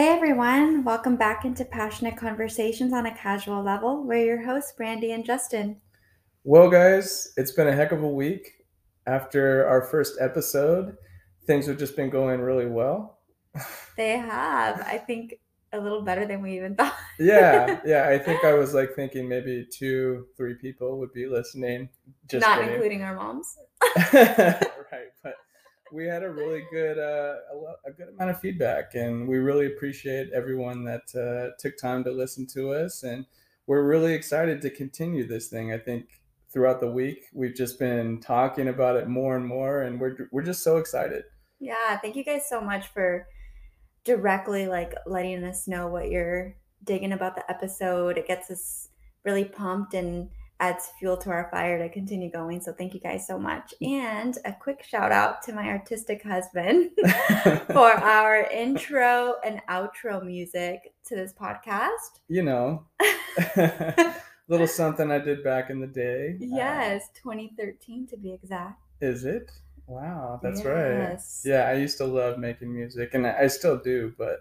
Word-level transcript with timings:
Hey 0.00 0.08
everyone, 0.08 0.82
welcome 0.82 1.16
back 1.16 1.44
into 1.44 1.62
Passionate 1.62 2.16
Conversations 2.16 2.94
on 2.94 3.04
a 3.04 3.14
Casual 3.14 3.62
Level. 3.62 4.02
We're 4.02 4.24
your 4.24 4.42
hosts, 4.42 4.72
Brandy 4.74 5.12
and 5.12 5.26
Justin. 5.26 5.76
Well, 6.42 6.70
guys, 6.70 7.34
it's 7.36 7.52
been 7.52 7.68
a 7.68 7.76
heck 7.76 7.92
of 7.92 8.02
a 8.02 8.08
week. 8.08 8.50
After 9.06 9.68
our 9.68 9.82
first 9.82 10.16
episode, 10.18 10.96
things 11.46 11.66
have 11.66 11.76
just 11.76 11.96
been 11.96 12.08
going 12.08 12.40
really 12.40 12.64
well. 12.64 13.18
They 13.98 14.16
have, 14.16 14.80
I 14.80 14.96
think, 14.96 15.34
a 15.70 15.78
little 15.78 16.00
better 16.00 16.24
than 16.24 16.40
we 16.40 16.56
even 16.56 16.74
thought. 16.76 16.96
yeah, 17.18 17.80
yeah. 17.84 18.08
I 18.08 18.16
think 18.16 18.42
I 18.42 18.54
was 18.54 18.72
like 18.72 18.94
thinking 18.96 19.28
maybe 19.28 19.66
two, 19.70 20.28
three 20.34 20.54
people 20.54 20.98
would 20.98 21.12
be 21.12 21.26
listening. 21.26 21.90
Just 22.26 22.40
not 22.40 22.60
kidding. 22.60 22.72
including 22.72 23.02
our 23.02 23.16
moms. 23.16 23.54
right, 24.14 25.12
but 25.22 25.34
we 25.92 26.06
had 26.06 26.22
a 26.22 26.30
really 26.30 26.64
good 26.70 26.98
uh, 26.98 27.36
a, 27.52 27.90
a, 27.90 27.92
good 27.92 28.08
amount 28.08 28.30
of 28.30 28.40
feedback, 28.40 28.94
and 28.94 29.28
we 29.28 29.38
really 29.38 29.66
appreciate 29.66 30.30
everyone 30.32 30.84
that 30.84 31.14
uh, 31.14 31.54
took 31.58 31.76
time 31.76 32.04
to 32.04 32.10
listen 32.10 32.46
to 32.54 32.72
us, 32.72 33.02
and 33.02 33.26
we're 33.66 33.84
really 33.84 34.14
excited 34.14 34.60
to 34.62 34.70
continue 34.70 35.26
this 35.26 35.48
thing. 35.48 35.72
I 35.72 35.78
think 35.78 36.06
throughout 36.52 36.80
the 36.80 36.90
week 36.90 37.26
we've 37.32 37.54
just 37.54 37.78
been 37.78 38.20
talking 38.20 38.68
about 38.68 38.96
it 38.96 39.08
more 39.08 39.36
and 39.36 39.46
more, 39.46 39.82
and 39.82 40.00
we're 40.00 40.28
we're 40.32 40.42
just 40.42 40.62
so 40.62 40.76
excited. 40.76 41.24
Yeah, 41.58 41.98
thank 41.98 42.16
you 42.16 42.24
guys 42.24 42.48
so 42.48 42.60
much 42.60 42.88
for 42.88 43.26
directly 44.04 44.66
like 44.66 44.94
letting 45.06 45.44
us 45.44 45.68
know 45.68 45.88
what 45.88 46.10
you're 46.10 46.56
digging 46.84 47.12
about 47.12 47.34
the 47.34 47.48
episode. 47.50 48.16
It 48.18 48.26
gets 48.26 48.50
us 48.50 48.88
really 49.24 49.44
pumped 49.44 49.94
and 49.94 50.30
adds 50.60 50.90
fuel 50.98 51.16
to 51.16 51.30
our 51.30 51.48
fire 51.50 51.78
to 51.78 51.88
continue 51.88 52.30
going. 52.30 52.60
So 52.60 52.72
thank 52.72 52.94
you 52.94 53.00
guys 53.00 53.26
so 53.26 53.38
much. 53.38 53.74
And 53.80 54.36
a 54.44 54.52
quick 54.52 54.84
shout 54.84 55.10
out 55.10 55.42
to 55.44 55.52
my 55.52 55.68
artistic 55.68 56.22
husband 56.22 56.90
for 57.72 57.90
our 57.92 58.42
intro 58.50 59.36
and 59.44 59.60
outro 59.68 60.24
music 60.24 60.92
to 61.06 61.16
this 61.16 61.32
podcast. 61.32 62.20
You 62.28 62.42
know, 62.42 62.84
little 64.48 64.66
something 64.66 65.10
I 65.10 65.18
did 65.18 65.42
back 65.42 65.70
in 65.70 65.80
the 65.80 65.86
day. 65.86 66.36
Yes, 66.38 67.04
uh, 67.04 67.18
2013 67.22 68.06
to 68.08 68.16
be 68.18 68.32
exact. 68.32 68.80
Is 69.00 69.24
it? 69.24 69.50
Wow, 69.86 70.38
that's 70.42 70.62
yes. 70.62 71.42
right. 71.44 71.50
Yeah, 71.50 71.68
I 71.68 71.74
used 71.74 71.98
to 71.98 72.04
love 72.04 72.38
making 72.38 72.72
music 72.72 73.14
and 73.14 73.26
I 73.26 73.48
still 73.48 73.78
do, 73.78 74.14
but 74.16 74.40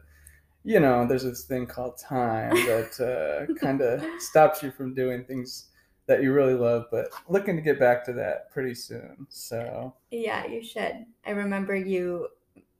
you 0.63 0.79
know, 0.79 1.07
there's 1.07 1.23
this 1.23 1.45
thing 1.45 1.65
called 1.65 1.97
time 1.97 2.53
that 2.53 2.99
uh, 2.99 3.53
kind 3.55 3.81
of 3.81 4.03
stops 4.21 4.61
you 4.61 4.71
from 4.71 4.93
doing 4.93 5.23
things 5.23 5.69
that 6.09 6.21
you 6.23 6.33
really 6.33 6.55
love, 6.55 6.87
but 6.89 7.11
looking 7.29 7.55
to 7.55 7.61
get 7.61 7.79
back 7.79 8.03
to 8.03 8.11
that 8.13 8.51
pretty 8.51 8.73
soon. 8.73 9.27
So 9.29 9.93
yeah, 10.09 10.47
you 10.47 10.63
should. 10.63 11.05
I 11.25 11.29
remember 11.29 11.75
you 11.75 12.29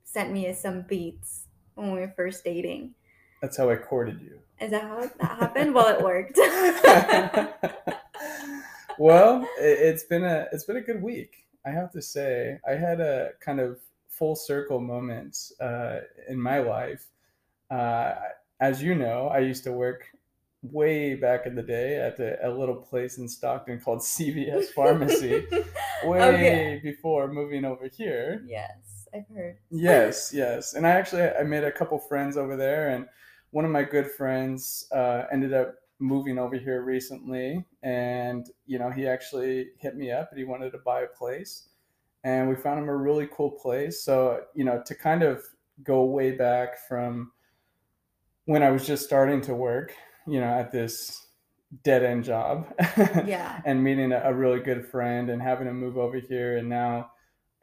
sent 0.02 0.32
me 0.32 0.52
some 0.52 0.82
beats 0.82 1.46
when 1.76 1.92
we 1.92 2.00
were 2.00 2.12
first 2.16 2.42
dating. 2.42 2.92
That's 3.40 3.56
how 3.56 3.70
I 3.70 3.76
courted 3.76 4.20
you. 4.20 4.40
Is 4.60 4.72
that 4.72 4.82
how 4.82 5.00
that 5.00 5.38
happened? 5.38 5.74
well, 5.74 5.96
it 5.96 6.02
worked. 6.02 6.38
well, 8.98 9.46
it's 9.58 10.02
been 10.02 10.24
a 10.24 10.48
it's 10.52 10.64
been 10.64 10.78
a 10.78 10.82
good 10.82 11.00
week. 11.00 11.46
I 11.64 11.70
have 11.70 11.92
to 11.92 12.02
say, 12.02 12.58
I 12.68 12.72
had 12.72 13.00
a 13.00 13.30
kind 13.40 13.60
of 13.60 13.78
full 14.08 14.34
circle 14.34 14.80
moment 14.80 15.52
uh, 15.60 15.98
in 16.28 16.40
my 16.40 16.58
life. 16.58 17.06
Uh, 17.70 18.14
as 18.60 18.82
you 18.82 18.96
know, 18.96 19.28
I 19.28 19.38
used 19.38 19.62
to 19.64 19.72
work 19.72 20.06
way 20.62 21.14
back 21.14 21.46
in 21.46 21.54
the 21.54 21.62
day 21.62 21.96
at 21.96 22.18
a, 22.18 22.48
a 22.48 22.50
little 22.50 22.74
place 22.74 23.18
in 23.18 23.28
Stockton 23.28 23.80
called 23.80 24.00
CVS 24.00 24.66
Pharmacy, 24.74 25.46
way 26.04 26.22
okay. 26.22 26.80
before 26.82 27.32
moving 27.32 27.64
over 27.64 27.88
here. 27.88 28.42
Yes, 28.46 29.08
I've 29.14 29.28
heard. 29.34 29.58
Yes, 29.70 30.32
yes, 30.34 30.74
and 30.74 30.86
I 30.86 30.90
actually 30.90 31.22
I 31.22 31.42
made 31.42 31.64
a 31.64 31.72
couple 31.72 31.98
friends 31.98 32.36
over 32.36 32.56
there, 32.56 32.90
and 32.90 33.06
one 33.50 33.64
of 33.64 33.70
my 33.70 33.82
good 33.82 34.10
friends 34.10 34.86
uh, 34.92 35.24
ended 35.32 35.52
up 35.52 35.74
moving 35.98 36.38
over 36.38 36.56
here 36.56 36.82
recently, 36.82 37.64
and 37.82 38.48
you 38.66 38.78
know 38.78 38.90
he 38.90 39.06
actually 39.06 39.68
hit 39.78 39.96
me 39.96 40.10
up 40.10 40.28
and 40.30 40.38
he 40.38 40.44
wanted 40.44 40.70
to 40.72 40.78
buy 40.78 41.02
a 41.02 41.08
place, 41.08 41.68
and 42.24 42.48
we 42.48 42.54
found 42.54 42.78
him 42.78 42.88
a 42.88 42.96
really 42.96 43.28
cool 43.32 43.50
place. 43.50 44.02
So 44.02 44.42
you 44.54 44.64
know 44.64 44.82
to 44.84 44.94
kind 44.94 45.22
of 45.22 45.42
go 45.82 46.04
way 46.04 46.32
back 46.32 46.86
from 46.86 47.32
when 48.44 48.62
I 48.62 48.70
was 48.70 48.86
just 48.86 49.04
starting 49.04 49.40
to 49.42 49.54
work 49.54 49.94
you 50.26 50.40
know, 50.40 50.46
at 50.46 50.72
this 50.72 51.26
dead 51.84 52.02
end 52.02 52.24
job. 52.24 52.66
yeah. 53.26 53.60
and 53.64 53.82
meeting 53.82 54.12
a, 54.12 54.20
a, 54.24 54.34
really 54.34 54.60
good 54.60 54.86
friend 54.86 55.30
and 55.30 55.40
having 55.40 55.68
him 55.68 55.78
move 55.78 55.96
over 55.98 56.18
here 56.18 56.56
and 56.56 56.68
now, 56.68 57.10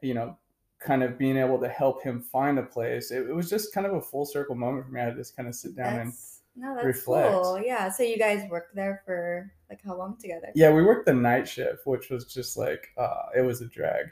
you 0.00 0.14
know, 0.14 0.36
kind 0.80 1.02
of 1.02 1.18
being 1.18 1.36
able 1.36 1.58
to 1.58 1.68
help 1.68 2.02
him 2.02 2.20
find 2.20 2.58
a 2.58 2.62
place. 2.62 3.10
It, 3.10 3.28
it 3.28 3.34
was 3.34 3.50
just 3.50 3.74
kind 3.74 3.86
of 3.86 3.94
a 3.94 4.00
full 4.00 4.24
circle 4.24 4.54
moment 4.54 4.86
for 4.86 4.92
me. 4.92 5.00
I 5.00 5.04
had 5.04 5.10
to 5.14 5.20
just 5.20 5.36
kind 5.36 5.48
of 5.48 5.54
sit 5.54 5.76
down 5.76 5.96
that's, 5.96 6.40
and 6.56 6.64
no, 6.64 6.74
that's 6.74 6.86
reflect. 6.86 7.32
cool. 7.32 7.60
Yeah. 7.60 7.90
So 7.90 8.02
you 8.02 8.18
guys 8.18 8.48
worked 8.50 8.74
there 8.74 9.02
for 9.04 9.50
like 9.68 9.80
how 9.84 9.96
long 9.96 10.16
together? 10.20 10.48
Yeah, 10.54 10.72
we 10.72 10.82
worked 10.82 11.06
the 11.06 11.14
night 11.14 11.48
shift, 11.48 11.86
which 11.86 12.10
was 12.10 12.24
just 12.32 12.56
like 12.56 12.88
uh, 12.96 13.26
it 13.36 13.42
was 13.42 13.60
a 13.60 13.66
drag. 13.66 14.06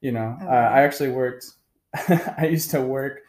You 0.00 0.12
know, 0.12 0.36
okay. 0.40 0.46
uh, 0.46 0.70
I 0.70 0.82
actually 0.82 1.10
worked. 1.10 1.46
I 2.38 2.48
used 2.50 2.70
to 2.72 2.80
work 2.82 3.20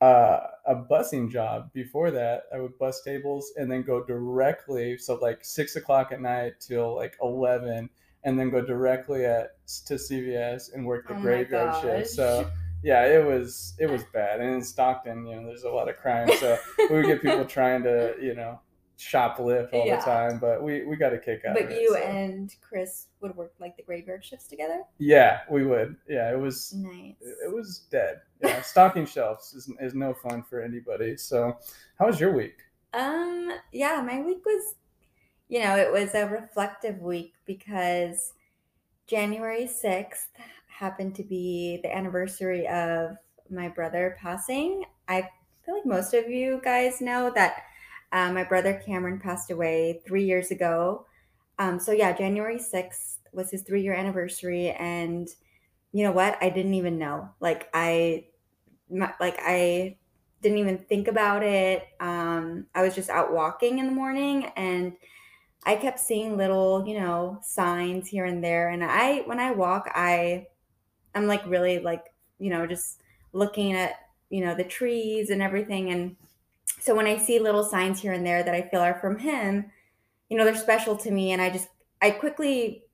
uh, 0.00 0.40
a 0.66 0.76
busing 0.76 1.30
job 1.30 1.72
before 1.72 2.10
that. 2.10 2.44
I 2.54 2.60
would 2.60 2.78
bus 2.78 3.02
tables 3.02 3.52
and 3.56 3.70
then 3.70 3.82
go 3.82 4.04
directly, 4.04 4.96
so 4.98 5.16
like 5.16 5.44
six 5.44 5.76
o'clock 5.76 6.12
at 6.12 6.20
night 6.20 6.54
till 6.60 6.94
like 6.94 7.16
eleven, 7.22 7.90
and 8.24 8.38
then 8.38 8.50
go 8.50 8.60
directly 8.64 9.24
at 9.24 9.56
to 9.86 9.94
CVS 9.94 10.72
and 10.74 10.86
work 10.86 11.08
the 11.08 11.14
oh 11.14 11.20
graveyard 11.20 11.82
shift. 11.82 12.10
So 12.10 12.48
yeah, 12.82 13.06
it 13.06 13.24
was 13.24 13.74
it 13.78 13.90
was 13.90 14.04
bad. 14.12 14.40
And 14.40 14.54
in 14.54 14.62
Stockton, 14.62 15.26
you 15.26 15.36
know, 15.36 15.46
there's 15.46 15.64
a 15.64 15.70
lot 15.70 15.88
of 15.88 15.96
crime, 15.96 16.30
so 16.38 16.56
we 16.90 16.96
would 16.96 17.06
get 17.06 17.22
people 17.22 17.44
trying 17.44 17.82
to 17.82 18.14
you 18.20 18.34
know 18.34 18.60
shoplift 18.98 19.72
all 19.72 19.86
yeah. 19.86 19.96
the 19.96 20.02
time, 20.02 20.38
but 20.38 20.62
we 20.62 20.84
we 20.84 20.96
got 20.96 21.12
a 21.12 21.18
kick 21.18 21.42
out 21.46 21.54
but 21.54 21.64
of 21.64 21.70
it. 21.70 21.74
But 21.74 21.80
you 21.80 21.92
so. 21.92 22.02
and 22.02 22.54
Chris 22.60 23.06
would 23.20 23.34
work 23.36 23.54
like 23.60 23.76
the 23.76 23.82
graveyard 23.82 24.24
shifts 24.24 24.48
together. 24.48 24.82
Yeah, 24.98 25.40
we 25.50 25.64
would. 25.64 25.96
Yeah, 26.08 26.32
it 26.32 26.38
was 26.38 26.74
nice. 26.74 27.14
It, 27.20 27.36
it 27.46 27.54
was 27.54 27.86
dead. 27.90 28.20
Yeah, 28.42 28.60
stocking 28.62 29.06
shelves 29.06 29.54
is 29.54 29.70
is 29.80 29.94
no 29.94 30.14
fun 30.14 30.42
for 30.42 30.62
anybody. 30.62 31.16
So, 31.16 31.56
how 31.98 32.06
was 32.06 32.18
your 32.18 32.34
week? 32.34 32.56
Um, 32.92 33.52
yeah, 33.72 34.02
my 34.04 34.20
week 34.20 34.44
was, 34.44 34.74
you 35.48 35.60
know, 35.62 35.76
it 35.76 35.92
was 35.92 36.14
a 36.14 36.26
reflective 36.26 37.00
week 37.00 37.34
because 37.46 38.32
January 39.06 39.66
sixth 39.66 40.30
happened 40.66 41.14
to 41.16 41.22
be 41.22 41.80
the 41.82 41.94
anniversary 41.94 42.66
of 42.68 43.16
my 43.50 43.68
brother 43.68 44.16
passing. 44.20 44.84
I 45.06 45.28
feel 45.64 45.76
like 45.76 45.86
most 45.86 46.14
of 46.14 46.28
you 46.28 46.60
guys 46.64 47.00
know 47.00 47.30
that 47.34 47.62
um, 48.12 48.34
my 48.34 48.44
brother 48.44 48.80
Cameron 48.84 49.20
passed 49.20 49.50
away 49.50 50.00
three 50.06 50.24
years 50.24 50.50
ago. 50.50 51.06
Um, 51.58 51.78
so 51.78 51.92
yeah, 51.92 52.12
January 52.12 52.58
6th 52.58 53.16
was 53.32 53.50
his 53.50 53.62
three 53.62 53.82
year 53.82 53.94
anniversary. 53.94 54.70
And 54.70 55.28
you 55.92 56.04
know 56.04 56.12
what? 56.12 56.38
I 56.40 56.50
didn't 56.50 56.74
even 56.74 56.98
know. 56.98 57.28
Like 57.40 57.68
I, 57.74 58.26
like 58.90 59.38
I 59.40 59.96
didn't 60.40 60.58
even 60.58 60.78
think 60.78 61.08
about 61.08 61.42
it. 61.42 61.86
Um, 62.00 62.66
I 62.74 62.82
was 62.82 62.94
just 62.94 63.10
out 63.10 63.32
walking 63.32 63.78
in 63.78 63.86
the 63.86 63.92
morning 63.92 64.46
and 64.56 64.92
I 65.64 65.76
kept 65.76 65.98
seeing 65.98 66.36
little, 66.36 66.86
you 66.86 66.98
know, 66.98 67.40
signs 67.42 68.08
here 68.08 68.24
and 68.24 68.42
there. 68.42 68.70
And 68.70 68.84
I, 68.84 69.18
when 69.26 69.40
I 69.40 69.50
walk, 69.50 69.90
I, 69.94 70.46
I'm 71.14 71.26
like 71.26 71.44
really 71.46 71.80
like, 71.80 72.04
you 72.38 72.50
know, 72.50 72.66
just 72.66 73.00
looking 73.32 73.72
at, 73.72 73.96
you 74.30 74.44
know, 74.44 74.54
the 74.54 74.64
trees 74.64 75.30
and 75.30 75.42
everything. 75.42 75.90
And 75.90 76.16
so 76.80 76.94
when 76.94 77.06
I 77.06 77.18
see 77.18 77.38
little 77.38 77.64
signs 77.64 78.00
here 78.00 78.12
and 78.12 78.26
there 78.26 78.42
that 78.42 78.54
I 78.54 78.62
feel 78.62 78.80
are 78.80 78.98
from 79.00 79.18
him, 79.18 79.70
you 80.28 80.36
know, 80.36 80.44
they're 80.44 80.54
special 80.54 80.96
to 80.96 81.10
me. 81.10 81.32
And 81.32 81.42
I 81.42 81.50
just, 81.50 81.68
I 82.00 82.10
quickly 82.10 82.84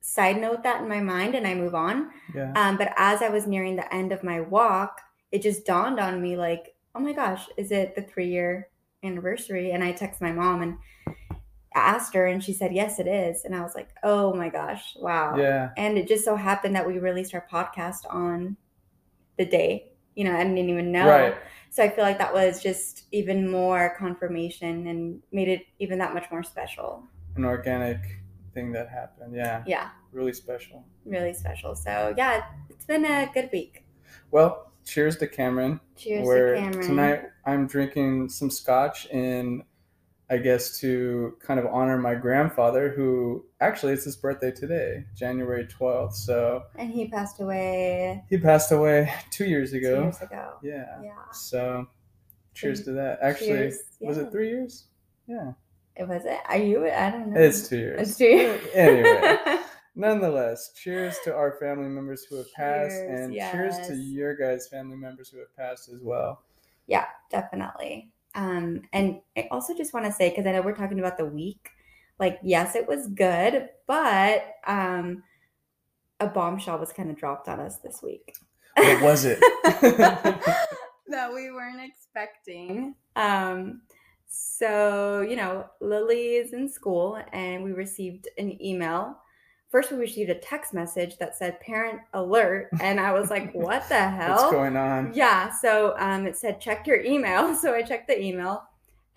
side 0.00 0.40
note 0.40 0.62
that 0.62 0.82
in 0.82 0.88
my 0.88 1.00
mind 1.00 1.34
and 1.34 1.46
I 1.46 1.54
move 1.54 1.74
on. 1.74 2.10
Yeah. 2.34 2.52
Um, 2.56 2.76
but 2.76 2.92
as 2.96 3.22
I 3.22 3.28
was 3.28 3.46
nearing 3.46 3.76
the 3.76 3.92
end 3.94 4.12
of 4.12 4.24
my 4.24 4.40
walk, 4.40 5.00
it 5.32 5.42
just 5.42 5.66
dawned 5.66 6.00
on 6.00 6.22
me 6.22 6.36
like, 6.36 6.74
oh 6.94 7.00
my 7.00 7.12
gosh, 7.12 7.46
is 7.56 7.70
it 7.70 7.94
the 7.94 8.02
three 8.02 8.28
year 8.28 8.68
anniversary? 9.04 9.72
And 9.72 9.84
I 9.84 9.92
text 9.92 10.20
my 10.20 10.32
mom 10.32 10.62
and 10.62 10.78
asked 11.74 12.14
her 12.14 12.26
and 12.26 12.42
she 12.42 12.52
said, 12.52 12.72
yes, 12.72 12.98
it 12.98 13.06
is. 13.06 13.44
And 13.44 13.54
I 13.54 13.62
was 13.62 13.74
like, 13.74 13.90
oh 14.02 14.34
my 14.34 14.48
gosh, 14.48 14.96
wow. 14.96 15.36
Yeah. 15.36 15.70
And 15.76 15.98
it 15.98 16.08
just 16.08 16.24
so 16.24 16.34
happened 16.36 16.74
that 16.74 16.86
we 16.86 16.98
released 16.98 17.34
our 17.34 17.46
podcast 17.50 18.00
on 18.08 18.56
the 19.36 19.44
day. 19.44 19.92
You 20.14 20.24
know, 20.24 20.34
I 20.34 20.42
didn't 20.42 20.58
even 20.58 20.90
know. 20.90 21.06
Right. 21.06 21.36
So 21.70 21.82
I 21.82 21.90
feel 21.90 22.04
like 22.04 22.18
that 22.18 22.32
was 22.32 22.62
just 22.62 23.04
even 23.12 23.50
more 23.50 23.94
confirmation 23.98 24.86
and 24.86 25.22
made 25.32 25.48
it 25.48 25.66
even 25.78 25.98
that 25.98 26.14
much 26.14 26.30
more 26.30 26.42
special. 26.42 27.04
An 27.36 27.44
organic 27.44 27.98
thing 28.54 28.72
that 28.72 28.88
happened. 28.88 29.34
Yeah. 29.34 29.62
Yeah. 29.66 29.90
Really 30.12 30.32
special. 30.32 30.84
Really 31.04 31.34
special. 31.34 31.74
So 31.74 32.14
yeah, 32.16 32.42
it's 32.70 32.84
been 32.86 33.04
a 33.04 33.30
good 33.32 33.50
week. 33.52 33.84
Well, 34.30 34.72
cheers 34.84 35.16
to 35.18 35.26
Cameron. 35.26 35.80
Cheers 35.96 36.26
Where 36.26 36.54
to 36.54 36.60
Cameron. 36.60 36.86
Tonight 36.86 37.22
I'm 37.44 37.66
drinking 37.66 38.30
some 38.30 38.50
scotch 38.50 39.06
in 39.06 39.62
I 40.30 40.36
guess 40.36 40.78
to 40.80 41.36
kind 41.40 41.58
of 41.58 41.66
honor 41.66 41.96
my 41.98 42.14
grandfather, 42.14 42.90
who 42.90 43.44
actually 43.60 43.94
it's 43.94 44.04
his 44.04 44.16
birthday 44.16 44.50
today, 44.50 45.04
January 45.16 45.66
12th. 45.66 46.14
So 46.14 46.64
and 46.76 46.90
he 46.90 47.08
passed 47.08 47.40
away. 47.40 48.24
He 48.28 48.36
passed 48.36 48.70
away 48.70 49.12
two 49.30 49.46
years 49.46 49.72
ago. 49.72 49.96
Two 49.96 50.02
years 50.02 50.20
ago. 50.20 50.52
Yeah. 50.62 51.00
Yeah. 51.02 51.30
So 51.32 51.86
cheers 52.54 52.84
to 52.84 52.92
that. 52.92 53.20
Actually, 53.22 53.72
yeah. 54.00 54.08
was 54.08 54.18
it 54.18 54.30
three 54.30 54.48
years? 54.48 54.84
Yeah. 55.26 55.52
It 55.96 56.06
was 56.06 56.24
it. 56.26 56.38
Are 56.46 56.58
you? 56.58 56.88
I 56.88 57.10
don't 57.10 57.32
know. 57.32 57.40
It's 57.40 57.68
two 57.68 57.78
years. 57.78 58.08
It's 58.08 58.18
two 58.18 58.24
years. 58.24 58.64
anyway, 58.72 59.58
nonetheless, 59.96 60.72
cheers 60.72 61.16
to 61.24 61.34
our 61.34 61.58
family 61.58 61.88
members 61.88 62.24
who 62.24 62.36
have 62.36 62.46
cheers, 62.54 62.92
passed, 62.92 63.00
and 63.00 63.34
yes. 63.34 63.52
cheers 63.52 63.88
to 63.88 63.96
your 63.96 64.36
guys' 64.36 64.68
family 64.68 64.96
members 64.96 65.28
who 65.28 65.38
have 65.38 65.54
passed 65.56 65.88
as 65.88 66.00
well. 66.02 66.42
Yeah, 66.86 67.06
definitely. 67.30 68.12
Um, 68.38 68.82
and 68.92 69.20
I 69.36 69.48
also 69.50 69.74
just 69.76 69.92
want 69.92 70.06
to 70.06 70.12
say 70.12 70.30
because 70.30 70.46
I 70.46 70.52
know 70.52 70.62
we're 70.62 70.72
talking 70.72 71.00
about 71.00 71.18
the 71.18 71.24
week. 71.24 71.70
Like, 72.20 72.38
yes, 72.44 72.76
it 72.76 72.86
was 72.86 73.08
good, 73.08 73.68
but 73.88 74.54
um, 74.64 75.24
a 76.20 76.28
bombshell 76.28 76.78
was 76.78 76.92
kind 76.92 77.10
of 77.10 77.16
dropped 77.16 77.48
on 77.48 77.58
us 77.58 77.78
this 77.78 78.00
week. 78.00 78.32
What 78.76 79.02
was 79.02 79.24
it? 79.24 79.40
that 79.64 81.34
we 81.34 81.50
weren't 81.50 81.80
expecting. 81.80 82.94
Um, 83.16 83.82
so, 84.28 85.22
you 85.22 85.34
know, 85.34 85.66
Lily 85.80 86.36
is 86.36 86.52
in 86.52 86.68
school 86.68 87.20
and 87.32 87.64
we 87.64 87.72
received 87.72 88.28
an 88.38 88.62
email. 88.64 89.16
First, 89.70 89.92
we 89.92 89.98
received 89.98 90.30
a 90.30 90.34
text 90.34 90.72
message 90.72 91.18
that 91.18 91.36
said 91.36 91.60
parent 91.60 92.00
alert. 92.14 92.70
And 92.80 92.98
I 92.98 93.12
was 93.12 93.28
like, 93.28 93.52
what 93.54 93.86
the 93.88 93.98
hell? 94.08 94.36
What's 94.36 94.52
going 94.52 94.76
on? 94.76 95.12
Yeah. 95.14 95.52
So 95.52 95.94
um, 95.98 96.26
it 96.26 96.36
said 96.36 96.60
check 96.60 96.86
your 96.86 97.00
email. 97.02 97.54
So 97.58 97.74
I 97.74 97.82
checked 97.82 98.06
the 98.08 98.22
email 98.22 98.62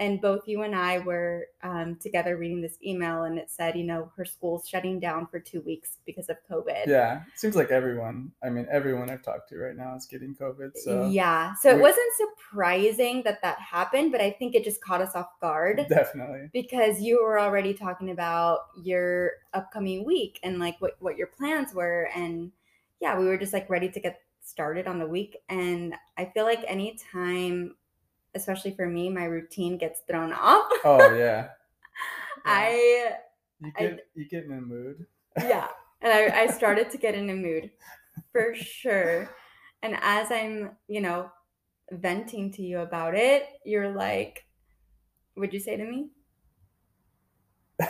and 0.02 0.20
both 0.20 0.48
you 0.48 0.64
and 0.64 0.76
I 0.76 0.98
were 0.98 1.46
um, 1.62 1.96
together 1.96 2.36
reading 2.36 2.60
this 2.60 2.76
email, 2.84 3.22
and 3.24 3.38
it 3.38 3.52
said, 3.52 3.78
you 3.78 3.84
know, 3.84 4.12
her 4.18 4.26
school's 4.26 4.68
shutting 4.68 5.00
down 5.00 5.28
for 5.28 5.40
two 5.40 5.62
weeks 5.62 5.98
because 6.08 6.28
of 6.28 6.38
COVID. 6.50 6.88
Yeah, 6.88 7.18
it 7.18 7.40
seems 7.40 7.56
like 7.56 7.70
everyone. 7.70 8.32
I 8.44 8.50
mean, 8.50 8.66
everyone 8.72 9.12
I've 9.12 9.22
talked 9.22 9.50
to 9.50 9.60
right 9.60 9.78
now 9.78 9.96
is 9.96 10.08
getting 10.08 10.36
COVID. 10.36 10.72
So 10.76 11.08
yeah, 11.08 11.54
so 11.62 11.70
we, 11.70 11.80
it 11.80 11.84
wasn't 11.84 12.12
surprising 12.18 13.22
that 13.26 13.44
that 13.44 13.60
happened, 13.60 14.12
but 14.12 14.22
I 14.22 14.32
think 14.32 14.56
it 14.56 14.64
just 14.64 14.84
caught 14.84 15.02
us 15.02 15.16
off 15.16 15.40
guard. 15.40 15.86
Definitely, 15.88 16.50
because 16.52 17.00
you 17.00 17.24
were 17.24 17.40
already 17.40 17.76
talking 17.76 18.10
about 18.10 18.62
your 18.82 19.34
upcoming 19.54 20.04
week 20.04 20.40
and 20.42 20.58
like 20.58 20.82
what 20.82 20.96
what 21.00 21.16
your 21.16 21.28
plans 21.28 21.76
were, 21.76 22.10
and 22.16 22.52
yeah, 23.00 23.20
we 23.20 23.28
were 23.28 23.38
just 23.38 23.54
like 23.54 23.70
ready 23.70 23.90
to 23.90 24.00
get 24.00 24.20
started 24.44 24.88
on 24.88 24.98
the 24.98 25.08
week, 25.08 25.38
and 25.48 25.94
I 26.18 26.26
feel 26.26 26.46
like 26.46 26.66
anytime 26.68 27.76
especially 28.36 28.72
for 28.72 28.88
me, 28.88 29.10
my 29.10 29.26
routine 29.26 29.78
gets 29.78 30.02
thrown 30.08 30.34
off. 30.34 30.72
Oh 30.84 30.98
yeah. 31.16 31.16
yeah. 31.16 31.48
I 32.46 33.14
you 33.60 33.72
get 33.78 33.94
I, 33.94 34.00
you 34.16 34.30
get 34.30 34.46
in 34.46 34.54
a 34.54 34.62
mood. 34.62 35.06
yeah. 35.38 35.68
And 36.02 36.12
I, 36.12 36.42
I 36.42 36.48
started 36.48 36.90
to 36.92 36.98
get 36.98 37.14
in 37.14 37.30
a 37.30 37.36
mood 37.36 37.70
for 38.32 38.56
sure. 38.56 39.30
And 39.84 39.98
as 40.02 40.32
I'm, 40.32 40.72
you 40.88 41.02
know, 41.02 41.32
venting 41.92 42.52
to 42.54 42.64
you 42.64 42.80
about 42.80 43.16
it, 43.16 43.46
you're 43.66 43.94
like, 43.94 44.46
would 45.36 45.54
you 45.54 45.60
say 45.60 45.78
to 45.78 45.84
me? 45.84 46.10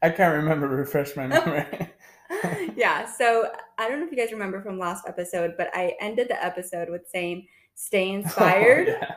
I 0.00 0.10
can't 0.10 0.36
remember, 0.36 0.68
refresh 0.68 1.16
my 1.16 1.26
memory. 1.28 1.66
yeah. 2.76 3.04
So 3.04 3.50
I 3.78 3.88
don't 3.88 4.00
know 4.00 4.06
if 4.06 4.12
you 4.12 4.18
guys 4.18 4.32
remember 4.32 4.62
from 4.62 4.78
last 4.78 5.04
episode, 5.08 5.54
but 5.58 5.68
I 5.74 5.94
ended 6.00 6.28
the 6.28 6.42
episode 6.42 6.88
with 6.88 7.08
saying, 7.08 7.48
stay 7.78 8.10
oh, 8.10 8.14
inspired. 8.14 8.88
Oh, 8.88 8.92
yeah. 9.00 9.14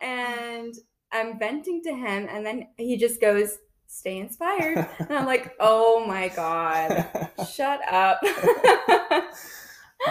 And 0.00 0.74
I'm 1.12 1.38
venting 1.38 1.82
to 1.84 1.94
him, 1.94 2.28
and 2.30 2.44
then 2.44 2.68
he 2.76 2.96
just 2.96 3.20
goes, 3.20 3.58
stay 3.86 4.18
inspired. 4.18 4.86
and 4.98 5.12
I'm 5.12 5.24
like, 5.24 5.54
oh 5.60 6.04
my 6.06 6.28
God, 6.28 7.06
shut 7.50 7.80
up. 7.90 8.20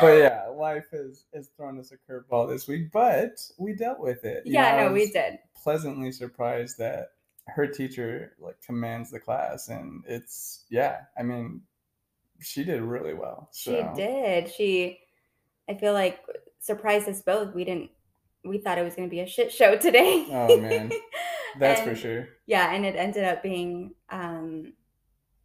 but 0.02 0.18
yeah, 0.18 0.48
life 0.48 0.88
has, 0.92 1.26
has 1.34 1.50
thrown 1.56 1.78
us 1.80 1.92
a 1.92 2.12
curveball 2.12 2.50
this 2.50 2.68
week, 2.68 2.92
but 2.92 3.40
we 3.60 3.76
dealt 3.76 4.00
with 4.00 4.24
it. 4.24 4.46
You 4.46 4.54
yeah, 4.54 4.78
know, 4.78 4.88
no, 4.88 4.94
we 4.94 5.12
did. 5.12 5.38
Pleasantly 5.62 6.12
surprised 6.12 6.78
that 6.80 7.10
her 7.48 7.68
teacher 7.68 8.34
like 8.40 8.56
commands 8.66 9.12
the 9.12 9.20
class 9.20 9.68
and 9.68 10.02
it's 10.08 10.64
yeah 10.70 11.02
i 11.18 11.22
mean 11.24 11.60
she 12.40 12.64
did 12.64 12.82
really 12.82 13.14
well 13.14 13.50
so. 13.52 13.72
she 13.72 14.02
did 14.02 14.50
she 14.50 15.00
i 15.70 15.74
feel 15.74 15.92
like 15.92 16.22
surprised 16.64 17.08
us 17.08 17.22
both. 17.22 17.54
We 17.54 17.64
didn't. 17.64 17.92
We 18.44 18.58
thought 18.58 18.78
it 18.78 18.84
was 18.84 18.96
going 18.96 19.08
to 19.08 19.12
be 19.12 19.20
a 19.22 19.28
shit 19.28 19.52
show 19.52 19.78
today. 19.78 20.26
oh 20.32 20.60
man, 20.60 20.92
that's 21.60 21.82
and, 21.82 21.90
for 21.90 21.96
sure. 21.96 22.30
Yeah, 22.48 22.74
and 22.74 22.86
it 22.86 22.96
ended 22.96 23.24
up 23.24 23.44
being, 23.44 23.94
um, 24.10 24.74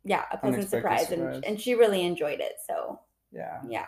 yeah, 0.04 0.24
a 0.32 0.38
pleasant 0.38 0.70
surprise, 0.70 1.08
surprise, 1.08 1.34
and 1.36 1.44
and 1.44 1.60
she 1.60 1.74
really 1.74 2.04
enjoyed 2.04 2.40
it. 2.40 2.54
So 2.66 3.00
yeah, 3.30 3.60
yeah. 3.68 3.86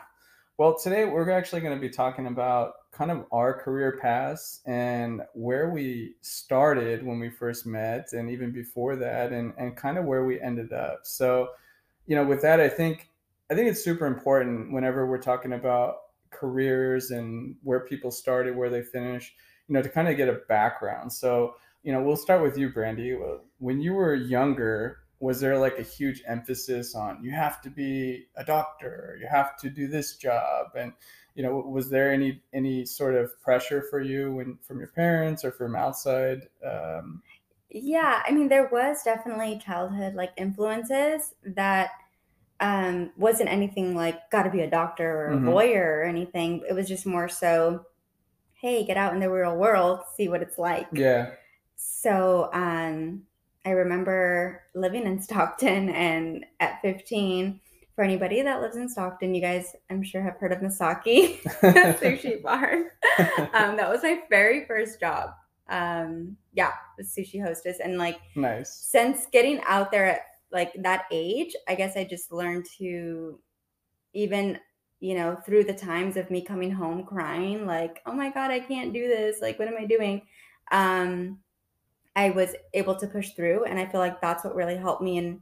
Well, 0.59 0.79
today 0.79 1.07
we're 1.07 1.31
actually 1.31 1.63
going 1.63 1.75
to 1.75 1.81
be 1.81 1.89
talking 1.89 2.27
about 2.27 2.75
kind 2.93 3.11
of 3.11 3.25
our 3.33 3.55
career 3.55 3.99
paths 4.03 4.61
and 4.67 5.23
where 5.33 5.71
we 5.71 6.17
started 6.21 7.03
when 7.05 7.19
we 7.19 7.31
first 7.31 7.67
met, 7.67 8.13
and 8.13 8.31
even 8.31 8.53
before 8.53 8.97
that, 8.97 9.33
and 9.33 9.55
and 9.57 9.77
kind 9.77 9.99
of 9.99 10.05
where 10.05 10.25
we 10.25 10.41
ended 10.41 10.73
up. 10.73 11.01
So, 11.05 11.49
you 12.07 12.15
know, 12.15 12.25
with 12.25 12.43
that, 12.43 12.61
I 12.61 12.69
think 12.69 13.09
I 13.51 13.55
think 13.55 13.69
it's 13.69 13.83
super 13.83 14.07
important 14.07 14.73
whenever 14.73 15.07
we're 15.07 15.23
talking 15.23 15.55
about 15.55 15.97
careers 16.31 17.11
and 17.11 17.57
where 17.63 17.81
people 17.81 18.11
started, 18.11 18.57
where 18.57 18.71
they 18.71 18.83
finished, 18.83 19.35
you 19.69 19.75
know, 19.75 19.83
to 19.83 19.89
kind 19.89 20.09
of 20.09 20.17
get 20.17 20.29
a 20.29 20.41
background. 20.49 21.13
So, 21.13 21.55
you 21.83 21.93
know, 21.93 22.03
we'll 22.03 22.17
start 22.17 22.43
with 22.43 22.59
you, 22.59 22.71
Brandy. 22.71 23.17
When 23.59 23.81
you 23.81 23.95
were 23.95 24.15
younger, 24.15 24.99
was 25.21 25.41
there 25.41 25.59
like 25.59 25.79
a 25.79 25.83
huge 25.83 26.23
emphasis 26.27 26.95
on 26.95 27.23
you 27.23 27.31
have 27.31 27.61
to 27.63 27.71
be 27.71 28.27
a 28.37 28.45
doctor, 28.45 29.19
you 29.21 29.29
have 29.31 29.57
to 29.59 29.69
do 29.69 29.87
this 29.87 30.17
job, 30.17 30.69
and 30.75 30.93
you 31.35 31.43
know, 31.43 31.57
was 31.59 31.91
there 31.91 32.13
any 32.13 32.43
any 32.53 32.85
sort 32.85 33.15
of 33.15 33.41
pressure 33.43 33.83
for 33.91 34.01
you 34.01 34.35
when 34.35 34.59
from 34.63 34.79
your 34.79 34.89
parents 34.89 35.45
or 35.45 35.53
from 35.53 35.77
outside? 35.77 36.49
Um, 36.67 37.23
yeah, 37.71 38.23
I 38.27 38.33
mean, 38.33 38.49
there 38.49 38.69
was 38.73 39.03
definitely 39.05 39.61
childhood 39.65 40.15
like 40.15 40.33
influences 40.37 41.35
that 41.45 41.91
um, 42.61 43.11
wasn't 43.17 43.49
anything 43.49 43.95
like 43.95 44.31
got 44.31 44.43
to 44.43 44.51
be 44.51 44.61
a 44.61 44.71
doctor 44.71 45.11
or 45.11 45.31
a 45.33 45.37
mm-hmm. 45.37 45.49
lawyer 45.49 46.01
or 46.01 46.05
anything. 46.05 46.63
It 46.69 46.75
was 46.75 46.89
just 46.89 47.07
more 47.07 47.29
so, 47.29 47.87
hey, 48.55 48.85
get 48.85 48.97
out 48.97 49.15
in 49.15 49.21
the 49.21 49.31
real 49.31 49.57
world, 49.57 50.01
see 50.17 50.29
what 50.29 50.43
it's 50.43 50.59
like. 50.59 50.87
Yeah. 50.93 51.31
So 51.77 52.51
um, 52.53 53.23
I 53.65 53.71
remember 53.71 54.63
living 54.75 55.07
in 55.07 55.21
Stockton, 55.23 55.89
and 55.89 56.45
at 56.61 56.81
15, 56.83 57.61
for 57.95 58.05
anybody 58.05 58.43
that 58.43 58.61
lives 58.61 58.77
in 58.77 58.89
Stockton, 58.89 59.35
you 59.35 59.41
guys, 59.41 59.75
I'm 59.91 60.03
sure, 60.03 60.23
have 60.23 60.37
heard 60.37 60.53
of 60.53 60.61
Misaki 60.61 61.41
Sushi 61.61 62.43
Bar. 62.43 62.93
um, 63.55 63.77
that 63.77 63.89
was 63.89 64.03
my 64.03 64.21
very 64.29 64.67
first 64.67 65.01
job. 65.01 65.31
Um, 65.69 66.37
yeah, 66.53 66.73
the 66.99 67.05
sushi 67.05 67.41
hostess, 67.41 67.79
and 67.79 67.97
like, 67.97 68.19
nice. 68.35 68.75
Since 68.75 69.27
getting 69.31 69.61
out 69.67 69.93
there 69.93 70.05
at 70.05 70.23
like 70.53 70.73
that 70.83 71.05
age, 71.11 71.55
I 71.69 71.75
guess 71.75 71.97
I 71.97 72.05
just 72.05 72.33
learned 72.33 72.67
to 72.79 73.39
even, 74.13 74.59
you 75.01 75.15
know, 75.15 75.37
through 75.47 75.65
the 75.65 75.75
times 75.75 76.17
of 76.17 76.31
me 76.31 76.43
coming 76.43 76.71
home 76.71 77.05
crying, 77.05 77.67
like, 77.67 78.01
oh 78.07 78.13
my 78.13 78.31
God, 78.31 78.51
I 78.51 78.61
can't 78.61 78.93
do 78.93 79.09
this. 79.09 79.41
Like, 79.41 79.59
what 79.59 79.69
am 79.69 79.79
I 79.79 79.87
doing? 79.87 80.23
Um, 80.73 81.39
I 82.17 82.31
was 82.31 82.55
able 82.75 82.97
to 82.97 83.07
push 83.07 83.31
through. 83.31 83.65
And 83.65 83.79
I 83.79 83.87
feel 83.87 84.01
like 84.01 84.21
that's 84.21 84.45
what 84.45 84.55
really 84.55 84.77
helped 84.77 85.03
me. 85.03 85.19
And, 85.19 85.41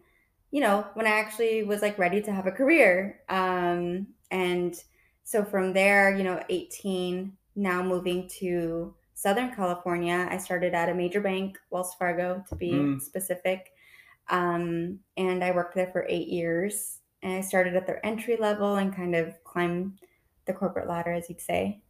you 0.50 0.60
know, 0.60 0.86
when 0.94 1.06
I 1.06 1.10
actually 1.10 1.62
was 1.64 1.82
like 1.82 1.98
ready 1.98 2.20
to 2.22 2.32
have 2.32 2.46
a 2.46 2.52
career. 2.52 3.20
Um, 3.28 4.08
and 4.30 4.74
so 5.24 5.44
from 5.44 5.72
there, 5.72 6.16
you 6.16 6.24
know, 6.24 6.42
18, 6.48 7.32
now 7.56 7.82
moving 7.82 8.28
to 8.40 8.94
Southern 9.14 9.54
California, 9.54 10.28
I 10.30 10.38
started 10.38 10.74
at 10.74 10.88
a 10.88 10.94
major 10.94 11.20
bank, 11.20 11.58
Wells 11.70 11.94
Fargo 11.98 12.44
to 12.48 12.56
be 12.56 12.72
mm. 12.72 13.00
specific. 13.00 13.72
Um, 14.30 14.98
and 15.16 15.42
I 15.42 15.50
worked 15.50 15.74
there 15.74 15.90
for 15.92 16.06
eight 16.08 16.28
years. 16.28 16.98
And 17.22 17.32
I 17.32 17.40
started 17.40 17.74
at 17.74 17.86
their 17.86 18.04
entry 18.06 18.36
level 18.36 18.76
and 18.76 18.94
kind 18.94 19.14
of 19.16 19.42
climbed 19.44 20.00
the 20.46 20.52
corporate 20.52 20.88
ladder, 20.88 21.12
as 21.12 21.28
you'd 21.28 21.40
say, 21.40 21.80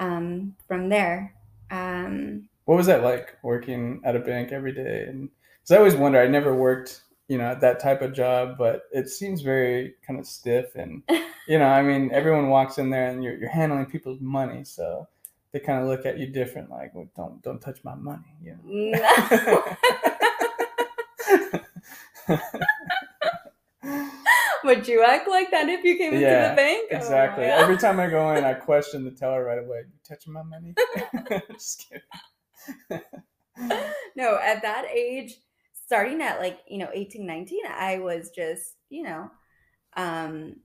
um, 0.00 0.54
from 0.66 0.88
there. 0.88 1.34
Um, 1.70 2.48
what 2.64 2.76
was 2.76 2.86
that 2.86 3.02
like 3.02 3.36
working 3.42 4.00
at 4.04 4.16
a 4.16 4.20
bank 4.20 4.52
every 4.52 4.72
day? 4.72 5.06
And 5.08 5.28
because 5.60 5.74
I 5.74 5.78
always 5.78 5.94
wonder, 5.94 6.20
I 6.20 6.26
never 6.26 6.54
worked, 6.54 7.02
you 7.28 7.38
know, 7.38 7.44
at 7.44 7.60
that 7.60 7.80
type 7.80 8.02
of 8.02 8.14
job, 8.14 8.56
but 8.58 8.84
it 8.92 9.08
seems 9.08 9.42
very 9.42 9.94
kind 10.06 10.18
of 10.18 10.26
stiff. 10.26 10.74
And, 10.74 11.02
you 11.48 11.58
know, 11.58 11.66
I 11.66 11.82
mean, 11.82 12.10
everyone 12.12 12.48
walks 12.48 12.78
in 12.78 12.90
there 12.90 13.08
and 13.08 13.22
you're, 13.22 13.36
you're 13.36 13.50
handling 13.50 13.86
people's 13.86 14.20
money. 14.20 14.64
So 14.64 15.06
they 15.52 15.60
kind 15.60 15.82
of 15.82 15.88
look 15.88 16.06
at 16.06 16.18
you 16.18 16.26
different, 16.26 16.70
like, 16.70 16.94
well, 16.94 17.08
don't, 17.14 17.42
don't 17.42 17.60
touch 17.60 17.84
my 17.84 17.94
money. 17.94 18.36
You 18.42 18.58
know? 18.64 19.64
Would 24.64 24.86
you 24.86 25.02
act 25.04 25.28
like 25.28 25.50
that 25.50 25.68
if 25.68 25.84
you 25.84 25.96
came 25.96 26.12
yeah, 26.14 26.18
into 26.18 26.50
the 26.50 26.56
bank? 26.56 26.88
Oh, 26.92 26.96
exactly. 26.96 27.44
Oh, 27.44 27.48
yeah. 27.48 27.56
Every 27.58 27.76
time 27.76 27.98
I 27.98 28.08
go 28.08 28.32
in, 28.34 28.44
I 28.44 28.54
question 28.68 29.04
the 29.04 29.10
teller 29.10 29.44
right 29.44 29.58
away. 29.58 29.82
You 29.86 29.98
touching 30.08 30.32
my 30.32 30.42
money? 30.42 30.74
Just 31.52 31.86
kidding. 31.88 33.02
no, 34.16 34.38
at 34.42 34.62
that 34.62 34.86
age, 34.92 35.34
starting 35.86 36.22
at 36.22 36.40
like, 36.40 36.60
you 36.68 36.78
know, 36.78 36.88
18, 36.92 37.26
19, 37.26 37.60
I 37.66 37.98
was 37.98 38.30
just, 38.30 38.76
you 38.88 39.02
know, 39.02 39.30
um, 39.96 40.56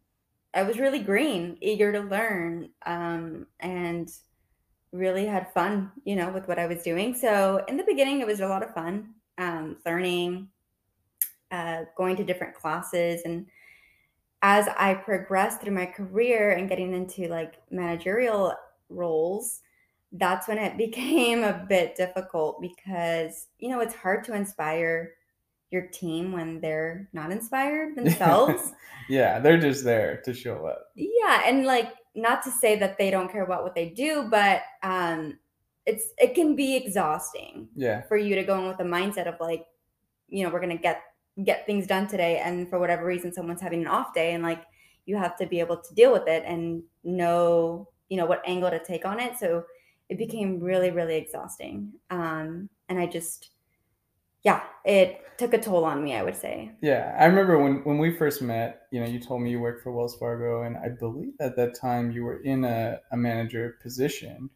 I 0.53 0.63
was 0.63 0.77
really 0.77 0.99
green, 0.99 1.57
eager 1.61 1.91
to 1.91 2.01
learn. 2.01 2.69
Um, 2.85 3.47
and 3.59 4.09
really 4.91 5.25
had 5.25 5.51
fun, 5.53 5.91
you 6.03 6.15
know, 6.15 6.29
with 6.29 6.47
what 6.47 6.59
I 6.59 6.67
was 6.67 6.83
doing. 6.83 7.13
So 7.13 7.63
in 7.67 7.77
the 7.77 7.83
beginning, 7.83 8.21
it 8.21 8.27
was 8.27 8.39
a 8.39 8.47
lot 8.47 8.63
of 8.63 8.73
fun, 8.73 9.15
um, 9.37 9.77
learning, 9.85 10.49
uh, 11.51 11.83
going 11.95 12.15
to 12.17 12.23
different 12.23 12.55
classes. 12.55 13.21
And 13.25 13.45
as 14.41 14.67
I 14.77 14.93
progressed 14.93 15.61
through 15.61 15.73
my 15.73 15.85
career 15.85 16.51
and 16.51 16.69
getting 16.69 16.93
into 16.93 17.27
like 17.27 17.55
managerial 17.71 18.53
roles, 18.89 19.61
that's 20.13 20.47
when 20.47 20.57
it 20.57 20.77
became 20.77 21.43
a 21.43 21.65
bit 21.67 21.95
difficult 21.95 22.61
because, 22.61 23.47
you 23.59 23.69
know, 23.69 23.79
it's 23.79 23.95
hard 23.95 24.23
to 24.25 24.33
inspire 24.33 25.13
your 25.69 25.87
team 25.87 26.31
when 26.31 26.61
they're 26.61 27.09
not 27.13 27.31
inspired 27.31 27.95
themselves. 27.95 28.71
yeah, 29.09 29.39
they're 29.39 29.59
just 29.59 29.83
there 29.83 30.21
to 30.23 30.33
show 30.33 30.65
up. 30.65 30.91
Yeah, 30.95 31.41
and 31.45 31.65
like 31.65 31.93
not 32.15 32.41
to 32.43 32.51
say 32.51 32.77
that 32.77 32.97
they 32.97 33.11
don't 33.11 33.31
care 33.31 33.43
about 33.43 33.63
what 33.63 33.75
they 33.75 33.89
do, 33.89 34.27
but 34.29 34.61
um 34.81 35.37
it's 35.85 36.09
it 36.17 36.35
can 36.35 36.55
be 36.55 36.75
exhausting. 36.75 37.69
Yeah. 37.75 38.01
For 38.03 38.17
you 38.17 38.35
to 38.35 38.43
go 38.43 38.59
in 38.59 38.67
with 38.67 38.79
a 38.79 38.83
mindset 38.83 39.27
of 39.27 39.39
like, 39.39 39.65
you 40.27 40.43
know, 40.43 40.51
we're 40.51 40.59
going 40.59 40.75
to 40.75 40.81
get 40.81 41.01
get 41.43 41.65
things 41.65 41.87
done 41.87 42.07
today 42.07 42.39
and 42.39 42.69
for 42.69 42.79
whatever 42.79 43.05
reason 43.05 43.33
someone's 43.33 43.61
having 43.61 43.81
an 43.81 43.87
off 43.87 44.13
day 44.13 44.33
and 44.33 44.43
like 44.43 44.63
you 45.05 45.15
have 45.15 45.37
to 45.37 45.45
be 45.45 45.59
able 45.59 45.77
to 45.77 45.93
deal 45.93 46.11
with 46.11 46.27
it 46.27 46.43
and 46.45 46.83
know, 47.03 47.87
you 48.09 48.17
know, 48.17 48.25
what 48.25 48.41
angle 48.45 48.69
to 48.69 48.83
take 48.83 49.05
on 49.05 49.19
it. 49.19 49.37
So 49.37 49.63
it 50.09 50.17
became 50.17 50.59
really 50.59 50.91
really 50.91 51.15
exhausting. 51.15 51.93
Um 52.09 52.69
and 52.89 52.99
I 52.99 53.05
just 53.05 53.51
yeah, 54.43 54.63
it 54.85 55.21
took 55.37 55.53
a 55.53 55.57
toll 55.57 55.83
on 55.83 56.03
me, 56.03 56.15
I 56.15 56.23
would 56.23 56.35
say. 56.35 56.71
Yeah, 56.81 57.15
I 57.19 57.25
remember 57.25 57.61
when 57.61 57.83
when 57.83 57.97
we 57.97 58.15
first 58.15 58.41
met. 58.41 58.83
You 58.91 59.01
know, 59.01 59.07
you 59.07 59.19
told 59.19 59.41
me 59.41 59.51
you 59.51 59.59
worked 59.59 59.83
for 59.83 59.91
Wells 59.91 60.15
Fargo, 60.15 60.63
and 60.63 60.77
I 60.77 60.89
believe 60.89 61.33
at 61.39 61.55
that 61.57 61.75
time 61.75 62.11
you 62.11 62.23
were 62.23 62.41
in 62.43 62.63
a, 62.63 62.99
a 63.11 63.17
manager 63.17 63.77
position. 63.81 64.49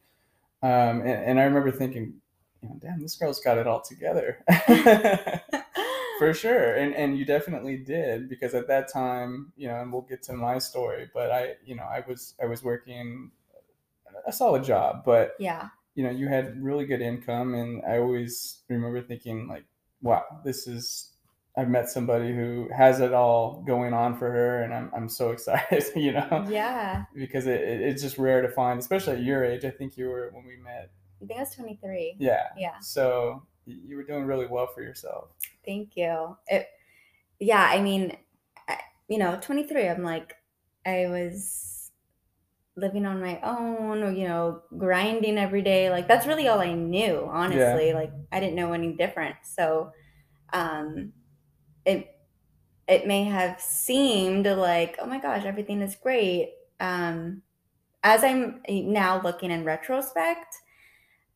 Um, 0.63 1.01
and, 1.01 1.25
and 1.25 1.39
I 1.39 1.43
remember 1.43 1.71
thinking, 1.71 2.13
you 2.61 2.69
know, 2.69 2.77
damn, 2.79 3.01
this 3.01 3.15
girl's 3.15 3.41
got 3.41 3.57
it 3.57 3.67
all 3.67 3.81
together. 3.81 4.43
for 6.25 6.33
sure 6.33 6.75
and 6.75 6.93
and 6.95 7.17
you 7.17 7.25
definitely 7.25 7.77
did 7.77 8.29
because 8.29 8.53
at 8.53 8.67
that 8.67 8.91
time 8.91 9.51
you 9.57 9.67
know 9.67 9.81
and 9.81 9.91
we'll 9.91 10.01
get 10.03 10.21
to 10.21 10.33
my 10.33 10.57
story 10.57 11.09
but 11.13 11.31
i 11.31 11.53
you 11.65 11.75
know 11.75 11.83
i 11.83 12.03
was 12.07 12.35
i 12.41 12.45
was 12.45 12.63
working 12.63 13.31
a 14.27 14.31
solid 14.31 14.63
job 14.63 15.03
but 15.05 15.35
yeah 15.39 15.69
you 15.95 16.03
know 16.03 16.11
you 16.11 16.27
had 16.27 16.61
really 16.61 16.85
good 16.85 17.01
income 17.01 17.53
and 17.55 17.81
i 17.85 17.97
always 17.97 18.63
remember 18.69 19.01
thinking 19.01 19.47
like 19.47 19.65
wow, 20.01 20.23
this 20.43 20.67
is 20.67 21.09
I've 21.57 21.69
met 21.69 21.89
somebody 21.89 22.33
who 22.33 22.69
has 22.75 23.01
it 23.01 23.13
all 23.13 23.63
going 23.67 23.93
on 23.93 24.17
for 24.17 24.31
her, 24.31 24.63
and 24.63 24.73
I'm 24.73 24.91
I'm 24.95 25.09
so 25.09 25.31
excited, 25.35 25.83
you 25.95 26.13
know. 26.13 26.45
Yeah. 26.49 27.05
Because 27.15 27.47
it, 27.47 27.61
it, 27.61 27.81
it's 27.81 28.01
just 28.01 28.17
rare 28.17 28.41
to 28.41 28.49
find, 28.49 28.79
especially 28.79 29.13
at 29.13 29.23
your 29.23 29.43
age. 29.43 29.65
I 29.65 29.71
think 29.71 29.97
you 29.97 30.07
were 30.07 30.29
when 30.33 30.45
we 30.45 30.57
met. 30.57 30.91
I 31.21 31.25
think 31.25 31.37
I 31.37 31.43
was 31.43 31.53
23. 31.53 32.15
Yeah. 32.19 32.47
Yeah. 32.57 32.79
So 32.79 33.43
you 33.85 33.95
were 33.95 34.03
doing 34.03 34.25
really 34.25 34.47
well 34.47 34.67
for 34.67 34.81
yourself. 34.81 35.29
Thank 35.65 35.95
you. 35.95 36.37
It, 36.47 36.67
yeah, 37.39 37.63
I 37.63 37.81
mean, 37.81 38.17
you 39.07 39.17
know, 39.17 39.37
23. 39.41 39.87
I'm 39.87 40.03
like, 40.03 40.35
I 40.85 41.07
was 41.07 41.91
living 42.75 43.05
on 43.05 43.19
my 43.21 43.39
own, 43.41 44.03
or, 44.03 44.11
you 44.11 44.27
know, 44.27 44.61
grinding 44.77 45.37
every 45.37 45.61
day. 45.61 45.89
Like 45.89 46.07
that's 46.07 46.25
really 46.27 46.47
all 46.47 46.59
I 46.59 46.73
knew, 46.73 47.27
honestly. 47.29 47.89
Yeah. 47.89 47.95
Like 47.95 48.13
I 48.31 48.39
didn't 48.39 48.55
know 48.55 48.73
any 48.73 48.93
different. 48.93 49.35
So 49.43 49.91
um 50.53 51.13
it 51.85 52.15
it 52.87 53.07
may 53.07 53.23
have 53.25 53.59
seemed 53.61 54.45
like, 54.45 54.97
oh 54.99 55.05
my 55.05 55.19
gosh, 55.19 55.45
everything 55.45 55.81
is 55.81 55.95
great. 55.95 56.53
Um 56.79 57.41
as 58.03 58.23
I'm 58.23 58.61
now 58.69 59.21
looking 59.21 59.51
in 59.51 59.63
retrospect, 59.65 60.55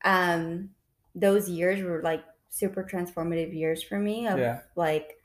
um 0.04 0.72
those 1.16 1.50
years 1.50 1.82
were 1.82 2.02
like 2.04 2.24
super 2.50 2.84
transformative 2.84 3.54
years 3.54 3.82
for 3.82 3.98
me 3.98 4.28
of 4.28 4.38
yeah. 4.38 4.60
like 4.76 5.18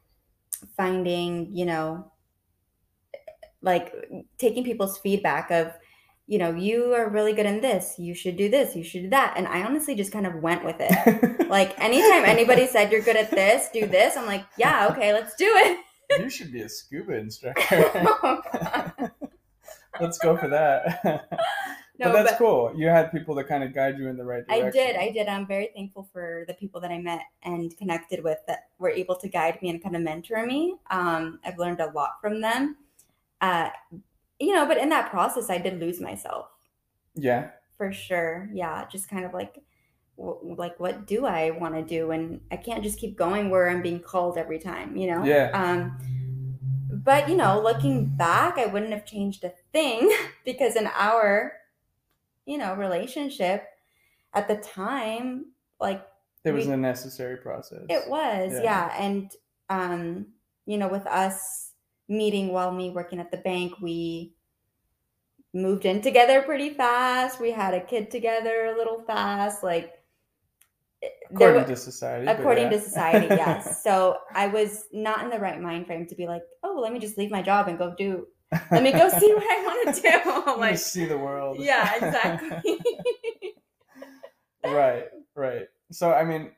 finding, 0.77 1.55
you 1.55 1.67
know, 1.67 2.11
like 3.63 3.93
taking 4.39 4.65
people's 4.65 4.99
feedback 4.99 5.51
of 5.51 5.73
you 6.31 6.39
know, 6.39 6.55
you 6.55 6.95
are 6.95 7.11
really 7.11 7.33
good 7.33 7.45
in 7.45 7.61
this. 7.61 7.97
You 7.99 8.15
should 8.15 8.37
do 8.37 8.49
this. 8.49 8.77
You 8.77 8.85
should 8.85 9.03
do 9.03 9.11
that. 9.11 9.35
And 9.37 9.49
I 9.49 9.65
honestly 9.65 9.97
just 9.97 10.13
kind 10.13 10.29
of 10.29 10.37
went 10.37 10.65
with 10.65 10.77
it. 10.79 11.49
like 11.49 11.77
anytime 11.81 12.25
anybody 12.25 12.69
said 12.69 12.93
you're 12.93 13.01
good 13.01 13.17
at 13.17 13.33
this, 13.33 13.69
do 13.73 13.89
this. 13.89 14.17
I'm 14.17 14.27
like, 14.27 14.45
yeah, 14.57 14.87
okay, 14.93 15.13
let's 15.13 15.35
do 15.35 15.47
it. 15.49 15.81
you 16.21 16.31
should 16.31 16.53
be 16.53 16.61
a 16.61 16.69
scuba 16.69 17.17
instructor. 17.17 17.91
oh, 18.23 19.09
let's 20.01 20.19
go 20.19 20.37
for 20.37 20.47
that. 20.47 21.29
No, 22.01 22.13
but 22.13 22.23
that's 22.23 22.33
but 22.33 22.39
cool. 22.39 22.73
You 22.75 22.89
had 22.89 23.13
people 23.13 23.35
that 23.35 23.45
kind 23.45 23.63
of 23.63 23.75
guide 23.75 23.99
you 23.99 24.09
in 24.09 24.17
the 24.17 24.25
right 24.25 24.47
direction. 24.47 24.67
I 24.67 24.71
did. 24.71 24.97
I 24.97 25.11
did. 25.11 25.29
I'm 25.29 25.47
very 25.47 25.69
thankful 25.75 26.09
for 26.11 26.45
the 26.49 26.55
people 26.55 26.81
that 26.81 26.91
I 26.91 26.99
met 26.99 27.21
and 27.43 27.77
connected 27.77 28.25
with 28.25 28.39
that 28.47 28.69
were 28.79 28.89
able 28.89 29.17
to 29.17 29.29
guide 29.29 29.61
me 29.61 29.69
and 29.69 29.83
kind 29.83 29.95
of 29.95 30.01
mentor 30.01 30.47
me. 30.47 30.77
Um, 30.91 31.41
I've 31.45 31.59
learned 31.59 31.81
a 31.81 31.91
lot 31.91 32.13
from 32.23 32.41
them. 32.41 32.77
Uh, 33.43 33.69
you 34.39 34.55
know, 34.55 34.67
but 34.67 34.79
in 34.79 34.89
that 34.89 35.11
process, 35.11 35.51
I 35.51 35.59
did 35.59 35.79
lose 35.79 36.01
myself. 36.01 36.47
Yeah. 37.15 37.51
For 37.77 37.93
sure. 37.93 38.49
Yeah. 38.51 38.87
Just 38.91 39.11
kind 39.11 39.27
of 39.27 39.35
like, 39.35 39.63
like 40.17 40.81
what 40.81 41.07
do 41.07 41.27
I 41.27 41.51
want 41.51 41.75
to 41.75 41.83
do? 41.83 42.13
And 42.13 42.41
I 42.51 42.57
can't 42.57 42.83
just 42.83 42.99
keep 42.99 43.19
going 43.19 43.51
where 43.51 43.69
I'm 43.69 43.83
being 43.83 44.01
called 44.01 44.39
every 44.39 44.59
time, 44.59 44.97
you 44.97 45.07
know? 45.07 45.23
Yeah. 45.23 45.51
Um, 45.53 45.99
but 46.91 47.29
you 47.29 47.37
know, 47.37 47.61
looking 47.63 48.07
back, 48.07 48.57
I 48.59 48.67
wouldn't 48.67 48.93
have 48.93 49.05
changed 49.05 49.45
a 49.45 49.53
thing 49.73 50.11
because 50.47 50.77
an 50.77 50.89
our, 50.95 51.60
you 52.51 52.59
know, 52.59 52.75
relationship 52.75 53.65
at 54.35 54.49
the 54.49 54.57
time, 54.57 55.47
like 55.79 56.05
it 56.45 56.51
was 56.51 56.67
we, 56.67 56.73
a 56.73 56.77
necessary 56.77 57.37
process. 57.37 57.83
It 57.89 58.11
was, 58.11 58.53
yeah. 58.55 58.63
yeah. 58.63 58.95
And 58.99 59.31
um, 59.69 60.27
you 60.67 60.77
know, 60.77 60.89
with 60.89 61.07
us 61.07 61.71
meeting 62.09 62.49
while 62.49 62.73
me 62.73 62.91
working 62.91 63.21
at 63.21 63.31
the 63.31 63.37
bank, 63.37 63.75
we 63.81 64.35
moved 65.55 65.85
in 65.85 66.03
together 66.03 66.43
pretty 66.43 66.71
fast. 66.71 67.41
We 67.41 67.53
had 67.53 67.73
a 67.73 67.81
kid 67.81 68.11
together 68.11 68.67
a 68.67 68.77
little 68.77 69.01
fast. 69.03 69.63
Like 69.63 69.93
according 71.31 71.67
to 71.67 71.77
society. 71.77 72.27
According 72.27 72.65
yeah. 72.65 72.71
to 72.71 72.81
society, 72.81 73.27
yes. 73.31 73.81
So 73.85 74.17
I 74.35 74.49
was 74.49 74.87
not 74.93 75.23
in 75.23 75.31
the 75.31 75.39
right 75.39 75.61
mind 75.61 75.87
frame 75.87 76.05
to 76.07 76.17
be 76.17 76.27
like, 76.27 76.43
oh, 76.65 76.81
let 76.83 76.93
me 76.93 76.99
just 76.99 77.17
leave 77.17 77.31
my 77.31 77.43
job 77.43 77.69
and 77.69 77.79
go 77.79 77.95
do. 77.97 78.27
Let 78.71 78.83
me 78.83 78.93
go 78.93 79.09
see 79.09 79.33
what 79.33 79.45
I 79.45 79.63
want 79.65 79.97
to 79.97 80.03
do. 80.03 80.53
like 80.59 80.79
see 80.79 81.05
the 81.05 81.19
world. 81.19 81.59
Yeah, 81.61 81.95
exactly. 81.95 82.79
right, 84.65 85.05
right. 85.35 85.69
So 85.93 86.13
I 86.13 86.25
mean, 86.25 86.51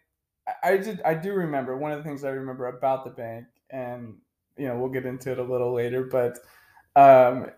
I 0.63 0.77
did. 0.79 1.03
I 1.03 1.15
do 1.15 1.33
remember 1.33 1.77
one 1.77 1.93
of 1.93 1.99
the 1.99 2.05
things 2.05 2.25
I 2.25 2.31
remember 2.31 2.67
about 2.67 3.05
the 3.05 3.11
bank, 3.11 3.47
and 3.71 4.15
you 4.57 4.69
know, 4.69 4.79
we'll 4.79 4.91
get 4.91 5.07
into 5.07 5.33
it 5.33 5.39
a 5.39 5.43
little 5.43 5.73
later, 5.75 6.05
but 6.05 6.39
um, 6.97 7.51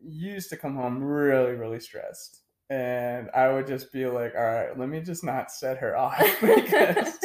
you 0.00 0.32
used 0.32 0.50
to 0.50 0.56
come 0.56 0.76
home 0.76 1.02
really, 1.02 1.52
really 1.52 1.80
stressed. 1.80 2.40
And 2.70 3.28
I 3.34 3.52
would 3.52 3.66
just 3.66 3.92
be 3.92 4.06
like, 4.06 4.34
all 4.34 4.42
right, 4.42 4.78
let 4.78 4.88
me 4.88 5.00
just 5.00 5.24
not 5.24 5.50
set 5.50 5.78
her 5.78 5.96
off 5.96 6.18
because, 6.40 7.18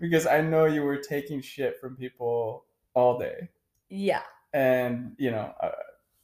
because 0.00 0.26
I 0.26 0.42
know 0.42 0.66
you 0.66 0.82
were 0.82 0.98
taking 0.98 1.40
shit 1.40 1.78
from 1.80 1.96
people 1.96 2.64
all 2.94 3.18
day. 3.18 3.48
Yeah. 3.88 4.22
And, 4.52 5.14
you 5.18 5.30
know, 5.30 5.52
uh, 5.60 5.70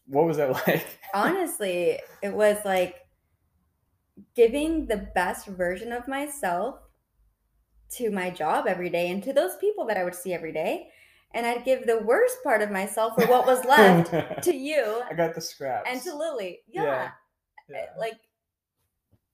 what 0.06 0.26
was 0.26 0.36
that 0.36 0.50
like? 0.66 0.86
Honestly, 1.12 1.98
it 2.22 2.32
was 2.32 2.58
like 2.64 2.96
giving 4.34 4.86
the 4.86 5.08
best 5.14 5.46
version 5.46 5.92
of 5.92 6.08
myself 6.08 6.76
to 7.90 8.10
my 8.10 8.30
job 8.30 8.66
every 8.66 8.90
day 8.90 9.10
and 9.10 9.22
to 9.22 9.32
those 9.32 9.56
people 9.56 9.86
that 9.86 9.96
I 9.96 10.04
would 10.04 10.14
see 10.14 10.32
every 10.32 10.52
day 10.52 10.88
and 11.34 11.44
I'd 11.44 11.64
give 11.64 11.86
the 11.86 11.98
worst 11.98 12.38
part 12.42 12.62
of 12.62 12.70
myself 12.70 13.14
for 13.16 13.26
what 13.26 13.44
was 13.44 13.64
left 13.64 14.42
to 14.44 14.54
you. 14.54 15.02
I 15.10 15.14
got 15.14 15.34
the 15.34 15.40
scraps. 15.40 15.88
And 15.90 16.00
to 16.02 16.16
Lily. 16.16 16.60
Yeah. 16.68 16.82
yeah. 16.82 17.10
yeah. 17.68 17.86
Like, 17.98 18.20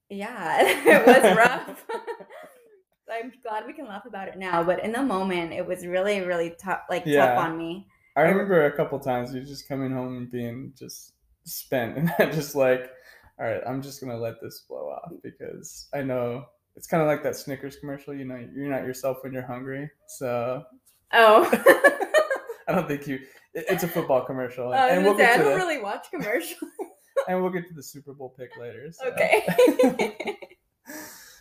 yeah, 0.08 0.58
it 0.62 1.06
was 1.06 1.36
rough. 1.36 1.84
I'm 3.12 3.32
glad 3.42 3.66
we 3.66 3.72
can 3.72 3.86
laugh 3.86 4.06
about 4.06 4.28
it 4.28 4.38
now, 4.38 4.62
but 4.62 4.82
in 4.82 4.92
the 4.92 5.02
moment, 5.02 5.52
it 5.52 5.66
was 5.66 5.86
really, 5.86 6.20
really 6.20 6.54
tough, 6.58 6.80
like 6.88 7.02
yeah. 7.04 7.26
tough 7.26 7.44
on 7.44 7.58
me. 7.58 7.86
I 8.16 8.22
remember 8.22 8.66
a 8.66 8.76
couple 8.76 8.98
times 8.98 9.34
you 9.34 9.42
just 9.42 9.68
coming 9.68 9.92
home 9.92 10.16
and 10.16 10.30
being 10.30 10.72
just 10.76 11.12
spent, 11.44 11.96
and 11.98 12.12
I'm 12.18 12.32
just 12.32 12.54
like, 12.54 12.90
all 13.38 13.46
right, 13.46 13.62
I'm 13.66 13.82
just 13.82 14.00
gonna 14.00 14.18
let 14.18 14.40
this 14.40 14.64
blow 14.68 14.90
off 14.90 15.12
because 15.22 15.88
I 15.94 16.02
know 16.02 16.44
it's 16.76 16.86
kind 16.86 17.02
of 17.02 17.08
like 17.08 17.22
that 17.22 17.36
Snickers 17.36 17.76
commercial. 17.76 18.14
You 18.14 18.24
know, 18.24 18.36
you're 18.54 18.70
not 18.70 18.84
yourself 18.84 19.18
when 19.22 19.32
you're 19.32 19.46
hungry, 19.46 19.90
so 20.06 20.64
Oh. 21.12 21.48
I 22.68 22.72
don't 22.72 22.86
think 22.86 23.06
you. 23.06 23.20
It's 23.52 23.82
a 23.82 23.88
football 23.88 24.24
commercial, 24.24 24.72
and 24.72 25.04
we'll 25.04 25.14
say, 25.14 25.22
get 25.22 25.34
to 25.34 25.34
I 25.34 25.38
don't 25.38 25.52
the, 25.52 25.56
really 25.56 25.82
watch 25.82 26.06
commercials. 26.10 26.70
and 27.28 27.42
we'll 27.42 27.50
get 27.50 27.66
to 27.66 27.74
the 27.74 27.82
Super 27.82 28.12
Bowl 28.14 28.32
pick 28.38 28.50
later. 28.60 28.92
So. 28.92 29.08
Okay. 29.08 30.36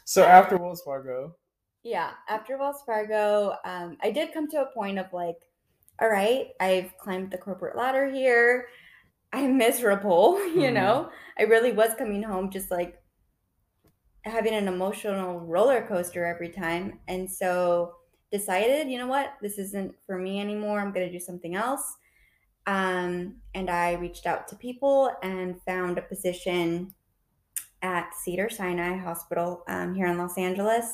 so 0.05 0.23
after 0.23 0.57
Wells 0.57 0.81
Fargo. 0.83 1.35
Yeah, 1.83 2.11
after 2.27 2.57
Wells 2.57 2.81
Fargo, 2.83 3.55
um, 3.63 3.97
I 4.01 4.09
did 4.09 4.33
come 4.33 4.49
to 4.49 4.63
a 4.63 4.73
point 4.73 4.97
of 4.97 5.13
like, 5.13 5.37
all 6.01 6.09
right, 6.09 6.49
I've 6.59 6.97
climbed 6.97 7.31
the 7.31 7.37
corporate 7.37 7.75
ladder 7.75 8.09
here. 8.09 8.67
I'm 9.33 9.57
miserable, 9.57 10.39
you 10.45 10.61
mm-hmm. 10.61 10.73
know. 10.73 11.09
I 11.37 11.43
really 11.43 11.71
was 11.71 11.93
coming 11.95 12.23
home 12.23 12.49
just 12.49 12.71
like 12.71 13.01
having 14.23 14.53
an 14.53 14.67
emotional 14.67 15.39
roller 15.39 15.85
coaster 15.87 16.25
every 16.25 16.49
time. 16.49 16.99
And 17.07 17.29
so 17.29 17.95
decided, 18.31 18.89
you 18.89 18.97
know 18.97 19.07
what, 19.07 19.33
this 19.41 19.57
isn't 19.57 19.93
for 20.05 20.17
me 20.17 20.39
anymore. 20.39 20.79
I'm 20.79 20.91
going 20.91 21.07
to 21.07 21.11
do 21.11 21.19
something 21.19 21.55
else. 21.55 21.95
Um, 22.67 23.37
and 23.55 23.69
I 23.69 23.93
reached 23.93 24.25
out 24.25 24.47
to 24.49 24.55
people 24.55 25.11
and 25.23 25.61
found 25.65 25.97
a 25.97 26.03
position 26.03 26.93
at 27.81 28.13
Cedar 28.13 28.49
Sinai 28.49 28.97
Hospital 28.97 29.63
um, 29.67 29.95
here 29.95 30.07
in 30.07 30.17
Los 30.17 30.37
Angeles. 30.37 30.93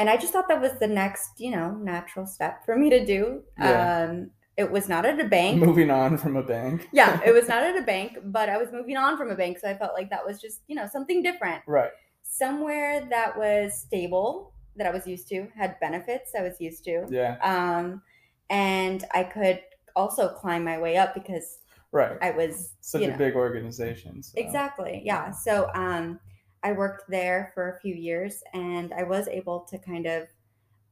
And 0.00 0.08
I 0.08 0.16
just 0.16 0.32
thought 0.32 0.48
that 0.48 0.62
was 0.62 0.72
the 0.80 0.86
next, 0.86 1.32
you 1.36 1.50
know, 1.50 1.72
natural 1.72 2.26
step 2.26 2.64
for 2.64 2.74
me 2.74 2.88
to 2.88 3.04
do. 3.04 3.42
Yeah. 3.58 4.08
Um, 4.08 4.30
it 4.56 4.70
was 4.70 4.88
not 4.88 5.04
at 5.04 5.20
a 5.20 5.28
bank. 5.28 5.60
Moving 5.62 5.90
on 5.90 6.16
from 6.16 6.36
a 6.36 6.42
bank. 6.42 6.88
yeah, 6.90 7.20
it 7.26 7.32
was 7.32 7.48
not 7.48 7.62
at 7.62 7.76
a 7.76 7.82
bank, 7.82 8.16
but 8.24 8.48
I 8.48 8.56
was 8.56 8.72
moving 8.72 8.96
on 8.96 9.18
from 9.18 9.30
a 9.30 9.34
bank. 9.34 9.58
So 9.58 9.68
I 9.68 9.76
felt 9.76 9.92
like 9.92 10.08
that 10.08 10.26
was 10.26 10.40
just, 10.40 10.62
you 10.68 10.74
know, 10.74 10.88
something 10.90 11.22
different. 11.22 11.62
Right. 11.66 11.90
Somewhere 12.22 13.06
that 13.10 13.36
was 13.36 13.78
stable, 13.78 14.54
that 14.76 14.86
I 14.86 14.90
was 14.90 15.06
used 15.06 15.28
to, 15.28 15.46
had 15.54 15.78
benefits 15.80 16.30
I 16.34 16.44
was 16.44 16.58
used 16.60 16.82
to. 16.84 17.04
Yeah. 17.10 17.36
Um, 17.42 18.00
and 18.48 19.04
I 19.12 19.24
could 19.24 19.60
also 19.96 20.30
climb 20.30 20.64
my 20.64 20.78
way 20.78 20.96
up 20.96 21.12
because 21.12 21.58
right 21.92 22.16
I 22.22 22.30
was 22.30 22.72
such 22.80 23.02
a 23.02 23.08
know, 23.08 23.18
big 23.18 23.34
organization. 23.34 24.22
So. 24.22 24.32
Exactly. 24.38 25.02
Yeah. 25.04 25.30
So 25.30 25.68
um, 25.74 26.20
I 26.62 26.72
worked 26.72 27.08
there 27.08 27.52
for 27.54 27.70
a 27.70 27.80
few 27.80 27.94
years, 27.94 28.42
and 28.52 28.92
I 28.92 29.02
was 29.02 29.28
able 29.28 29.60
to 29.60 29.78
kind 29.78 30.06
of 30.06 30.28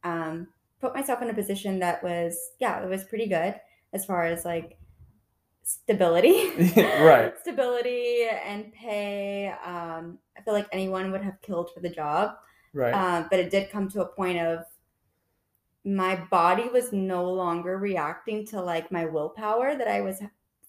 um, 0.05 0.49
put 0.81 0.95
myself 0.95 1.23
in 1.23 1.31
a 1.31 1.35
position 1.35 1.79
that 1.81 2.03
was 2.03 2.53
yeah 2.59 2.83
it 2.83 2.89
was 2.89 3.05
pretty 3.05 3.27
good 3.27 3.55
as 3.93 4.05
far 4.05 4.25
as 4.25 4.45
like 4.45 4.79
stability. 5.63 6.51
Right. 7.01 7.39
Stability 7.41 8.27
and 8.45 8.73
pay 8.73 9.49
um, 9.65 10.19
i 10.37 10.41
feel 10.43 10.55
like 10.55 10.69
anyone 10.73 11.13
would 11.13 11.23
have 11.23 11.41
killed 11.43 11.71
for 11.73 11.81
the 11.81 11.91
job. 11.91 12.37
Right. 12.73 12.95
Uh, 12.95 13.27
but 13.31 13.41
it 13.41 13.51
did 13.51 13.71
come 13.71 13.89
to 13.91 14.03
a 14.03 14.07
point 14.07 14.39
of 14.39 14.65
my 15.85 16.17
body 16.31 16.69
was 16.69 16.93
no 16.93 17.31
longer 17.31 17.79
reacting 17.79 18.47
to 18.47 18.61
like 18.61 18.93
my 18.93 19.07
willpower 19.07 19.75
that 19.75 19.89
i 19.89 20.01
was 20.01 20.21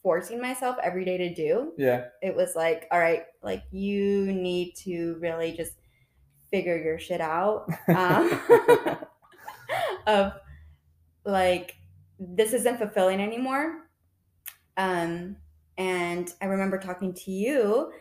forcing 0.01 0.41
myself 0.41 0.77
every 0.81 1.03
day 1.03 1.17
to 1.17 1.33
do 1.33 1.73
yeah 1.77 2.05
it 2.21 2.35
was 2.35 2.55
like 2.55 2.87
all 2.91 2.99
right 2.99 3.23
like 3.43 3.63
you 3.71 4.31
need 4.31 4.73
to 4.75 5.17
really 5.19 5.51
just 5.51 5.73
figure 6.49 6.77
your 6.77 6.97
shit 6.97 7.21
out 7.21 7.67
um, 7.95 8.39
of 10.07 10.33
like 11.25 11.75
this 12.19 12.53
isn't 12.53 12.77
fulfilling 12.77 13.21
anymore. 13.21 13.85
Um, 14.77 15.37
and 15.77 16.33
I 16.41 16.45
remember 16.45 16.77
talking 16.77 17.13
to 17.13 17.31
you 17.31 17.91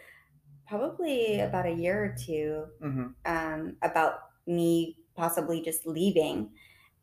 probably 0.66 1.40
about 1.40 1.66
a 1.66 1.72
year 1.72 2.04
or 2.04 2.16
2 2.26 2.64
mm-hmm. 2.82 3.06
um, 3.24 3.76
about 3.82 4.20
me 4.46 4.96
possibly 5.14 5.62
just 5.62 5.86
leaving 5.86 6.50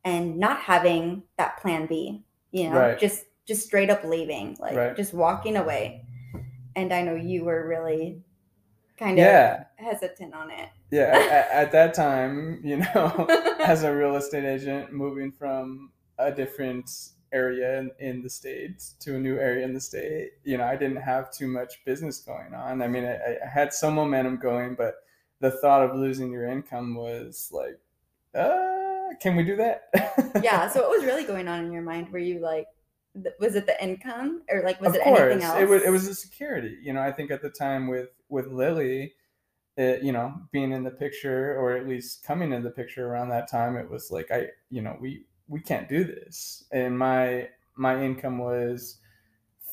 and 0.03 0.37
not 0.37 0.59
having 0.59 1.23
that 1.37 1.61
plan 1.61 1.87
B. 1.87 2.23
You 2.51 2.69
know, 2.69 2.79
right. 2.79 2.99
just 2.99 3.25
just 3.47 3.65
straight 3.65 3.89
up 3.89 4.03
leaving, 4.03 4.57
like 4.59 4.75
right. 4.75 4.95
just 4.95 5.13
walking 5.13 5.57
away. 5.57 6.05
And 6.75 6.93
I 6.93 7.01
know 7.03 7.15
you 7.15 7.45
were 7.45 7.67
really 7.67 8.21
kind 8.97 9.11
of 9.11 9.25
yeah. 9.25 9.65
hesitant 9.77 10.33
on 10.33 10.51
it. 10.51 10.69
Yeah, 10.91 11.11
at, 11.13 11.51
at, 11.51 11.71
that 11.71 11.93
time, 11.93 12.61
you 12.63 12.77
know, 12.77 13.27
as 13.59 13.83
a 13.83 13.93
real 13.93 14.15
estate 14.15 14.45
agent, 14.45 14.93
moving 14.93 15.31
from 15.31 15.91
a 16.17 16.31
different 16.31 16.89
area 17.31 17.79
in, 17.79 17.91
in, 17.99 18.21
the 18.21 18.29
state 18.29 18.83
to 19.01 19.15
a 19.15 19.19
new 19.19 19.37
area 19.37 19.65
in 19.65 19.73
the 19.73 19.81
state, 19.81 20.31
you 20.43 20.57
know, 20.57 20.63
I 20.63 20.75
didn't 20.75 21.01
have 21.01 21.31
too 21.31 21.47
much 21.47 21.83
business 21.85 22.19
going 22.19 22.53
on. 22.53 22.81
I 22.81 22.87
mean, 22.87 23.03
I, 23.03 23.15
I 23.15 23.49
had 23.51 23.73
some 23.73 23.95
momentum 23.95 24.37
going, 24.37 24.75
but 24.75 24.95
the 25.39 25.51
thought 25.51 25.83
of 25.83 25.95
losing 25.95 26.31
your 26.31 26.47
income 26.47 26.95
was 26.95 27.49
like, 27.51 27.79
uh, 28.33 29.15
can 29.21 29.35
we 29.35 29.43
do 29.43 29.55
that? 29.57 29.89
yeah. 30.43 30.69
So 30.69 30.81
what 30.81 30.89
was 30.91 31.03
really 31.03 31.25
going 31.25 31.47
on 31.47 31.65
in 31.65 31.71
your 31.71 31.81
mind? 31.81 32.09
Were 32.09 32.19
you 32.19 32.39
like, 32.39 32.67
was 33.39 33.55
it 33.55 33.65
the 33.65 33.81
income 33.83 34.41
or 34.49 34.63
like 34.63 34.79
was 34.81 34.89
of 34.89 34.95
it 34.95 35.03
course, 35.03 35.19
anything 35.19 35.43
else? 35.43 35.59
It 35.59 35.69
was 35.69 35.83
it 35.83 35.89
was 35.89 36.07
the 36.07 36.15
security. 36.15 36.77
You 36.81 36.93
know, 36.93 37.01
I 37.01 37.11
think 37.11 37.31
at 37.31 37.41
the 37.41 37.49
time 37.49 37.87
with 37.87 38.09
with 38.29 38.47
Lily, 38.47 39.13
it, 39.77 40.03
you 40.03 40.11
know, 40.11 40.33
being 40.51 40.71
in 40.71 40.83
the 40.83 40.91
picture 40.91 41.55
or 41.57 41.75
at 41.75 41.87
least 41.87 42.23
coming 42.23 42.51
in 42.53 42.63
the 42.63 42.71
picture 42.71 43.07
around 43.07 43.29
that 43.29 43.49
time, 43.49 43.77
it 43.77 43.89
was 43.89 44.11
like 44.11 44.31
I, 44.31 44.47
you 44.69 44.81
know, 44.81 44.97
we 44.99 45.25
we 45.47 45.59
can't 45.59 45.87
do 45.87 46.03
this, 46.03 46.65
and 46.71 46.97
my 46.97 47.49
my 47.75 48.03
income 48.03 48.37
was 48.37 48.97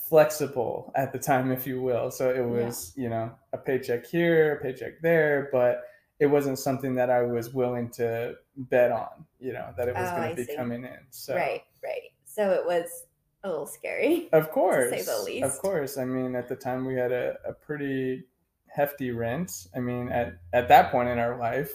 flexible 0.09 0.93
at 0.95 1.13
the 1.13 1.19
time, 1.19 1.51
if 1.51 1.67
you 1.67 1.81
will. 1.81 2.11
So 2.11 2.29
it 2.31 2.45
was, 2.45 2.93
yeah. 2.97 3.03
you 3.03 3.09
know, 3.09 3.33
a 3.55 3.59
paycheck 3.59 4.07
here, 4.07 4.57
a 4.57 4.63
paycheck 4.63 5.01
there, 5.01 5.49
but 5.51 5.85
it 6.19 6.27
wasn't 6.27 6.59
something 6.59 6.95
that 6.97 7.09
I 7.09 7.23
was 7.23 7.55
willing 7.55 7.91
to 7.93 8.35
bet 8.57 8.93
on, 8.93 9.25
you 9.41 9.55
know, 9.55 9.73
that 9.79 9.89
it 9.89 9.95
was 9.95 10.09
oh, 10.13 10.17
going 10.17 10.31
to 10.31 10.37
be 10.37 10.45
see. 10.45 10.55
coming 10.55 10.85
in. 10.85 10.99
So 11.11 11.35
right, 11.35 11.63
right. 11.83 12.11
So 12.27 12.51
it 12.51 12.67
was 12.67 13.05
a 13.45 13.49
little 13.49 13.67
scary. 13.67 14.29
Of 14.33 14.51
course. 14.51 14.91
say 14.91 15.03
the 15.03 15.23
least. 15.25 15.45
Of 15.45 15.59
course. 15.59 15.99
I 15.99 16.05
mean, 16.05 16.35
at 16.35 16.49
the 16.49 16.57
time 16.57 16.85
we 16.85 16.95
had 16.95 17.13
a, 17.13 17.37
a 17.47 17.53
pretty 17.53 18.25
hefty 18.69 19.11
rent. 19.11 19.67
I 19.75 19.81
mean, 19.81 20.09
at, 20.09 20.39
at 20.53 20.69
that 20.69 20.91
point 20.91 21.09
in 21.09 21.19
our 21.19 21.39
life. 21.39 21.73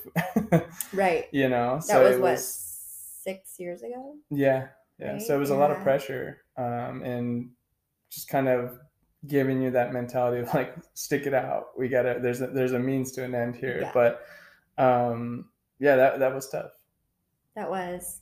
right. 0.93 1.25
You 1.31 1.49
know, 1.49 1.75
that 1.75 1.83
so 1.83 2.03
was, 2.03 2.15
it 2.15 2.21
was 2.21 2.21
what, 2.21 2.39
six 2.39 3.59
years 3.59 3.81
ago? 3.83 4.15
Yeah. 4.29 4.67
Yeah. 4.99 5.13
Right? 5.13 5.21
So 5.21 5.35
it 5.35 5.39
was 5.39 5.49
yeah. 5.49 5.55
a 5.55 5.59
lot 5.59 5.71
of 5.71 5.81
pressure. 5.83 6.41
Um, 6.57 7.03
and 7.03 7.49
just 8.09 8.29
kind 8.29 8.47
of 8.47 8.79
giving 9.25 9.61
you 9.61 9.71
that 9.71 9.93
mentality 9.93 10.41
of 10.41 10.53
like 10.53 10.75
stick 10.93 11.25
it 11.25 11.33
out. 11.33 11.67
We 11.77 11.89
gotta 11.89 12.19
there's 12.21 12.41
a 12.41 12.47
there's 12.47 12.73
a 12.73 12.79
means 12.79 13.11
to 13.13 13.23
an 13.23 13.35
end 13.35 13.55
here. 13.55 13.79
Yeah. 13.81 13.91
But 13.93 14.21
um 14.77 15.49
yeah, 15.79 15.95
that 15.95 16.19
that 16.19 16.33
was 16.33 16.49
tough. 16.49 16.71
That 17.55 17.69
was. 17.69 18.21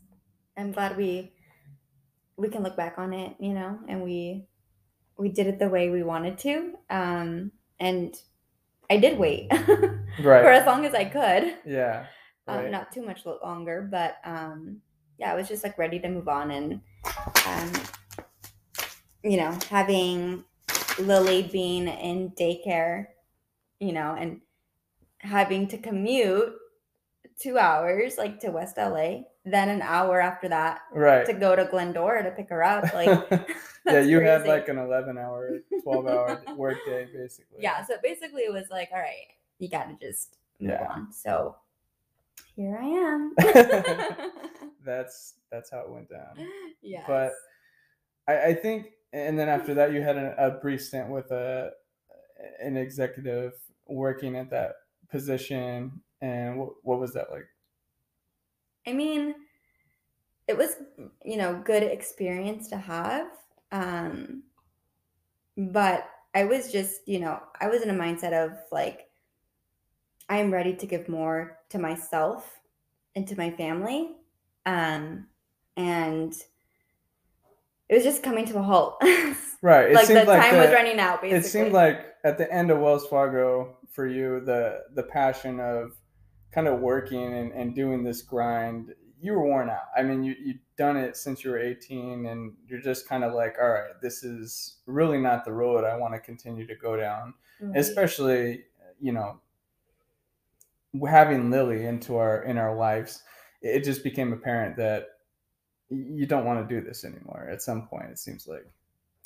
I'm 0.57 0.71
glad 0.71 0.95
we 0.95 1.33
we 2.37 2.49
can 2.49 2.63
look 2.63 2.75
back 2.75 2.95
on 2.97 3.13
it, 3.13 3.35
you 3.39 3.53
know, 3.53 3.79
and 3.87 4.03
we 4.03 4.45
we 5.17 5.29
did 5.29 5.47
it 5.47 5.59
the 5.59 5.69
way 5.69 5.89
we 5.89 6.03
wanted 6.03 6.37
to. 6.39 6.73
Um, 6.89 7.51
and 7.79 8.15
I 8.89 8.97
did 8.97 9.17
wait 9.17 9.47
right. 9.51 9.99
for 10.19 10.49
as 10.49 10.65
long 10.65 10.85
as 10.85 10.93
I 10.93 11.05
could. 11.05 11.55
Yeah. 11.65 12.05
Um, 12.47 12.57
right. 12.57 12.65
Um, 12.65 12.71
not 12.71 12.91
too 12.91 13.03
much 13.03 13.25
longer, 13.25 13.87
but 13.89 14.17
um, 14.25 14.81
yeah, 15.17 15.31
I 15.31 15.35
was 15.35 15.47
just 15.47 15.63
like 15.63 15.77
ready 15.77 15.99
to 15.99 16.09
move 16.09 16.27
on 16.27 16.51
and 16.51 16.81
um, 17.47 17.71
you 19.23 19.37
know, 19.37 19.57
having 19.69 20.43
Lily 20.99 21.43
being 21.43 21.87
in 21.87 22.31
daycare, 22.31 23.07
you 23.79 23.93
know, 23.93 24.15
and 24.17 24.41
having 25.19 25.67
to 25.69 25.77
commute 25.77 26.53
two 27.39 27.57
hours 27.57 28.17
like 28.17 28.39
to 28.41 28.51
West 28.51 28.77
LA 28.77 29.21
then 29.45 29.69
an 29.69 29.81
hour 29.81 30.19
after 30.19 30.49
that 30.49 30.81
right. 30.91 31.25
to 31.25 31.33
go 31.33 31.55
to 31.55 31.65
glendora 31.65 32.23
to 32.23 32.31
pick 32.31 32.49
her 32.49 32.63
up 32.63 32.83
like 32.93 33.07
yeah 33.85 33.99
you 33.99 34.17
crazy. 34.17 34.25
had 34.25 34.47
like 34.47 34.67
an 34.67 34.77
11 34.77 35.17
hour 35.17 35.59
12 35.83 36.07
hour 36.07 36.41
work 36.55 36.77
day 36.85 37.07
basically. 37.13 37.59
Yeah 37.59 37.85
so 37.85 37.95
basically 38.03 38.41
it 38.41 38.53
was 38.53 38.65
like 38.71 38.89
all 38.91 38.99
right 38.99 39.27
you 39.59 39.69
gotta 39.69 39.95
just 40.01 40.37
move 40.59 40.71
yeah. 40.71 40.87
on. 40.89 41.11
So 41.11 41.55
here 42.55 42.77
i 42.81 42.85
am. 42.85 43.33
That's 44.83 45.35
that's 45.51 45.71
how 45.71 45.79
it 45.79 45.89
went 45.89 46.09
down. 46.09 46.47
Yeah 46.81 47.03
but 47.07 47.31
I, 48.27 48.47
I 48.47 48.53
think 48.53 48.87
and 49.13 49.37
then 49.37 49.47
after 49.47 49.73
that 49.75 49.93
you 49.93 50.01
had 50.01 50.17
a, 50.17 50.35
a 50.37 50.51
brief 50.51 50.83
stint 50.83 51.09
with 51.09 51.31
a 51.31 51.71
an 52.61 52.77
executive 52.77 53.53
working 53.87 54.35
at 54.35 54.49
that 54.49 54.73
position 55.09 56.01
and 56.21 56.57
what, 56.57 56.69
what 56.83 56.99
was 56.99 57.13
that 57.13 57.31
like 57.31 57.45
I 58.87 58.93
mean, 58.93 59.35
it 60.47 60.57
was, 60.57 60.75
you 61.23 61.37
know, 61.37 61.61
good 61.63 61.83
experience 61.83 62.67
to 62.69 62.77
have. 62.77 63.27
Um, 63.71 64.43
but 65.57 66.07
I 66.33 66.43
was 66.45 66.71
just, 66.71 67.07
you 67.07 67.19
know, 67.19 67.41
I 67.59 67.67
was 67.67 67.81
in 67.81 67.89
a 67.89 67.93
mindset 67.93 68.33
of 68.33 68.57
like, 68.71 69.09
I 70.29 70.37
am 70.37 70.51
ready 70.51 70.75
to 70.75 70.85
give 70.85 71.07
more 71.07 71.59
to 71.69 71.79
myself 71.79 72.59
and 73.15 73.27
to 73.27 73.37
my 73.37 73.51
family. 73.51 74.11
Um, 74.65 75.27
and 75.77 76.33
it 77.89 77.95
was 77.95 78.03
just 78.03 78.23
coming 78.23 78.45
to 78.45 78.57
a 78.57 78.61
halt. 78.61 78.97
right. 79.61 79.91
It 79.91 79.93
like 79.93 80.07
the 80.07 80.23
like 80.25 80.41
time 80.41 80.55
the, 80.55 80.61
was 80.61 80.71
running 80.71 80.99
out. 80.99 81.21
Basically, 81.21 81.39
it 81.39 81.45
seemed 81.45 81.71
like 81.71 82.15
at 82.23 82.37
the 82.37 82.51
end 82.51 82.71
of 82.71 82.79
Wells 82.79 83.07
Fargo 83.07 83.77
for 83.91 84.07
you, 84.07 84.41
the 84.41 84.81
the 84.93 85.03
passion 85.03 85.59
of 85.59 85.91
kind 86.55 86.67
of 86.67 86.79
working 86.79 87.33
and, 87.33 87.51
and 87.51 87.75
doing 87.75 88.01
this 88.01 88.21
grind, 88.21 88.95
you 89.19 89.33
were 89.33 89.43
worn 89.43 89.69
out. 89.69 89.89
I 89.95 90.03
mean, 90.03 90.23
you, 90.23 90.33
you've 90.41 90.57
done 90.77 90.95
it 90.95 91.17
since 91.17 91.43
you 91.43 91.51
were 91.51 91.59
18 91.59 92.25
and 92.25 92.53
you're 92.65 92.79
just 92.81 93.09
kind 93.09 93.25
of 93.25 93.33
like, 93.33 93.57
all 93.61 93.69
right, 93.69 93.91
this 94.01 94.23
is 94.23 94.77
really 94.85 95.17
not 95.17 95.43
the 95.43 95.51
road 95.51 95.83
I 95.83 95.97
want 95.97 96.13
to 96.13 96.19
continue 96.19 96.65
to 96.65 96.75
go 96.75 96.95
down. 96.95 97.33
Especially, 97.75 98.65
you 99.01 99.11
know, 99.11 99.39
having 101.07 101.51
Lily 101.51 101.85
into 101.85 102.15
our, 102.15 102.43
in 102.43 102.57
our 102.57 102.75
lives, 102.75 103.21
it 103.61 103.83
just 103.83 104.03
became 104.03 104.31
apparent 104.31 104.77
that 104.77 105.07
you 105.89 106.25
don't 106.25 106.45
want 106.45 106.67
to 106.67 106.75
do 106.75 106.85
this 106.85 107.03
anymore 107.03 107.47
at 107.51 107.61
some 107.61 107.87
point, 107.87 108.09
it 108.11 108.19
seems 108.19 108.47
like. 108.47 108.65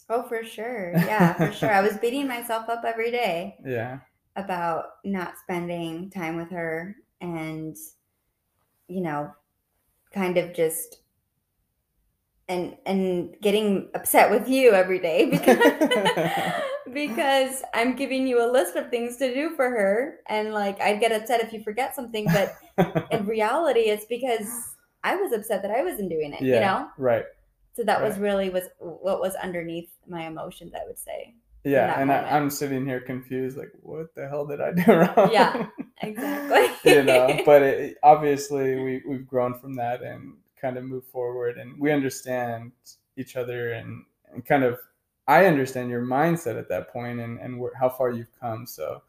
Oh, 0.09 0.23
for 0.23 0.43
sure. 0.43 0.93
Yeah, 0.95 1.33
for 1.33 1.51
sure. 1.51 1.71
I 1.71 1.81
was 1.81 1.97
beating 1.97 2.27
myself 2.27 2.69
up 2.69 2.83
every 2.85 3.11
day. 3.11 3.57
Yeah. 3.65 3.99
about 4.35 4.85
not 5.03 5.33
spending 5.37 6.09
time 6.09 6.35
with 6.37 6.49
her 6.51 6.95
and 7.21 7.75
you 8.87 9.01
know 9.01 9.31
kind 10.13 10.37
of 10.37 10.53
just 10.53 11.01
and 12.47 12.75
and 12.85 13.35
getting 13.41 13.89
upset 13.93 14.31
with 14.31 14.47
you 14.47 14.71
every 14.71 14.99
day 14.99 15.25
because 15.29 15.57
because 16.93 17.63
I'm 17.73 17.95
giving 17.95 18.25
you 18.27 18.43
a 18.43 18.49
list 18.51 18.75
of 18.75 18.89
things 18.89 19.17
to 19.17 19.33
do 19.33 19.55
for 19.55 19.69
her 19.69 20.19
and 20.27 20.53
like 20.53 20.81
I'd 20.81 20.99
get 20.99 21.11
upset 21.11 21.41
if 21.41 21.53
you 21.53 21.61
forget 21.63 21.95
something 21.95 22.25
but 22.25 23.07
in 23.11 23.27
reality 23.27 23.81
it's 23.81 24.05
because 24.05 24.75
I 25.03 25.15
was 25.15 25.31
upset 25.31 25.61
that 25.61 25.71
I 25.71 25.83
wasn't 25.83 26.09
doing 26.09 26.33
it, 26.33 26.41
yeah, 26.41 26.55
you 26.55 26.59
know? 26.61 26.89
Right. 26.97 27.25
So 27.73 27.83
that 27.83 28.01
right. 28.01 28.07
was 28.07 28.17
really 28.17 28.49
was 28.49 28.65
what 28.79 29.21
was 29.21 29.35
underneath 29.35 29.89
my 30.07 30.27
emotions, 30.27 30.73
I 30.75 30.85
would 30.85 30.99
say. 30.99 31.35
Yeah, 31.63 31.99
and 31.99 32.11
I, 32.11 32.37
am 32.37 32.49
sitting 32.49 32.85
here 32.85 33.01
confused, 33.01 33.57
like, 33.57 33.71
what 33.81 34.15
the 34.15 34.27
hell 34.27 34.45
did 34.45 34.61
I 34.61 34.71
do 34.71 34.91
wrong? 34.93 35.29
Yeah, 35.31 35.67
exactly. 36.01 36.67
you 36.91 37.03
know, 37.03 37.41
but 37.45 37.61
it, 37.61 37.97
obviously 38.01 38.75
we 38.75 39.01
we've 39.07 39.27
grown 39.27 39.59
from 39.59 39.75
that 39.75 40.01
and 40.01 40.35
kind 40.59 40.77
of 40.77 40.85
move 40.85 41.05
forward, 41.05 41.57
and 41.57 41.79
we 41.79 41.91
understand 41.91 42.71
each 43.17 43.35
other, 43.35 43.73
and, 43.73 44.05
and 44.33 44.45
kind 44.45 44.63
of 44.63 44.79
I 45.27 45.45
understand 45.45 45.89
your 45.89 46.01
mindset 46.01 46.57
at 46.57 46.69
that 46.69 46.93
point, 46.93 47.19
and 47.19 47.39
and 47.39 47.59
where, 47.59 47.73
how 47.77 47.89
far 47.89 48.11
you've 48.11 48.39
come. 48.39 48.65
So 48.65 49.01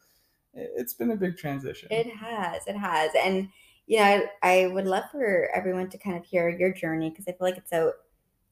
it, 0.52 0.72
it's 0.76 0.94
been 0.94 1.12
a 1.12 1.16
big 1.16 1.36
transition. 1.36 1.88
It 1.92 2.08
has, 2.08 2.66
it 2.66 2.76
has, 2.76 3.12
and 3.16 3.48
you 3.86 3.98
know, 3.98 4.04
I, 4.04 4.22
I 4.42 4.66
would 4.68 4.86
love 4.86 5.04
for 5.12 5.48
everyone 5.54 5.88
to 5.90 5.98
kind 5.98 6.16
of 6.16 6.24
hear 6.24 6.48
your 6.48 6.72
journey 6.72 7.10
because 7.10 7.26
I 7.28 7.32
feel 7.32 7.46
like 7.46 7.56
it's 7.56 7.70
so, 7.70 7.92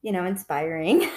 you 0.01 0.11
know, 0.11 0.25
inspiring. 0.25 1.09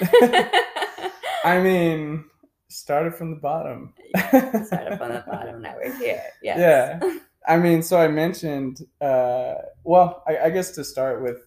I 1.44 1.60
mean, 1.60 2.24
started 2.72 3.14
from 3.14 3.30
the 3.30 3.36
bottom. 3.36 3.94
started 4.28 4.98
from 4.98 5.12
the 5.12 5.24
bottom. 5.30 5.62
Now 5.62 5.74
we're 5.76 5.94
here. 5.96 6.22
Yes. 6.42 6.58
Yeah. 6.58 7.18
I 7.48 7.58
mean, 7.58 7.82
so 7.82 7.98
I 7.98 8.08
mentioned, 8.08 8.82
uh, 9.00 9.54
well, 9.82 10.22
I, 10.28 10.38
I 10.38 10.50
guess 10.50 10.70
to 10.72 10.84
start 10.84 11.22
with, 11.22 11.46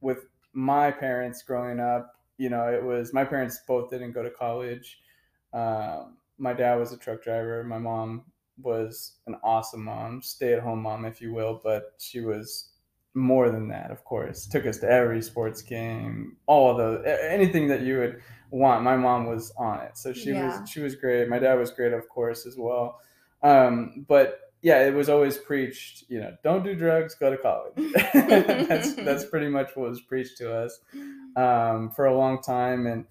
with 0.00 0.26
my 0.54 0.90
parents 0.90 1.42
growing 1.42 1.78
up, 1.78 2.14
you 2.38 2.48
know, 2.48 2.68
it 2.72 2.82
was 2.82 3.12
my 3.12 3.24
parents 3.24 3.60
both 3.66 3.90
didn't 3.90 4.12
go 4.12 4.22
to 4.22 4.30
college. 4.30 4.98
Um, 5.52 6.16
my 6.38 6.52
dad 6.52 6.76
was 6.76 6.92
a 6.92 6.98
truck 6.98 7.22
driver. 7.22 7.62
My 7.64 7.78
mom 7.78 8.24
was 8.62 9.16
an 9.26 9.36
awesome 9.42 9.84
mom, 9.84 10.22
stay 10.22 10.52
at 10.52 10.60
home 10.60 10.82
mom, 10.82 11.04
if 11.04 11.20
you 11.20 11.32
will, 11.32 11.60
but 11.62 11.92
she 11.98 12.20
was 12.20 12.70
more 13.14 13.50
than 13.50 13.68
that, 13.68 13.90
of 13.90 14.04
course. 14.04 14.46
Took 14.46 14.66
us 14.66 14.78
to 14.78 14.90
every 14.90 15.22
sports 15.22 15.62
game, 15.62 16.36
all 16.46 16.70
of 16.70 16.76
those, 16.76 17.04
anything 17.28 17.68
that 17.68 17.82
you 17.82 17.98
would 17.98 18.22
want. 18.50 18.82
My 18.82 18.96
mom 18.96 19.26
was 19.26 19.52
on 19.58 19.80
it, 19.80 19.96
so 19.96 20.12
she 20.12 20.30
yeah. 20.30 20.60
was 20.60 20.68
she 20.70 20.80
was 20.80 20.94
great. 20.94 21.28
My 21.28 21.38
dad 21.38 21.54
was 21.54 21.70
great, 21.70 21.92
of 21.92 22.08
course, 22.08 22.46
as 22.46 22.56
well. 22.56 23.00
Um, 23.42 24.04
but 24.08 24.40
yeah, 24.62 24.86
it 24.86 24.94
was 24.94 25.08
always 25.08 25.36
preached, 25.36 26.04
you 26.08 26.18
know, 26.18 26.34
don't 26.42 26.64
do 26.64 26.74
drugs, 26.74 27.14
go 27.14 27.30
to 27.30 27.36
college. 27.36 27.72
that's 28.14 28.94
that's 28.96 29.24
pretty 29.24 29.48
much 29.48 29.70
what 29.74 29.90
was 29.90 30.00
preached 30.00 30.38
to 30.38 30.52
us 30.52 30.80
um, 31.36 31.90
for 31.90 32.06
a 32.06 32.16
long 32.16 32.42
time, 32.42 32.86
and 32.86 33.04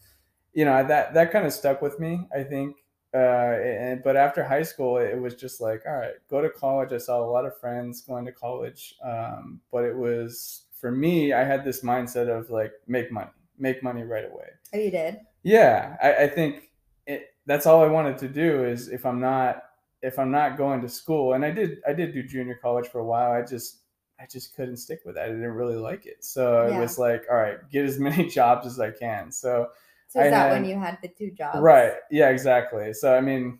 you 0.53 0.65
know 0.65 0.85
that 0.87 1.13
that 1.13 1.31
kind 1.31 1.45
of 1.45 1.53
stuck 1.53 1.81
with 1.81 1.99
me. 1.99 2.27
I 2.35 2.43
think 2.43 2.77
uh, 3.15 3.57
and 3.63 4.03
but 4.03 4.17
after 4.17 4.43
high 4.43 4.63
school, 4.63 4.97
it 4.97 5.17
was 5.17 5.35
just 5.35 5.61
like, 5.61 5.83
all 5.87 5.95
right, 5.95 6.15
go 6.29 6.41
to 6.41 6.49
college. 6.49 6.91
I 6.91 6.97
saw 6.97 7.23
a 7.23 7.31
lot 7.31 7.45
of 7.45 7.57
friends 7.57 8.01
going 8.01 8.25
to 8.25 8.31
college, 8.33 8.95
um, 9.01 9.61
but 9.71 9.85
it 9.85 9.95
was 9.95 10.63
for 10.81 10.91
me. 10.91 11.31
I 11.31 11.45
had 11.45 11.63
this 11.63 11.81
mindset 11.81 12.27
of 12.27 12.49
like, 12.49 12.73
make 12.87 13.13
money, 13.13 13.29
make 13.57 13.83
money 13.83 14.03
right 14.03 14.25
away. 14.25 14.47
Oh, 14.73 14.77
you 14.77 14.91
did? 14.91 15.19
Yeah, 15.43 15.95
I, 16.01 16.23
I 16.23 16.27
think 16.27 16.71
it, 17.07 17.27
that's 17.45 17.65
all 17.65 17.83
I 17.83 17.87
wanted 17.87 18.17
to 18.19 18.27
do. 18.27 18.65
Is 18.65 18.89
if 18.89 19.05
I'm 19.05 19.19
not 19.19 19.63
if 20.01 20.19
I'm 20.19 20.31
not 20.31 20.57
going 20.57 20.81
to 20.81 20.89
school, 20.89 21.33
and 21.33 21.45
I 21.45 21.51
did 21.51 21.79
I 21.87 21.93
did 21.93 22.13
do 22.13 22.23
junior 22.23 22.59
college 22.61 22.87
for 22.87 22.99
a 22.99 23.05
while. 23.05 23.31
I 23.31 23.41
just 23.41 23.79
I 24.19 24.25
just 24.31 24.55
couldn't 24.55 24.77
stick 24.77 25.01
with 25.05 25.15
that. 25.15 25.25
I 25.25 25.29
didn't 25.29 25.51
really 25.51 25.75
like 25.75 26.05
it. 26.05 26.23
So 26.23 26.67
yeah. 26.67 26.77
it 26.77 26.79
was 26.79 26.97
like, 26.97 27.23
all 27.29 27.37
right, 27.37 27.57
get 27.71 27.85
as 27.85 27.99
many 27.99 28.27
jobs 28.29 28.65
as 28.65 28.79
I 28.79 28.91
can. 28.91 29.31
So 29.31 29.69
so 30.07 30.19
is 30.19 30.27
I 30.27 30.29
that 30.29 30.49
had, 30.49 30.51
when 30.51 30.65
you 30.65 30.79
had 30.79 30.97
the 31.01 31.09
two 31.09 31.31
jobs? 31.31 31.59
Right. 31.59 31.93
Yeah, 32.11 32.29
exactly. 32.29 32.93
So 32.93 33.15
I 33.15 33.21
mean, 33.21 33.59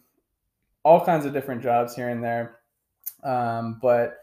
all 0.83 1.03
kinds 1.03 1.25
of 1.25 1.33
different 1.33 1.61
jobs 1.61 1.95
here 1.95 2.09
and 2.09 2.23
there. 2.23 2.59
Um, 3.23 3.79
but 3.81 4.17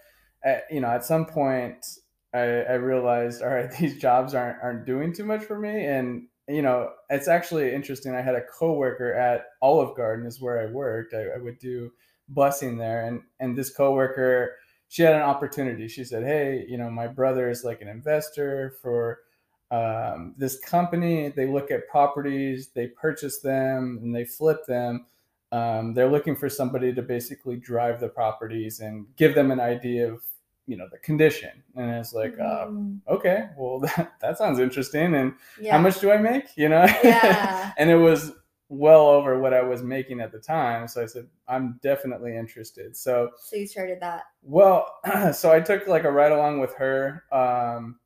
at, 0.44 0.64
you 0.70 0.80
know, 0.80 0.88
at 0.88 1.04
some 1.04 1.26
point, 1.26 1.84
I, 2.34 2.38
I 2.38 2.74
realized, 2.74 3.42
all 3.42 3.50
right, 3.50 3.70
these 3.78 3.98
jobs 3.98 4.34
aren't 4.34 4.62
aren't 4.62 4.86
doing 4.86 5.12
too 5.12 5.24
much 5.24 5.44
for 5.44 5.58
me, 5.58 5.86
and 5.86 6.26
you 6.48 6.62
know, 6.62 6.90
it's 7.10 7.28
actually 7.28 7.74
interesting. 7.74 8.14
I 8.14 8.22
had 8.22 8.34
a 8.34 8.42
coworker 8.42 9.14
at 9.14 9.46
Olive 9.60 9.96
Garden, 9.96 10.26
is 10.26 10.40
where 10.40 10.60
I 10.60 10.72
worked. 10.72 11.14
I, 11.14 11.28
I 11.34 11.38
would 11.38 11.58
do 11.58 11.92
busing 12.32 12.78
there, 12.78 13.06
and 13.06 13.22
and 13.40 13.56
this 13.56 13.70
coworker, 13.70 14.56
she 14.88 15.02
had 15.02 15.14
an 15.14 15.22
opportunity. 15.22 15.88
She 15.88 16.04
said, 16.04 16.24
"Hey, 16.24 16.64
you 16.68 16.78
know, 16.78 16.90
my 16.90 17.06
brother 17.06 17.50
is 17.50 17.64
like 17.64 17.80
an 17.80 17.88
investor 17.88 18.76
for." 18.82 19.20
um, 19.70 20.34
this 20.36 20.60
company 20.60 21.30
they 21.30 21.46
look 21.46 21.70
at 21.70 21.88
properties 21.88 22.68
they 22.74 22.88
purchase 22.88 23.40
them 23.40 23.98
and 24.02 24.14
they 24.14 24.26
flip 24.26 24.66
them 24.66 25.06
um, 25.50 25.92
they're 25.92 26.10
looking 26.10 26.36
for 26.36 26.48
somebody 26.48 26.94
to 26.94 27.02
basically 27.02 27.56
drive 27.56 28.00
the 28.00 28.08
properties 28.08 28.80
and 28.80 29.06
give 29.16 29.34
them 29.34 29.50
an 29.50 29.60
idea 29.60 30.12
of 30.12 30.22
you 30.66 30.76
know 30.76 30.86
the 30.90 30.98
condition. 30.98 31.50
And 31.76 31.90
it's 31.90 32.12
like 32.12 32.34
uh, 32.38 32.66
mm. 32.66 32.98
okay 33.08 33.48
well 33.56 33.80
that, 33.96 34.14
that 34.20 34.38
sounds 34.38 34.58
interesting. 34.58 35.14
And 35.14 35.34
yeah. 35.60 35.72
how 35.72 35.82
much 35.82 36.00
do 36.00 36.10
i 36.10 36.16
make? 36.16 36.56
You 36.56 36.68
know? 36.68 36.84
Yeah. 37.02 37.72
and 37.78 37.90
it 37.90 37.96
was 37.96 38.32
well 38.68 39.08
over 39.08 39.38
what 39.38 39.52
i 39.52 39.62
was 39.62 39.82
making 39.82 40.20
at 40.20 40.32
the 40.32 40.38
time. 40.38 40.88
So 40.88 41.02
i 41.02 41.06
said 41.06 41.26
i'm 41.48 41.78
definitely 41.82 42.36
interested. 42.36 42.96
So 42.96 43.30
so 43.40 43.56
you 43.56 43.66
started 43.66 43.98
that. 44.00 44.22
well 44.42 44.98
so 45.32 45.52
i 45.52 45.60
took 45.60 45.86
like 45.86 46.04
a 46.04 46.12
ride 46.12 46.32
along 46.32 46.60
with 46.60 46.74
her 46.74 47.24
um, 47.32 47.98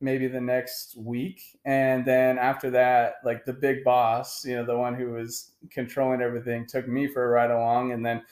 maybe 0.00 0.26
the 0.26 0.40
next 0.40 0.96
week. 0.96 1.40
And 1.64 2.04
then 2.04 2.38
after 2.38 2.70
that 2.70 3.14
like 3.24 3.44
the 3.44 3.52
big 3.52 3.84
boss 3.84 4.44
you 4.44 4.54
know 4.56 4.64
the 4.64 4.76
one 4.76 4.94
who 4.94 5.12
was 5.12 5.52
controlling 5.70 6.20
everything 6.20 6.66
took 6.66 6.86
me 6.86 7.08
for 7.08 7.24
a 7.24 7.28
ride 7.28 7.50
along. 7.50 7.92
And 7.92 8.04
then 8.04 8.22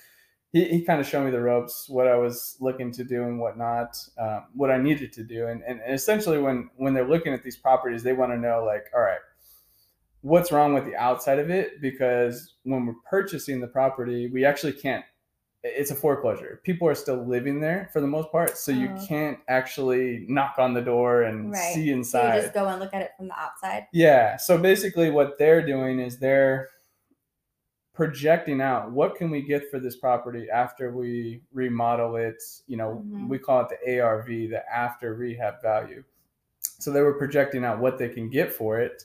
he, 0.52 0.64
he 0.64 0.82
kind 0.82 1.00
of 1.00 1.06
showed 1.06 1.24
me 1.24 1.30
the 1.30 1.40
ropes 1.40 1.88
what 1.88 2.06
i 2.06 2.16
was 2.16 2.56
looking 2.60 2.90
to 2.92 3.04
do 3.04 3.24
and 3.24 3.38
whatnot 3.38 3.96
um, 4.18 4.44
what 4.54 4.70
i 4.70 4.78
needed 4.78 5.12
to 5.12 5.22
do 5.22 5.46
and, 5.46 5.62
and 5.62 5.80
essentially 5.88 6.38
when 6.38 6.70
when 6.76 6.94
they're 6.94 7.08
looking 7.08 7.32
at 7.32 7.42
these 7.42 7.56
properties 7.56 8.02
they 8.02 8.12
want 8.12 8.32
to 8.32 8.38
know 8.38 8.64
like 8.64 8.86
all 8.94 9.02
right 9.02 9.20
what's 10.22 10.52
wrong 10.52 10.74
with 10.74 10.84
the 10.84 10.96
outside 10.96 11.38
of 11.38 11.50
it 11.50 11.80
because 11.80 12.54
when 12.64 12.84
we're 12.84 12.94
purchasing 13.08 13.60
the 13.60 13.66
property 13.66 14.28
we 14.28 14.44
actually 14.44 14.72
can't 14.72 15.04
it's 15.62 15.90
a 15.90 15.94
foreclosure. 15.94 16.60
People 16.64 16.88
are 16.88 16.94
still 16.94 17.26
living 17.26 17.60
there 17.60 17.90
for 17.92 18.00
the 18.00 18.06
most 18.06 18.32
part, 18.32 18.56
so 18.56 18.72
you 18.72 18.90
oh. 18.96 19.06
can't 19.06 19.38
actually 19.48 20.24
knock 20.28 20.54
on 20.58 20.72
the 20.72 20.80
door 20.80 21.22
and 21.22 21.52
right. 21.52 21.74
see 21.74 21.90
inside. 21.90 22.30
So 22.30 22.36
you 22.36 22.42
just 22.42 22.54
go 22.54 22.66
and 22.66 22.80
look 22.80 22.94
at 22.94 23.02
it 23.02 23.10
from 23.16 23.28
the 23.28 23.38
outside. 23.38 23.86
Yeah. 23.92 24.36
So 24.36 24.56
basically, 24.56 25.10
what 25.10 25.38
they're 25.38 25.64
doing 25.64 26.00
is 26.00 26.18
they're 26.18 26.68
projecting 28.00 28.62
out 28.62 28.90
what 28.90 29.14
can 29.14 29.28
we 29.28 29.42
get 29.42 29.70
for 29.70 29.78
this 29.78 29.94
property 29.94 30.46
after 30.50 30.90
we 30.90 31.42
remodel 31.52 32.16
it. 32.16 32.42
You 32.66 32.78
know, 32.78 33.04
mm-hmm. 33.04 33.28
we 33.28 33.38
call 33.38 33.60
it 33.60 33.68
the 33.68 34.00
ARV, 34.00 34.26
the 34.26 34.62
after 34.74 35.14
rehab 35.14 35.60
value. 35.60 36.02
So 36.60 36.90
they 36.90 37.02
were 37.02 37.12
projecting 37.12 37.62
out 37.62 37.78
what 37.78 37.98
they 37.98 38.08
can 38.08 38.30
get 38.30 38.54
for 38.54 38.80
it. 38.80 39.04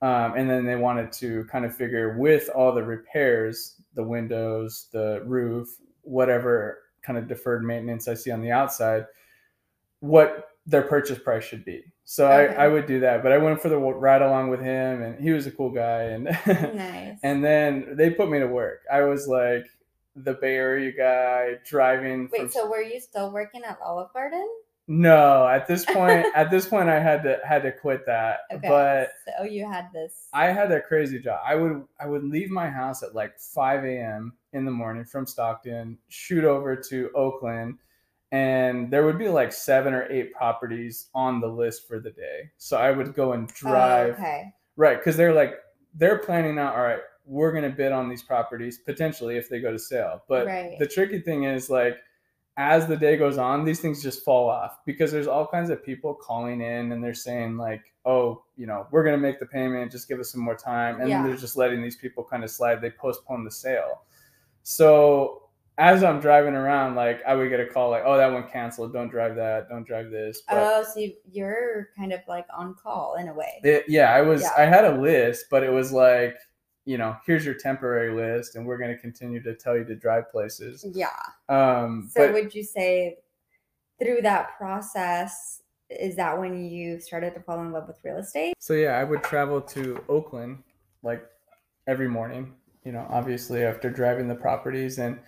Um, 0.00 0.32
and 0.38 0.48
then 0.48 0.64
they 0.64 0.76
wanted 0.76 1.12
to 1.12 1.44
kind 1.52 1.66
of 1.66 1.76
figure 1.76 2.16
with 2.16 2.48
all 2.54 2.72
the 2.72 2.82
repairs, 2.82 3.74
the 3.92 4.04
windows, 4.04 4.86
the 4.90 5.22
roof, 5.26 5.76
whatever 6.00 6.78
kind 7.02 7.18
of 7.18 7.28
deferred 7.28 7.62
maintenance 7.62 8.08
I 8.08 8.14
see 8.14 8.30
on 8.30 8.40
the 8.40 8.52
outside, 8.52 9.04
what 9.98 10.48
their 10.64 10.80
purchase 10.80 11.18
price 11.18 11.44
should 11.44 11.66
be. 11.66 11.84
So 12.10 12.26
okay. 12.26 12.56
I, 12.56 12.64
I 12.64 12.68
would 12.68 12.86
do 12.86 12.98
that, 13.00 13.22
but 13.22 13.30
I 13.30 13.38
went 13.38 13.62
for 13.62 13.68
the 13.68 13.78
ride 13.78 14.20
along 14.20 14.50
with 14.50 14.58
him, 14.58 15.00
and 15.00 15.22
he 15.22 15.30
was 15.30 15.46
a 15.46 15.52
cool 15.52 15.70
guy. 15.70 16.02
And 16.06 16.24
nice. 16.74 17.20
and 17.22 17.44
then 17.44 17.94
they 17.96 18.10
put 18.10 18.28
me 18.28 18.40
to 18.40 18.48
work. 18.48 18.80
I 18.92 19.02
was 19.02 19.28
like 19.28 19.64
the 20.16 20.34
Bay 20.34 20.56
Area 20.56 20.90
guy 20.90 21.60
driving. 21.64 22.28
Wait, 22.32 22.40
from... 22.40 22.50
so 22.50 22.68
were 22.68 22.82
you 22.82 22.98
still 22.98 23.30
working 23.30 23.62
at 23.62 23.78
Olive 23.80 24.12
Garden? 24.12 24.44
No, 24.88 25.46
at 25.46 25.68
this 25.68 25.84
point, 25.94 26.26
at 26.34 26.50
this 26.50 26.66
point, 26.66 26.88
I 26.88 26.98
had 26.98 27.22
to 27.22 27.38
had 27.46 27.62
to 27.62 27.70
quit 27.70 28.04
that. 28.06 28.40
Okay. 28.52 28.68
But 28.68 29.10
so 29.24 29.44
you 29.44 29.70
had 29.70 29.86
this. 29.94 30.26
I 30.32 30.46
had 30.46 30.72
a 30.72 30.80
crazy 30.80 31.20
job. 31.20 31.38
I 31.46 31.54
would 31.54 31.84
I 32.00 32.08
would 32.08 32.24
leave 32.24 32.50
my 32.50 32.68
house 32.68 33.04
at 33.04 33.14
like 33.14 33.38
five 33.38 33.84
a.m. 33.84 34.32
in 34.52 34.64
the 34.64 34.72
morning 34.72 35.04
from 35.04 35.28
Stockton, 35.28 35.96
shoot 36.08 36.42
over 36.42 36.74
to 36.74 37.10
Oakland, 37.14 37.78
and 38.32 38.90
there 38.90 39.04
would 39.04 39.18
be 39.18 39.28
like 39.28 39.52
seven 39.52 39.92
or 39.92 40.10
eight 40.10 40.32
properties 40.32 41.08
on 41.14 41.40
the 41.40 41.48
list 41.48 41.88
for 41.88 41.98
the 41.98 42.10
day. 42.10 42.50
So 42.58 42.76
I 42.76 42.92
would 42.92 43.14
go 43.14 43.32
and 43.32 43.48
oh, 43.50 43.54
drive. 43.54 44.16
Oh, 44.18 44.22
okay. 44.22 44.54
Right, 44.76 44.98
because 44.98 45.16
they're 45.16 45.34
like 45.34 45.54
they're 45.94 46.18
planning 46.18 46.58
out. 46.58 46.76
All 46.76 46.82
right, 46.82 47.00
we're 47.26 47.52
gonna 47.52 47.70
bid 47.70 47.92
on 47.92 48.08
these 48.08 48.22
properties 48.22 48.78
potentially 48.78 49.36
if 49.36 49.48
they 49.48 49.60
go 49.60 49.72
to 49.72 49.78
sale. 49.78 50.22
But 50.28 50.46
right. 50.46 50.78
the 50.78 50.86
tricky 50.86 51.20
thing 51.20 51.44
is 51.44 51.70
like 51.70 51.98
as 52.56 52.86
the 52.86 52.96
day 52.96 53.16
goes 53.16 53.38
on, 53.38 53.64
these 53.64 53.80
things 53.80 54.02
just 54.02 54.24
fall 54.24 54.48
off 54.48 54.78
because 54.84 55.10
there's 55.10 55.26
all 55.26 55.46
kinds 55.46 55.70
of 55.70 55.84
people 55.84 56.14
calling 56.14 56.60
in 56.60 56.92
and 56.92 57.02
they're 57.02 57.14
saying 57.14 57.56
like, 57.56 57.92
"Oh, 58.04 58.44
you 58.56 58.66
know, 58.66 58.86
we're 58.90 59.04
gonna 59.04 59.18
make 59.18 59.40
the 59.40 59.46
payment. 59.46 59.90
Just 59.90 60.08
give 60.08 60.20
us 60.20 60.30
some 60.30 60.40
more 60.40 60.56
time," 60.56 61.00
and 61.00 61.08
yeah. 61.08 61.22
then 61.22 61.30
they're 61.30 61.40
just 61.40 61.56
letting 61.56 61.82
these 61.82 61.96
people 61.96 62.22
kind 62.22 62.44
of 62.44 62.50
slide. 62.50 62.80
They 62.80 62.90
postpone 62.90 63.44
the 63.44 63.50
sale. 63.50 64.02
So 64.62 65.49
as 65.80 66.04
I'm 66.04 66.20
driving 66.20 66.52
around, 66.52 66.94
like 66.94 67.22
I 67.26 67.34
would 67.34 67.48
get 67.48 67.58
a 67.58 67.66
call 67.66 67.88
like, 67.88 68.02
"Oh, 68.04 68.18
that 68.18 68.30
one 68.30 68.46
canceled. 68.46 68.92
Don't 68.92 69.08
drive 69.08 69.34
that. 69.36 69.70
Don't 69.70 69.86
drive 69.86 70.10
this." 70.10 70.42
But 70.46 70.58
oh, 70.58 70.84
so 70.84 71.06
you're 71.32 71.88
kind 71.96 72.12
of 72.12 72.20
like 72.28 72.44
on 72.54 72.74
call 72.74 73.16
in 73.18 73.28
a 73.28 73.34
way. 73.34 73.60
It, 73.64 73.86
yeah, 73.88 74.12
I 74.12 74.20
was. 74.20 74.42
Yeah. 74.42 74.50
I 74.58 74.66
had 74.66 74.84
a 74.84 75.00
list, 75.00 75.46
but 75.50 75.62
it 75.64 75.72
was 75.72 75.90
like, 75.90 76.36
you 76.84 76.98
know, 76.98 77.16
here's 77.24 77.46
your 77.46 77.54
temporary 77.54 78.14
list, 78.14 78.56
and 78.56 78.66
we're 78.66 78.76
going 78.76 78.90
to 78.90 78.98
continue 78.98 79.42
to 79.42 79.54
tell 79.54 79.74
you 79.74 79.84
to 79.84 79.96
drive 79.96 80.30
places. 80.30 80.84
Yeah. 80.92 81.08
Um. 81.48 82.10
So 82.12 82.26
but, 82.26 82.34
would 82.34 82.54
you 82.54 82.62
say 82.62 83.16
through 83.98 84.20
that 84.22 84.58
process? 84.58 85.62
Is 85.88 86.14
that 86.16 86.38
when 86.38 86.62
you 86.62 87.00
started 87.00 87.32
to 87.34 87.40
fall 87.40 87.62
in 87.62 87.72
love 87.72 87.88
with 87.88 87.98
real 88.04 88.18
estate? 88.18 88.52
So 88.58 88.74
yeah, 88.74 88.98
I 88.98 89.04
would 89.04 89.24
travel 89.24 89.62
to 89.62 90.04
Oakland 90.10 90.62
like 91.02 91.26
every 91.86 92.06
morning. 92.06 92.52
You 92.84 92.92
know, 92.92 93.06
obviously 93.08 93.64
after 93.64 93.88
driving 93.90 94.28
the 94.28 94.34
properties 94.34 94.98
and 94.98 95.18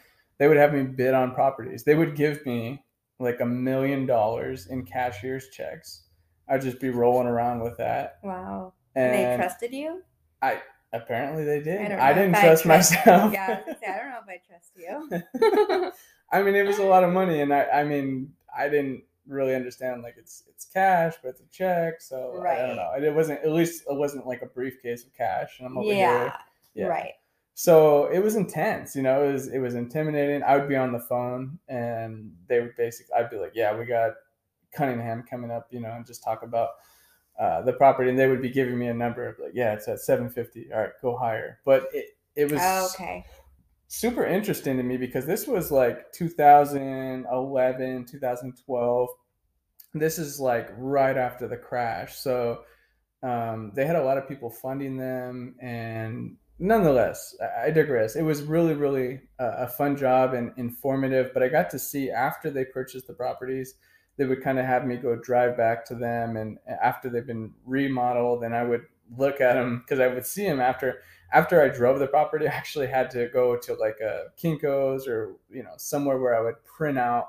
they 0.43 0.49
would 0.49 0.57
have 0.57 0.75
me 0.75 0.83
bid 0.83 1.15
on 1.15 1.35
properties. 1.35 1.85
They 1.85 1.95
would 1.95 2.17
give 2.17 2.45
me 2.45 2.83
like 3.21 3.39
a 3.39 3.47
million 3.47 4.07
dollars 4.07 4.67
in 4.67 4.85
cashier's 4.85 5.49
checks. 5.51 6.03
I'd 6.49 6.63
just 6.63 6.81
be 6.81 6.91
rolling 6.91 7.29
around 7.29 7.63
with 7.63 7.77
that. 7.77 8.19
Wow. 8.25 8.73
And, 8.97 9.15
and 9.15 9.15
they 9.15 9.37
trusted 9.37 9.73
you? 9.73 10.03
I 10.43 10.61
apparently 10.93 11.45
they 11.45 11.61
did. 11.61 11.93
I, 11.93 12.09
I 12.09 12.13
didn't 12.13 12.33
trust, 12.33 12.67
I 12.67 12.75
trust 12.75 12.93
myself. 13.07 13.33
Yeah, 13.33 13.61
I, 13.65 13.71
I 13.71 13.99
don't 13.99 14.11
know 14.11 14.19
if 14.27 14.29
I 14.29 14.41
trust 14.49 14.73
you. 14.75 15.93
I 16.33 16.43
mean, 16.43 16.57
it 16.57 16.67
was 16.67 16.79
a 16.79 16.87
lot 16.87 17.05
of 17.05 17.13
money, 17.13 17.41
and 17.41 17.55
I, 17.55 17.63
I 17.67 17.85
mean, 17.85 18.33
I 18.53 18.69
didn't 18.69 19.05
really 19.29 19.55
understand 19.55 20.03
like 20.03 20.17
it's 20.19 20.43
it's 20.49 20.65
cash, 20.65 21.15
but 21.23 21.29
it's 21.29 21.41
a 21.41 21.47
check, 21.53 22.01
so 22.01 22.33
right. 22.35 22.59
I 22.59 22.67
don't 22.67 22.75
know. 22.75 22.91
It 23.01 23.15
wasn't 23.15 23.45
at 23.45 23.53
least 23.53 23.85
it 23.89 23.97
wasn't 23.97 24.27
like 24.27 24.43
a 24.43 24.47
briefcase 24.47 25.05
of 25.05 25.15
cash, 25.15 25.61
and 25.61 25.69
I'm 25.69 25.79
over 25.79 25.87
yeah. 25.87 26.19
here. 26.19 26.33
Yeah, 26.75 26.87
right 26.87 27.13
so 27.55 28.07
it 28.07 28.21
was 28.21 28.37
intense 28.37 28.97
you 28.97 29.03
know 29.03 29.25
it 29.25 29.33
was 29.33 29.49
it 29.49 29.59
was 29.59 29.75
intimidating. 29.75 30.43
I 30.43 30.57
would 30.57 30.69
be 30.69 30.77
on 30.77 30.93
the 30.93 31.01
phone 31.01 31.59
and 31.69 32.33
they 32.49 32.61
would 32.61 32.77
basically 32.77 33.15
i'd 33.17 33.31
be 33.31 33.37
like 33.37 33.53
yeah 33.55 33.77
we 33.77 33.85
got 33.85 34.13
cunningham 34.75 35.23
coming 35.29 35.51
up 35.51 35.69
you 35.71 35.81
know 35.81 35.91
and 35.91 36.07
just 36.07 36.25
talk 36.25 36.43
about 36.43 36.71
uh, 37.39 37.63
the 37.63 37.73
property. 37.73 38.11
And 38.11 38.19
they 38.19 38.29
would 38.29 38.43
be 38.43 38.51
giving 38.51 38.79
me 38.79 38.89
a 38.89 38.95
number 38.95 39.27
of 39.27 39.39
like 39.39 39.53
yeah 39.55 39.73
it's 39.73 39.89
at 39.89 40.01
750 40.01 40.73
all 40.73 40.81
right 40.81 40.91
go 41.01 41.17
higher. 41.17 41.59
But 41.65 41.89
it 41.93 42.17
it 42.37 42.51
was 42.51 42.61
oh, 42.63 42.89
okay. 42.95 43.25
super 43.89 44.25
interesting 44.25 44.77
to 44.77 44.83
me 44.83 44.97
because 44.97 45.27
this 45.27 45.47
was 45.47 45.71
like 45.71 46.13
2011 46.13 48.05
2012 48.07 49.09
this 49.95 50.19
is 50.19 50.41
like 50.41 50.71
right 50.77 51.17
after 51.19 51.47
the 51.47 51.57
crash. 51.57 52.17
So 52.17 52.63
um, 53.23 53.73
they 53.75 53.87
had 53.87 53.97
a 53.97 54.03
lot 54.03 54.19
of 54.19 54.27
people 54.27 54.49
funding 54.51 54.97
them 54.97 55.55
and 55.61 56.37
nonetheless, 56.59 57.37
I 57.63 57.71
digress. 57.71 58.17
It 58.17 58.23
was 58.23 58.43
really, 58.43 58.75
really 58.75 59.21
uh, 59.39 59.55
a, 59.59 59.69
fun 59.69 59.97
job 59.97 60.35
and 60.35 60.53
informative. 60.57 61.33
But 61.35 61.43
I 61.43 61.49
got 61.49 61.71
to 61.71 61.79
see 61.79 62.11
after 62.11 62.51
they 62.51 62.65
purchased 62.65 63.07
the 63.07 63.15
properties, 63.15 63.75
they 64.17 64.25
would 64.25 64.43
kind 64.43 64.59
of 64.59 64.67
have 64.67 64.87
me 64.87 64.97
go 64.97 65.17
drive 65.17 65.57
back 65.57 65.85
to 65.87 65.95
them, 65.95 66.37
and 66.37 66.59
after 66.83 67.09
they've 67.09 67.27
been 67.27 67.53
remodeled, 67.65 68.45
and 68.45 68.55
I 68.55 68.63
would 68.63 68.83
look 69.17 69.41
at 69.41 69.55
them 69.55 69.83
because 69.85 70.01
I 70.01 70.09
would 70.09 70.27
see 70.27 70.45
them 70.45 70.61
after 70.61 71.03
after 71.33 71.63
I 71.63 71.69
drove 71.69 71.99
the 71.99 72.07
property. 72.07 72.47
I 72.49 72.53
actually 72.53 72.89
had 72.89 73.11
to 73.13 73.29
go 73.29 73.57
to 73.57 73.75
like 73.75 73.99
a 74.01 74.27
Kinkos 74.41 75.07
or 75.07 75.37
you 75.51 75.63
know 75.63 75.75
somewhere 75.77 76.19
where 76.19 76.39
I 76.39 76.43
would 76.43 76.63
print 76.65 76.99
out 76.99 77.29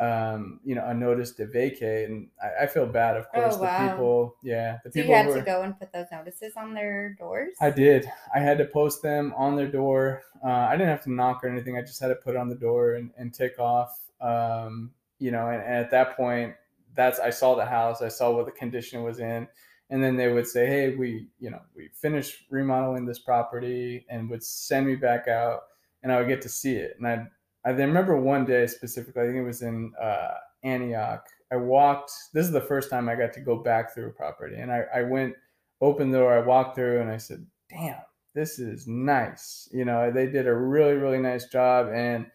um, 0.00 0.60
you 0.64 0.76
know, 0.76 0.84
a 0.86 0.94
notice 0.94 1.32
to 1.32 1.46
vacate, 1.46 2.08
and 2.08 2.28
I, 2.40 2.64
I 2.64 2.66
feel 2.66 2.86
bad, 2.86 3.16
of 3.16 3.28
course. 3.30 3.56
Oh, 3.56 3.62
wow. 3.62 3.82
The 3.82 3.90
people, 3.90 4.36
yeah, 4.42 4.78
the 4.84 4.90
so 4.90 4.94
people. 4.94 5.10
you 5.10 5.16
had 5.16 5.26
were, 5.26 5.34
to 5.34 5.42
go 5.42 5.62
and 5.62 5.78
put 5.78 5.92
those 5.92 6.06
notices 6.12 6.52
on 6.56 6.72
their 6.72 7.16
doors. 7.18 7.56
I 7.60 7.70
did. 7.70 8.08
I 8.32 8.38
had 8.38 8.58
to 8.58 8.64
post 8.64 9.02
them 9.02 9.34
on 9.36 9.56
their 9.56 9.66
door. 9.66 10.22
Uh, 10.44 10.50
I 10.50 10.72
didn't 10.72 10.90
have 10.90 11.02
to 11.04 11.12
knock 11.12 11.42
or 11.42 11.48
anything. 11.48 11.76
I 11.76 11.80
just 11.80 12.00
had 12.00 12.08
to 12.08 12.14
put 12.14 12.34
it 12.34 12.38
on 12.38 12.48
the 12.48 12.54
door 12.54 12.94
and, 12.94 13.10
and 13.18 13.34
tick 13.34 13.58
off. 13.58 13.98
Um, 14.20 14.92
you 15.18 15.32
know, 15.32 15.48
and, 15.48 15.62
and 15.62 15.74
at 15.74 15.90
that 15.90 16.16
point, 16.16 16.54
that's 16.94 17.18
I 17.18 17.30
saw 17.30 17.56
the 17.56 17.66
house. 17.66 18.00
I 18.00 18.08
saw 18.08 18.30
what 18.30 18.46
the 18.46 18.52
condition 18.52 19.02
was 19.02 19.18
in, 19.18 19.48
and 19.90 20.02
then 20.02 20.16
they 20.16 20.30
would 20.32 20.46
say, 20.46 20.66
"Hey, 20.66 20.94
we, 20.94 21.26
you 21.40 21.50
know, 21.50 21.60
we 21.74 21.88
finished 21.92 22.44
remodeling 22.50 23.04
this 23.04 23.18
property," 23.18 24.06
and 24.08 24.30
would 24.30 24.44
send 24.44 24.86
me 24.86 24.94
back 24.94 25.26
out, 25.26 25.62
and 26.04 26.12
I 26.12 26.18
would 26.18 26.28
get 26.28 26.42
to 26.42 26.48
see 26.48 26.76
it, 26.76 26.94
and 26.98 27.06
I'd 27.06 27.26
I 27.64 27.70
remember 27.70 28.16
one 28.20 28.44
day 28.44 28.66
specifically, 28.66 29.22
I 29.22 29.26
think 29.26 29.36
it 29.36 29.42
was 29.42 29.62
in 29.62 29.92
uh, 30.00 30.34
Antioch. 30.62 31.24
I 31.52 31.56
walked, 31.56 32.12
this 32.32 32.46
is 32.46 32.52
the 32.52 32.60
first 32.60 32.90
time 32.90 33.08
I 33.08 33.14
got 33.14 33.32
to 33.34 33.40
go 33.40 33.56
back 33.56 33.94
through 33.94 34.08
a 34.08 34.12
property. 34.12 34.56
And 34.56 34.70
I, 34.70 34.84
I 34.94 35.02
went, 35.02 35.34
opened 35.80 36.12
the 36.12 36.18
door, 36.18 36.36
I 36.36 36.44
walked 36.44 36.76
through, 36.76 37.00
and 37.00 37.10
I 37.10 37.16
said, 37.16 37.46
damn, 37.70 37.96
this 38.34 38.58
is 38.58 38.86
nice. 38.86 39.68
You 39.72 39.84
know, 39.84 40.10
they 40.10 40.26
did 40.26 40.46
a 40.46 40.54
really, 40.54 40.94
really 40.94 41.18
nice 41.18 41.46
job. 41.46 41.88
And 41.92 42.26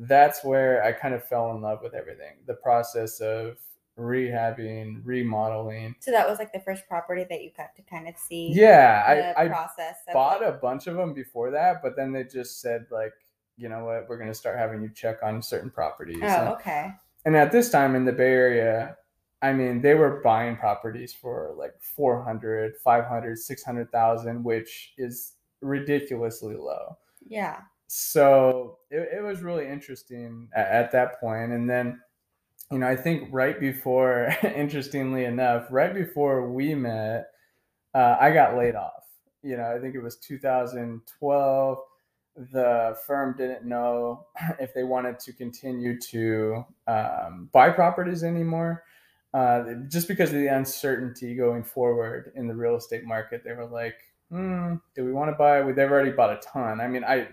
that's 0.00 0.44
where 0.44 0.82
I 0.84 0.92
kind 0.92 1.14
of 1.14 1.24
fell 1.24 1.50
in 1.52 1.60
love 1.60 1.80
with 1.82 1.94
everything 1.94 2.36
the 2.46 2.54
process 2.54 3.20
of 3.20 3.56
rehabbing, 3.98 5.00
remodeling. 5.04 5.96
So 6.00 6.12
that 6.12 6.28
was 6.28 6.38
like 6.38 6.52
the 6.52 6.60
first 6.60 6.86
property 6.86 7.26
that 7.28 7.42
you 7.42 7.50
got 7.56 7.74
to 7.76 7.82
kind 7.82 8.08
of 8.08 8.16
see. 8.16 8.52
Yeah, 8.52 9.34
I, 9.36 9.44
I 9.44 9.48
process 9.48 9.96
bought 10.12 10.40
like... 10.40 10.50
a 10.50 10.52
bunch 10.52 10.86
of 10.86 10.94
them 10.96 11.14
before 11.14 11.50
that, 11.50 11.82
but 11.82 11.96
then 11.96 12.12
they 12.12 12.24
just 12.24 12.60
said 12.60 12.86
like 12.90 13.12
you 13.58 13.68
know 13.68 13.84
what, 13.84 14.08
we're 14.08 14.16
going 14.16 14.30
to 14.30 14.34
start 14.34 14.56
having 14.56 14.80
you 14.80 14.88
check 14.94 15.18
on 15.22 15.42
certain 15.42 15.70
properties. 15.70 16.20
Oh, 16.22 16.26
and, 16.26 16.48
okay. 16.50 16.92
And 17.24 17.36
at 17.36 17.52
this 17.52 17.70
time 17.70 17.96
in 17.96 18.04
the 18.04 18.12
Bay 18.12 18.32
Area, 18.32 18.96
I 19.42 19.52
mean, 19.52 19.82
they 19.82 19.94
were 19.94 20.20
buying 20.22 20.56
properties 20.56 21.12
for 21.12 21.54
like 21.56 21.74
400, 21.80 22.76
500, 22.76 23.38
600,000, 23.38 24.44
which 24.44 24.94
is 24.96 25.34
ridiculously 25.60 26.56
low. 26.56 26.96
Yeah. 27.26 27.60
So 27.88 28.78
it, 28.90 29.08
it 29.18 29.22
was 29.22 29.42
really 29.42 29.66
interesting 29.66 30.48
at, 30.54 30.68
at 30.68 30.92
that 30.92 31.20
point. 31.20 31.52
And 31.52 31.68
then, 31.68 32.00
you 32.70 32.78
know, 32.78 32.86
I 32.86 32.96
think 32.96 33.28
right 33.32 33.58
before, 33.58 34.34
interestingly 34.42 35.24
enough, 35.24 35.66
right 35.70 35.94
before 35.94 36.50
we 36.50 36.74
met, 36.74 37.26
uh, 37.94 38.16
I 38.20 38.30
got 38.32 38.56
laid 38.56 38.76
off. 38.76 38.92
You 39.42 39.56
know, 39.56 39.72
I 39.74 39.78
think 39.80 39.94
it 39.94 40.02
was 40.02 40.16
2012 40.18 41.78
the 42.52 42.96
firm 43.06 43.34
didn't 43.36 43.64
know 43.64 44.26
if 44.60 44.72
they 44.74 44.84
wanted 44.84 45.18
to 45.20 45.32
continue 45.32 45.98
to 46.00 46.64
um, 46.86 47.48
buy 47.52 47.70
properties 47.70 48.22
anymore. 48.22 48.84
Uh, 49.34 49.74
just 49.88 50.08
because 50.08 50.30
of 50.30 50.36
the 50.36 50.46
uncertainty 50.46 51.34
going 51.34 51.62
forward 51.62 52.32
in 52.34 52.48
the 52.48 52.54
real 52.54 52.76
estate 52.76 53.04
market, 53.04 53.42
they 53.44 53.52
were 53.52 53.66
like, 53.66 53.96
hmm, 54.30 54.76
"Do 54.94 55.04
we 55.04 55.12
want 55.12 55.30
to 55.30 55.36
buy?" 55.36 55.60
They've 55.60 55.90
already 55.90 56.12
bought 56.12 56.30
a 56.30 56.40
ton. 56.40 56.80
I 56.80 56.88
mean, 56.88 57.04
I 57.04 57.28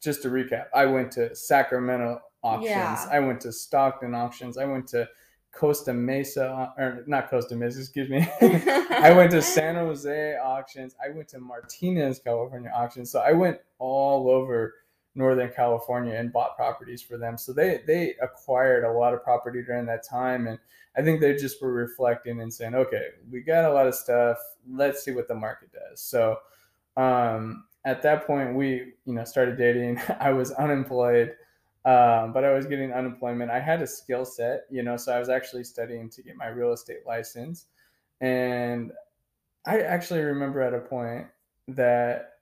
just 0.00 0.22
to 0.22 0.28
recap, 0.28 0.66
I 0.74 0.84
went 0.86 1.10
to 1.12 1.34
Sacramento 1.34 2.20
auctions, 2.42 2.68
yeah. 2.68 3.08
I 3.10 3.20
went 3.20 3.40
to 3.42 3.52
Stockton 3.52 4.14
auctions, 4.14 4.58
I 4.58 4.66
went 4.66 4.86
to 4.88 5.08
Costa 5.52 5.92
Mesa, 5.92 6.72
or 6.76 7.04
not 7.06 7.30
Costa 7.30 7.56
Mesa, 7.56 7.80
excuse 7.80 8.08
me. 8.08 8.28
I 8.40 9.12
went 9.12 9.30
to 9.32 9.42
San 9.42 9.74
Jose 9.76 10.36
auctions. 10.36 10.94
I 11.04 11.10
went 11.10 11.28
to 11.28 11.40
Martinez, 11.40 12.18
California 12.18 12.70
auctions. 12.74 13.10
So 13.10 13.20
I 13.20 13.32
went 13.32 13.58
all 13.78 14.30
over 14.30 14.74
Northern 15.14 15.50
California 15.50 16.14
and 16.14 16.32
bought 16.32 16.56
properties 16.56 17.02
for 17.02 17.18
them. 17.18 17.36
So 17.36 17.52
they 17.52 17.82
they 17.86 18.14
acquired 18.22 18.84
a 18.84 18.92
lot 18.92 19.14
of 19.14 19.22
property 19.22 19.62
during 19.62 19.84
that 19.86 20.06
time, 20.08 20.46
and 20.46 20.58
I 20.96 21.02
think 21.02 21.20
they 21.20 21.34
just 21.34 21.60
were 21.60 21.72
reflecting 21.72 22.40
and 22.40 22.52
saying, 22.52 22.74
okay, 22.74 23.08
we 23.30 23.40
got 23.40 23.64
a 23.64 23.72
lot 23.72 23.86
of 23.86 23.94
stuff. 23.94 24.38
Let's 24.70 25.02
see 25.02 25.10
what 25.10 25.28
the 25.28 25.34
market 25.34 25.70
does. 25.72 26.00
So 26.00 26.38
um, 26.96 27.64
at 27.84 28.02
that 28.02 28.26
point, 28.26 28.54
we 28.54 28.94
you 29.04 29.14
know 29.14 29.24
started 29.24 29.58
dating. 29.58 30.00
I 30.20 30.32
was 30.32 30.52
unemployed. 30.52 31.34
Um, 31.84 32.32
but 32.32 32.44
I 32.44 32.52
was 32.52 32.66
getting 32.66 32.92
unemployment. 32.92 33.50
I 33.50 33.60
had 33.60 33.80
a 33.80 33.86
skill 33.86 34.24
set, 34.24 34.66
you 34.70 34.82
know, 34.82 34.96
so 34.96 35.12
I 35.12 35.18
was 35.18 35.28
actually 35.28 35.64
studying 35.64 36.10
to 36.10 36.22
get 36.22 36.36
my 36.36 36.48
real 36.48 36.72
estate 36.72 37.06
license. 37.06 37.66
And 38.20 38.92
I 39.66 39.80
actually 39.80 40.20
remember 40.20 40.60
at 40.60 40.74
a 40.74 40.80
point 40.80 41.28
that 41.68 42.32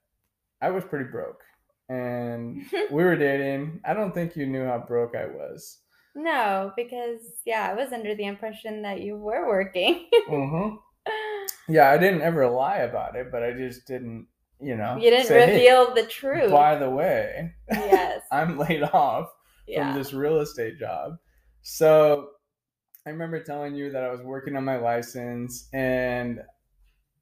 I 0.61 0.71
was 0.71 0.83
pretty 0.83 1.05
broke 1.05 1.43
and 1.89 2.63
we 2.91 3.03
were 3.03 3.15
dating. 3.15 3.81
I 3.85 3.93
don't 3.93 4.13
think 4.13 4.35
you 4.35 4.45
knew 4.45 4.65
how 4.65 4.79
broke 4.79 5.15
I 5.15 5.27
was. 5.27 5.79
No, 6.15 6.71
because 6.75 7.19
yeah, 7.45 7.69
I 7.69 7.73
was 7.75 7.93
under 7.93 8.15
the 8.15 8.25
impression 8.25 8.81
that 8.81 9.01
you 9.01 9.15
were 9.15 9.47
working. 9.47 10.07
mm-hmm. 10.29 10.75
Yeah, 11.69 11.91
I 11.91 11.97
didn't 11.97 12.21
ever 12.21 12.47
lie 12.49 12.77
about 12.77 13.15
it, 13.17 13.29
but 13.29 13.43
I 13.43 13.51
just 13.51 13.85
didn't, 13.85 14.27
you 14.61 14.77
know. 14.77 14.95
You 14.95 15.09
didn't 15.09 15.27
say, 15.27 15.51
reveal 15.51 15.93
hey, 15.93 16.01
the 16.01 16.07
truth. 16.07 16.49
By 16.49 16.77
the 16.77 16.89
way, 16.89 17.53
yes, 17.69 18.16
I'm 18.31 18.57
laid 18.57 18.83
off 18.83 19.29
yeah. 19.67 19.91
from 19.91 19.97
this 19.97 20.13
real 20.13 20.39
estate 20.39 20.79
job. 20.79 21.17
So 21.61 22.29
I 23.05 23.09
remember 23.09 23.41
telling 23.41 23.75
you 23.75 23.91
that 23.91 24.03
I 24.03 24.11
was 24.11 24.21
working 24.21 24.55
on 24.55 24.65
my 24.65 24.77
license 24.77 25.67
and 25.73 26.41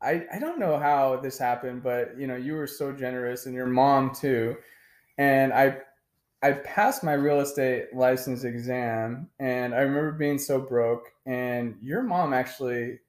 I, 0.01 0.25
I 0.33 0.39
don't 0.39 0.59
know 0.59 0.77
how 0.77 1.17
this 1.17 1.37
happened, 1.37 1.83
but 1.83 2.17
you 2.17 2.27
know, 2.27 2.35
you 2.35 2.53
were 2.53 2.67
so 2.67 2.91
generous 2.91 3.45
and 3.45 3.55
your 3.55 3.65
mom 3.65 4.13
too. 4.13 4.55
And 5.17 5.53
I 5.53 5.77
I 6.43 6.51
passed 6.51 7.03
my 7.03 7.13
real 7.13 7.39
estate 7.39 7.85
license 7.93 8.43
exam 8.43 9.29
and 9.39 9.73
I 9.73 9.79
remember 9.79 10.11
being 10.11 10.37
so 10.37 10.59
broke 10.59 11.05
and 11.25 11.75
your 11.81 12.03
mom 12.03 12.33
actually 12.33 12.99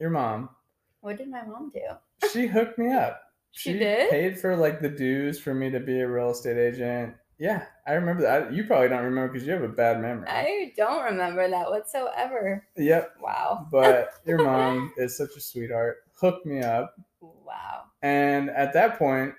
your 0.00 0.10
mom 0.10 0.48
What 1.00 1.18
did 1.18 1.30
my 1.30 1.44
mom 1.44 1.70
do? 1.72 2.28
she 2.32 2.46
hooked 2.46 2.78
me 2.78 2.90
up. 2.90 3.20
She, 3.52 3.72
she 3.72 3.78
did? 3.78 4.10
paid 4.10 4.40
for 4.40 4.56
like 4.56 4.80
the 4.80 4.88
dues 4.88 5.38
for 5.38 5.54
me 5.54 5.70
to 5.70 5.78
be 5.78 6.00
a 6.00 6.08
real 6.08 6.30
estate 6.30 6.58
agent 6.58 7.14
Yeah, 7.44 7.66
I 7.86 7.92
remember 7.92 8.22
that. 8.22 8.54
You 8.54 8.64
probably 8.64 8.88
don't 8.88 9.04
remember 9.04 9.30
because 9.30 9.46
you 9.46 9.52
have 9.52 9.62
a 9.62 9.68
bad 9.68 10.00
memory. 10.00 10.26
I 10.30 10.72
don't 10.78 11.04
remember 11.04 11.46
that 11.46 11.68
whatsoever. 11.68 12.66
Yep. 12.74 13.16
Wow. 13.20 13.68
But 13.70 14.14
your 14.24 14.42
mom 14.42 14.94
is 14.96 15.14
such 15.14 15.36
a 15.36 15.40
sweetheart. 15.42 15.98
Hooked 16.18 16.46
me 16.46 16.62
up. 16.62 16.98
Wow. 17.20 17.82
And 18.00 18.48
at 18.48 18.72
that 18.72 18.98
point, 18.98 19.34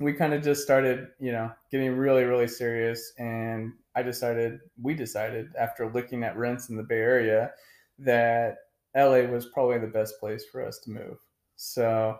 we 0.00 0.14
kind 0.14 0.32
of 0.32 0.42
just 0.42 0.62
started, 0.62 1.08
you 1.20 1.30
know, 1.30 1.52
getting 1.70 1.94
really, 1.94 2.24
really 2.24 2.48
serious. 2.48 3.12
And 3.18 3.74
I 3.94 4.02
decided, 4.02 4.60
we 4.80 4.94
decided 4.94 5.50
after 5.60 5.92
looking 5.92 6.24
at 6.24 6.38
rents 6.38 6.70
in 6.70 6.76
the 6.78 6.84
Bay 6.84 7.00
Area 7.00 7.50
that 7.98 8.56
LA 8.96 9.30
was 9.30 9.44
probably 9.44 9.78
the 9.78 9.88
best 9.88 10.18
place 10.20 10.46
for 10.50 10.64
us 10.64 10.78
to 10.84 10.90
move. 10.90 11.18
So 11.56 12.18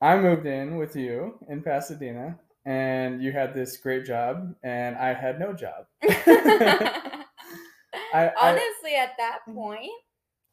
I 0.00 0.16
moved 0.16 0.46
in 0.46 0.76
with 0.76 0.94
you 0.94 1.40
in 1.48 1.60
Pasadena 1.60 2.38
and 2.64 3.22
you 3.22 3.32
had 3.32 3.54
this 3.54 3.76
great 3.76 4.04
job 4.04 4.54
and 4.62 4.96
I 4.96 5.14
had 5.14 5.38
no 5.38 5.52
job. 5.52 5.86
I, 8.14 8.30
Honestly, 8.40 8.94
I, 8.94 9.02
at 9.02 9.16
that 9.18 9.40
mm. 9.48 9.54
point, 9.54 9.90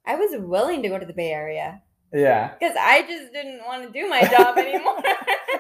I 0.06 0.16
was 0.16 0.32
willing 0.34 0.82
to 0.84 0.90
go 0.90 0.98
to 0.98 1.06
the 1.06 1.14
Bay 1.14 1.32
Area. 1.32 1.82
Yeah. 2.14 2.54
Because 2.60 2.76
I 2.80 3.04
just 3.04 3.32
didn't 3.34 3.62
want 3.66 3.84
to 3.84 3.92
do 3.92 4.10
my 4.10 4.22
job 4.24 4.58
anymore. 4.58 5.02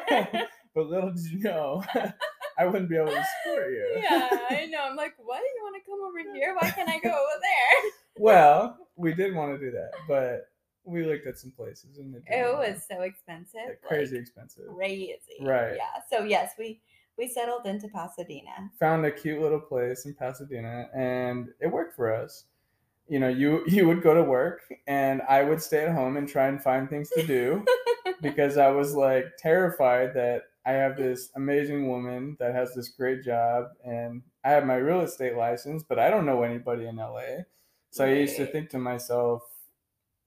but 0.75 0.87
little 0.87 1.11
did 1.11 1.25
you 1.25 1.39
know, 1.39 1.83
I 2.57 2.65
wouldn't 2.65 2.89
be 2.89 2.97
able 2.97 3.07
to 3.07 3.25
support 3.43 3.69
you. 3.69 4.01
yeah, 4.01 4.29
I 4.49 4.65
know. 4.65 4.79
I'm 4.89 4.95
like, 4.95 5.13
what? 5.17 5.39
You 5.39 5.61
want 5.63 5.75
to 5.75 5.89
come 5.89 5.99
over 6.03 6.35
here? 6.35 6.55
Why 6.59 6.71
can't 6.71 6.89
I 6.89 6.99
go 6.99 7.09
over 7.09 7.39
there? 7.41 7.91
well, 8.17 8.77
we 8.95 9.13
did 9.13 9.35
want 9.35 9.57
to 9.57 9.63
do 9.63 9.71
that, 9.71 9.91
but 10.07 10.47
we 10.83 11.05
looked 11.05 11.27
at 11.27 11.37
some 11.37 11.51
places 11.51 11.97
and 11.97 12.15
it, 12.15 12.23
it 12.27 12.57
was 12.57 12.83
so 12.89 13.01
expensive, 13.01 13.61
like 13.67 13.81
crazy 13.81 14.15
like, 14.15 14.23
expensive, 14.23 14.65
crazy. 14.75 15.15
Right. 15.41 15.75
Yeah. 15.75 16.01
So 16.09 16.23
yes, 16.23 16.53
we 16.57 16.81
we 17.17 17.27
settled 17.27 17.65
into 17.65 17.89
Pasadena. 17.89 18.71
Found 18.79 19.05
a 19.05 19.11
cute 19.11 19.41
little 19.41 19.59
place 19.59 20.05
in 20.05 20.13
Pasadena, 20.13 20.87
and 20.95 21.49
it 21.59 21.67
worked 21.67 21.95
for 21.95 22.13
us. 22.13 22.45
You 23.07 23.19
know, 23.19 23.27
you 23.27 23.63
you 23.67 23.87
would 23.87 24.01
go 24.01 24.13
to 24.13 24.23
work, 24.23 24.61
and 24.87 25.21
I 25.27 25.43
would 25.43 25.61
stay 25.61 25.85
at 25.85 25.93
home 25.93 26.17
and 26.17 26.27
try 26.27 26.47
and 26.47 26.61
find 26.61 26.89
things 26.89 27.09
to 27.11 27.23
do 27.23 27.65
because 28.21 28.57
I 28.57 28.69
was 28.69 28.95
like 28.95 29.25
terrified 29.37 30.13
that 30.15 30.43
I 30.65 30.71
have 30.71 30.97
this 30.97 31.29
amazing 31.35 31.89
woman 31.89 32.37
that 32.39 32.55
has 32.55 32.73
this 32.73 32.89
great 32.89 33.23
job, 33.23 33.65
and 33.85 34.21
I 34.43 34.51
have 34.51 34.65
my 34.65 34.75
real 34.75 35.01
estate 35.01 35.35
license, 35.35 35.83
but 35.83 35.99
I 35.99 36.09
don't 36.09 36.25
know 36.25 36.43
anybody 36.43 36.87
in 36.87 36.95
LA. 36.95 37.43
So 37.91 38.05
right. 38.05 38.13
I 38.13 38.19
used 38.19 38.37
to 38.37 38.45
think 38.45 38.69
to 38.69 38.77
myself, 38.77 39.41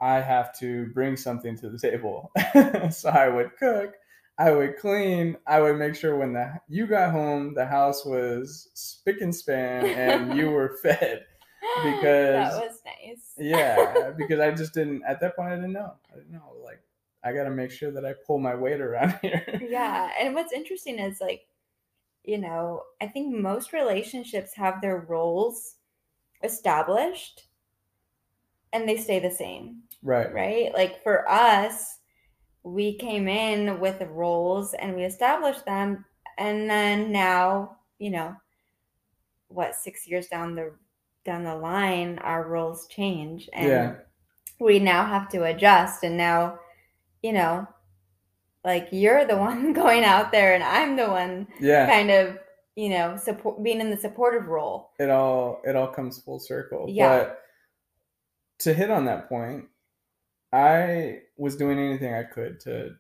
I 0.03 0.21
have 0.21 0.59
to 0.59 0.87
bring 0.88 1.17
something 1.17 1.57
to 1.59 1.71
the 1.71 1.79
table. 1.79 2.33
so 2.91 3.09
I 3.09 3.29
would 3.29 3.57
cook, 3.57 3.95
I 4.37 4.51
would 4.51 4.77
clean, 4.77 5.37
I 5.47 5.61
would 5.61 5.79
make 5.79 5.95
sure 5.95 6.17
when 6.17 6.33
the 6.33 6.55
you 6.69 6.88
got 6.88 7.12
home, 7.12 7.55
the 7.55 7.65
house 7.65 8.05
was 8.05 8.69
spick 8.75 9.21
and 9.21 9.33
span 9.35 9.87
and 9.87 10.37
you 10.37 10.51
were 10.51 10.77
fed. 10.83 11.25
Because 11.85 12.53
that 12.53 12.61
was 12.61 12.83
nice. 12.85 13.33
yeah, 13.38 14.11
because 14.19 14.41
I 14.41 14.51
just 14.51 14.75
didn't 14.75 15.05
at 15.07 15.21
that 15.21 15.37
point 15.37 15.53
I 15.53 15.55
didn't 15.55 15.73
know. 15.73 15.95
I 16.12 16.17
didn't 16.17 16.33
know. 16.33 16.57
Like 16.62 16.83
I 17.23 17.33
gotta 17.33 17.51
make 17.51 17.71
sure 17.71 17.93
that 17.93 18.05
I 18.05 18.15
pull 18.27 18.38
my 18.41 18.57
weight 18.57 18.81
around 18.81 19.17
here. 19.23 19.45
yeah. 19.71 20.11
And 20.21 20.35
what's 20.35 20.53
interesting 20.53 20.99
is 20.99 21.21
like, 21.21 21.47
you 22.25 22.38
know, 22.38 22.83
I 23.01 23.07
think 23.07 23.33
most 23.33 23.73
relationships 23.73 24.55
have 24.57 24.81
their 24.81 24.99
roles 24.99 25.77
established 26.43 27.45
and 28.73 28.88
they 28.88 28.97
stay 28.97 29.21
the 29.21 29.31
same. 29.31 29.83
Right. 30.03 30.33
Right? 30.33 30.75
Like 30.75 31.03
for 31.03 31.29
us, 31.29 31.99
we 32.62 32.97
came 32.97 33.29
in 33.29 33.81
with 33.81 33.99
the 33.99 34.07
roles 34.07 34.75
and 34.75 34.95
we 34.95 35.05
established 35.05 35.65
them 35.65 36.05
and 36.38 36.69
then 36.69 37.12
now, 37.12 37.77
you 37.99 38.11
know, 38.11 38.35
what 39.49 39.75
6 39.75 40.09
years 40.09 40.29
down 40.29 40.55
the 40.55 40.73
down 41.25 41.45
the 41.45 41.55
line 41.55 42.19
our 42.21 42.49
roles 42.49 42.88
change 42.88 43.49
and 43.53 43.69
yeah. 43.69 43.95
we 44.59 44.79
now 44.79 45.05
have 45.05 45.29
to 45.29 45.45
adjust 45.45 46.03
and 46.03 46.17
now, 46.17 46.59
you 47.23 47.33
know, 47.33 47.67
like 48.65 48.88
you're 48.93 49.25
the 49.25 49.37
one 49.51 49.73
going 49.73 50.05
out 50.05 50.33
there 50.33 50.55
and 50.55 50.65
I'm 50.65 50.97
the 50.97 51.09
one 51.09 51.47
yeah. 51.61 51.87
kind 51.87 52.11
of 52.11 52.38
you 52.75 52.88
know 52.88 53.19
support 53.19 53.62
being 53.62 53.83
in 53.83 53.91
the 53.91 53.99
supportive 53.99 54.47
role 54.47 54.93
it 54.99 55.11
all 55.11 55.61
it 55.62 55.77
all 55.77 55.88
comes 55.88 56.19
full 56.19 56.38
circle 56.38 56.87
yeah 56.88 57.19
but 57.19 57.43
to 58.62 58.73
hit 58.73 58.91
on 58.91 59.07
that 59.07 59.29
point, 59.29 59.65
I 60.53 61.21
was 61.37 61.57
doing 61.57 61.79
anything 61.79 62.15
I 62.15 62.25
could 62.25 62.61
to 62.61 62.91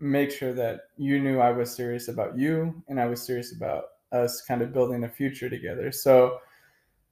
make 0.00 0.30
sure 0.30 0.52
that 0.54 0.80
you 0.96 1.20
knew 1.20 1.38
I 1.38 1.52
was 1.52 1.74
serious 1.74 2.08
about 2.08 2.36
you 2.36 2.82
and 2.88 3.00
I 3.00 3.06
was 3.06 3.22
serious 3.22 3.54
about 3.54 3.84
us 4.10 4.42
kind 4.42 4.62
of 4.62 4.72
building 4.72 5.04
a 5.04 5.08
future 5.08 5.48
together. 5.48 5.92
So 5.92 6.38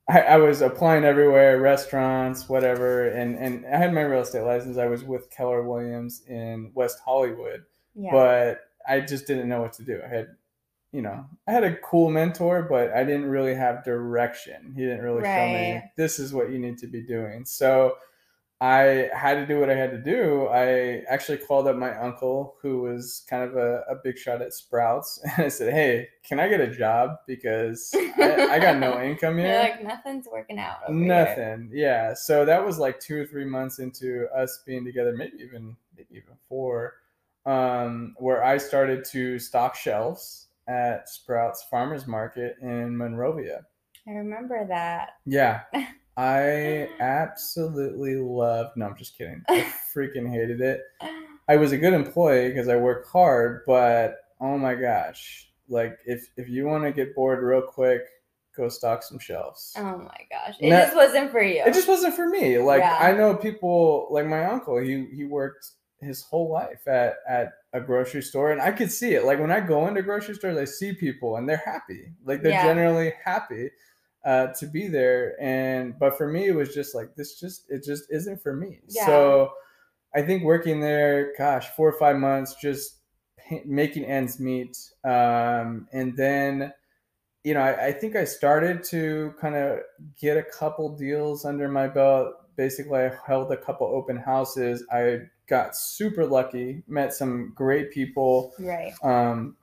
I, 0.08 0.20
I, 0.20 0.36
was 0.38 0.60
applying 0.60 1.04
everywhere, 1.04 1.60
restaurants, 1.60 2.48
whatever, 2.48 3.08
and 3.08 3.36
and 3.36 3.64
I 3.66 3.76
had 3.76 3.94
my 3.94 4.02
real 4.02 4.22
estate 4.22 4.42
license. 4.42 4.76
I 4.76 4.86
was 4.86 5.04
with 5.04 5.30
Keller 5.30 5.62
Williams 5.62 6.22
in 6.26 6.72
West 6.74 6.98
Hollywood, 7.04 7.64
yeah. 7.94 8.10
but 8.10 8.60
I 8.88 9.00
just 9.00 9.26
didn't 9.26 9.48
know 9.48 9.60
what 9.60 9.72
to 9.74 9.84
do. 9.84 10.00
I 10.04 10.08
had 10.08 10.28
you 10.92 11.02
know, 11.02 11.24
I 11.46 11.52
had 11.52 11.62
a 11.62 11.76
cool 11.76 12.10
mentor, 12.10 12.66
but 12.68 12.92
I 12.92 13.04
didn't 13.04 13.26
really 13.26 13.54
have 13.54 13.84
direction. 13.84 14.72
He 14.74 14.82
didn't 14.82 15.02
really 15.02 15.22
right. 15.22 15.36
show 15.36 15.52
me 15.52 15.82
this 15.96 16.18
is 16.18 16.32
what 16.32 16.50
you 16.50 16.58
need 16.58 16.78
to 16.78 16.88
be 16.88 17.02
doing. 17.02 17.44
So 17.44 17.94
I 18.62 19.08
had 19.14 19.36
to 19.36 19.46
do 19.46 19.58
what 19.58 19.70
I 19.70 19.74
had 19.74 19.90
to 19.90 19.98
do. 19.98 20.46
I 20.48 21.02
actually 21.08 21.38
called 21.38 21.66
up 21.66 21.76
my 21.76 21.96
uncle, 21.98 22.56
who 22.60 22.82
was 22.82 23.24
kind 23.28 23.42
of 23.42 23.56
a, 23.56 23.84
a 23.88 23.94
big 24.04 24.18
shot 24.18 24.42
at 24.42 24.52
Sprouts, 24.52 25.18
and 25.24 25.46
I 25.46 25.48
said, 25.48 25.72
"Hey, 25.72 26.08
can 26.22 26.38
I 26.38 26.48
get 26.48 26.60
a 26.60 26.70
job 26.70 27.16
because 27.26 27.90
I, 27.94 28.48
I 28.50 28.58
got 28.58 28.76
no 28.76 29.00
income 29.02 29.38
here? 29.38 29.58
like 29.58 29.82
nothing's 29.82 30.26
working 30.30 30.58
out. 30.58 30.92
Nothing. 30.92 31.70
Here. 31.72 31.86
Yeah. 31.86 32.14
So 32.14 32.44
that 32.44 32.64
was 32.64 32.78
like 32.78 33.00
two 33.00 33.22
or 33.22 33.26
three 33.26 33.46
months 33.46 33.78
into 33.78 34.28
us 34.36 34.62
being 34.66 34.84
together, 34.84 35.16
maybe 35.16 35.38
even 35.40 35.74
maybe 35.96 36.08
even 36.10 36.36
four, 36.46 36.96
um, 37.46 38.14
where 38.18 38.44
I 38.44 38.58
started 38.58 39.06
to 39.06 39.38
stock 39.38 39.74
shelves 39.74 40.48
at 40.68 41.08
Sprouts 41.08 41.62
Farmers 41.62 42.06
Market 42.06 42.56
in 42.60 42.94
Monrovia. 42.94 43.64
I 44.06 44.10
remember 44.10 44.66
that. 44.68 45.12
Yeah. 45.24 45.62
I 46.20 46.90
absolutely 47.00 48.16
loved. 48.16 48.76
No, 48.76 48.86
I'm 48.86 48.96
just 48.96 49.16
kidding. 49.16 49.42
I 49.48 49.60
freaking 49.96 50.30
hated 50.30 50.60
it. 50.60 50.82
I 51.48 51.56
was 51.56 51.72
a 51.72 51.78
good 51.78 51.94
employee 51.94 52.48
because 52.48 52.68
I 52.68 52.76
work 52.76 53.08
hard, 53.08 53.62
but 53.66 54.18
oh 54.40 54.58
my 54.58 54.74
gosh, 54.74 55.50
like 55.68 55.98
if 56.04 56.28
if 56.36 56.48
you 56.48 56.66
want 56.66 56.84
to 56.84 56.92
get 56.92 57.14
bored 57.14 57.42
real 57.42 57.62
quick, 57.62 58.02
go 58.54 58.68
stock 58.68 59.02
some 59.02 59.18
shelves. 59.18 59.72
Oh 59.78 59.96
my 59.96 60.26
gosh, 60.30 60.56
it 60.60 60.68
just 60.68 60.94
wasn't 60.94 61.30
for 61.32 61.42
you. 61.42 61.62
It 61.64 61.72
just 61.72 61.88
wasn't 61.88 62.14
for 62.14 62.28
me. 62.28 62.58
Like 62.58 62.82
yeah. 62.82 62.98
I 63.00 63.12
know 63.12 63.34
people, 63.34 64.08
like 64.10 64.26
my 64.26 64.44
uncle. 64.44 64.78
He 64.78 65.06
he 65.14 65.24
worked 65.24 65.70
his 66.02 66.22
whole 66.22 66.50
life 66.50 66.86
at 66.86 67.16
at 67.28 67.52
a 67.72 67.80
grocery 67.80 68.22
store 68.22 68.52
and 68.52 68.60
I 68.60 68.72
could 68.72 68.92
see 68.92 69.14
it. 69.14 69.24
Like 69.24 69.40
when 69.40 69.50
I 69.50 69.60
go 69.60 69.88
into 69.88 70.02
grocery 70.02 70.34
stores, 70.34 70.58
I 70.58 70.66
see 70.66 70.92
people 70.92 71.36
and 71.36 71.48
they're 71.48 71.62
happy. 71.64 72.12
Like 72.24 72.42
they're 72.42 72.52
yeah. 72.52 72.66
generally 72.66 73.14
happy 73.24 73.70
uh, 74.24 74.48
to 74.58 74.66
be 74.66 74.88
there. 74.88 75.40
And 75.40 75.98
but 75.98 76.16
for 76.16 76.28
me, 76.28 76.46
it 76.46 76.54
was 76.54 76.74
just 76.74 76.94
like 76.94 77.14
this. 77.14 77.38
Just 77.38 77.70
it 77.70 77.84
just 77.84 78.04
isn't 78.10 78.42
for 78.42 78.54
me. 78.54 78.80
Yeah. 78.88 79.06
So 79.06 79.52
I 80.14 80.22
think 80.22 80.44
working 80.44 80.80
there, 80.80 81.32
gosh, 81.38 81.68
four 81.76 81.88
or 81.88 81.98
five 81.98 82.16
months, 82.16 82.54
just 82.60 82.96
making 83.64 84.04
ends 84.04 84.40
meet, 84.40 84.76
um, 85.04 85.88
and 85.92 86.16
then. 86.16 86.72
You 87.42 87.54
know, 87.54 87.60
I, 87.60 87.86
I 87.86 87.92
think 87.92 88.16
I 88.16 88.24
started 88.24 88.84
to 88.90 89.32
kind 89.40 89.54
of 89.54 89.78
get 90.20 90.36
a 90.36 90.42
couple 90.42 90.94
deals 90.94 91.46
under 91.46 91.70
my 91.70 91.88
belt. 91.88 92.34
Basically, 92.54 92.98
I 92.98 93.12
held 93.26 93.50
a 93.50 93.56
couple 93.56 93.86
open 93.86 94.18
houses. 94.18 94.84
I 94.92 95.20
got 95.48 95.74
super 95.74 96.26
lucky, 96.26 96.82
met 96.86 97.14
some 97.14 97.54
great 97.54 97.92
people. 97.92 98.52
Right. 98.58 98.92
Um, 99.02 99.56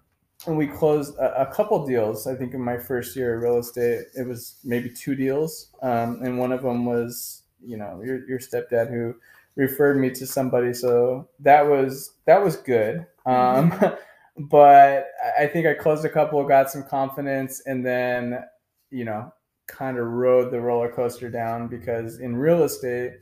and 0.46 0.58
we 0.58 0.68
closed 0.68 1.18
a, 1.18 1.42
a, 1.42 1.46
couple 1.54 1.86
deals. 1.86 2.28
I 2.28 2.36
think 2.36 2.54
in 2.54 2.62
my 2.62 2.78
first 2.78 3.16
year 3.16 3.36
of 3.36 3.42
real 3.42 3.58
estate, 3.58 4.06
it 4.16 4.28
was 4.28 4.58
maybe 4.64 4.90
two 4.90 5.16
deals, 5.16 5.72
um, 5.82 6.20
and 6.22 6.38
one 6.38 6.52
of 6.52 6.62
them 6.62 6.86
was 6.86 7.44
you 7.66 7.78
know 7.78 8.02
your 8.04 8.28
your 8.28 8.40
stepdad 8.40 8.90
who 8.90 9.16
referred 9.56 9.98
me 9.98 10.12
to 10.12 10.28
somebody. 10.28 10.74
So 10.74 11.28
that 11.40 11.68
was 11.68 12.14
that 12.26 12.44
was 12.44 12.56
good. 12.56 13.08
Um, 13.26 13.72
mm-hmm. 13.72 13.96
but 14.46 15.08
I 15.38 15.48
think 15.48 15.66
I 15.66 15.74
closed 15.74 16.06
a 16.06 16.10
couple, 16.10 16.44
got 16.48 16.70
some 16.70 16.84
confidence, 16.84 17.64
and 17.66 17.86
then 17.86 18.44
you 18.92 19.06
know 19.06 19.34
kind 19.68 19.98
of 19.98 20.08
rode 20.08 20.52
the 20.52 20.62
roller 20.62 20.90
coaster 20.90 21.30
down 21.30 21.68
because 21.68 22.20
in 22.20 22.38
real 22.38 22.64
estate, 22.64 23.14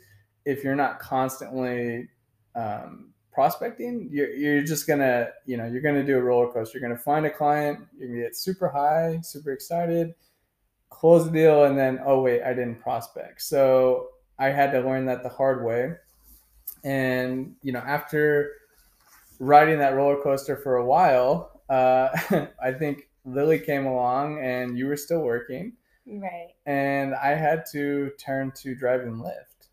if 0.45 0.63
you're 0.63 0.75
not 0.75 0.99
constantly 0.99 2.07
um, 2.55 3.14
prospecting, 3.35 4.09
you're, 4.11 4.29
you're 4.29 4.63
just 4.63 4.87
gonna, 4.87 5.27
you 5.45 5.57
know, 5.57 5.67
you're 5.67 5.81
gonna 5.81 6.05
do 6.05 6.17
a 6.17 6.21
roller 6.21 6.51
coaster. 6.51 6.79
You're 6.79 6.89
gonna 6.89 6.99
find 6.99 7.25
a 7.25 7.29
client, 7.29 7.79
you're 7.97 8.07
gonna 8.07 8.21
get 8.21 8.35
super 8.35 8.69
high, 8.69 9.19
super 9.21 9.51
excited, 9.51 10.15
close 10.89 11.25
the 11.25 11.31
deal, 11.31 11.65
and 11.65 11.77
then 11.77 11.99
oh 12.05 12.21
wait, 12.21 12.41
I 12.41 12.53
didn't 12.53 12.81
prospect. 12.81 13.41
So 13.41 14.07
I 14.39 14.47
had 14.47 14.71
to 14.71 14.79
learn 14.79 15.05
that 15.05 15.21
the 15.21 15.29
hard 15.29 15.63
way. 15.63 15.93
And 16.83 17.55
you 17.61 17.73
know, 17.73 17.79
after 17.79 18.51
riding 19.39 19.79
that 19.79 19.95
roller 19.95 20.21
coaster 20.21 20.55
for 20.55 20.77
a 20.77 20.85
while, 20.85 21.61
uh, 21.69 22.09
I 22.63 22.71
think 22.71 23.09
Lily 23.25 23.59
came 23.59 23.85
along 23.85 24.39
and 24.41 24.77
you 24.77 24.87
were 24.87 24.97
still 24.97 25.21
working. 25.21 25.73
Right. 26.07 26.53
And 26.65 27.15
I 27.15 27.35
had 27.35 27.65
to 27.71 28.11
turn 28.19 28.51
to 28.57 28.75
driving 28.75 29.15
Lyft. 29.15 29.67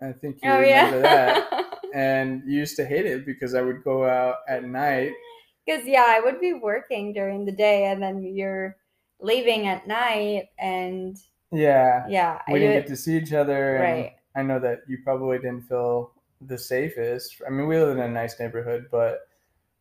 I 0.00 0.12
think 0.12 0.38
you 0.42 0.50
oh, 0.50 0.60
remember 0.60 1.00
yeah. 1.00 1.44
that. 1.50 1.68
and 1.92 2.42
you 2.46 2.58
used 2.58 2.76
to 2.76 2.84
hate 2.84 3.06
it 3.06 3.26
because 3.26 3.54
I 3.54 3.62
would 3.62 3.82
go 3.84 4.04
out 4.04 4.36
at 4.48 4.64
night. 4.64 5.12
Because 5.64 5.86
yeah, 5.86 6.06
I 6.08 6.20
would 6.20 6.40
be 6.40 6.52
working 6.52 7.12
during 7.12 7.44
the 7.44 7.52
day 7.52 7.86
and 7.86 8.02
then 8.02 8.22
you're 8.22 8.76
leaving 9.20 9.66
at 9.66 9.86
night 9.86 10.48
and 10.58 11.16
yeah. 11.52 12.04
Yeah. 12.08 12.40
We 12.48 12.54
I 12.54 12.58
didn't 12.58 12.82
get 12.82 12.88
to 12.88 12.96
see 12.96 13.16
each 13.16 13.32
other. 13.32 13.78
Right. 13.80 14.12
I 14.34 14.42
know 14.42 14.58
that 14.58 14.80
you 14.88 14.98
probably 15.04 15.38
didn't 15.38 15.68
feel 15.68 16.12
the 16.40 16.58
safest. 16.58 17.42
I 17.46 17.50
mean, 17.50 17.68
we 17.68 17.78
live 17.78 17.96
in 17.96 18.02
a 18.02 18.08
nice 18.08 18.40
neighborhood, 18.40 18.86
but 18.90 19.28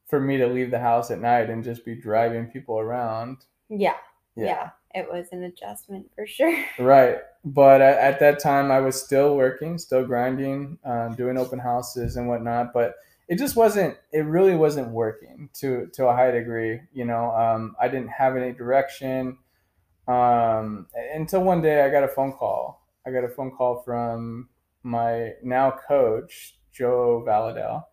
for 0.07 0.20
me 0.20 0.38
to 0.38 0.47
leave 0.47 0.70
the 0.70 0.80
house 0.80 1.09
at 1.09 1.22
night 1.22 1.49
and 1.49 1.64
just 1.64 1.86
be 1.86 1.95
driving 1.95 2.47
people 2.47 2.78
around. 2.78 3.38
Yeah. 3.70 3.95
Yeah. 4.36 4.45
yeah 4.45 4.70
it 4.94 5.08
was 5.12 5.28
an 5.32 5.44
adjustment 5.44 6.10
for 6.16 6.26
sure. 6.28 6.64
Right. 6.80 7.18
But 7.44 7.82
at, 7.82 7.98
at, 7.98 8.20
that 8.20 8.39
time, 8.39 8.72
I 8.72 8.80
was 8.80 9.02
still 9.02 9.36
working, 9.36 9.78
still 9.78 10.06
grinding, 10.06 10.78
uh, 10.86 11.10
doing 11.10 11.38
open 11.38 11.58
houses 11.58 12.16
and 12.16 12.28
whatnot. 12.28 12.72
But 12.72 12.96
it 13.28 13.39
just 13.39 13.56
wasn't, 13.56 13.98
it 14.12 14.26
really 14.26 14.56
wasn't 14.56 14.89
working 14.89 15.50
to, 15.56 15.88
to 15.94 16.08
a 16.08 16.16
high 16.16 16.32
degree. 16.32 16.82
You 16.94 17.06
know, 17.06 17.32
um, 17.32 17.76
I 17.82 17.88
didn't 17.88 18.10
have 18.10 18.36
any 18.36 18.52
direction. 18.54 19.38
Um, 20.08 20.88
until 21.14 21.44
one 21.44 21.62
day 21.62 21.84
I 21.84 21.89
got 21.89 22.04
a 22.04 22.08
phone 22.08 22.34
call. 22.34 22.86
I 23.06 23.12
got 23.12 23.24
a 23.24 23.30
phone 23.30 23.52
call 23.52 23.82
from 23.84 24.50
my 24.84 25.34
now 25.44 25.72
coach, 25.88 26.58
Joe 26.72 27.24
Valadell, 27.28 27.86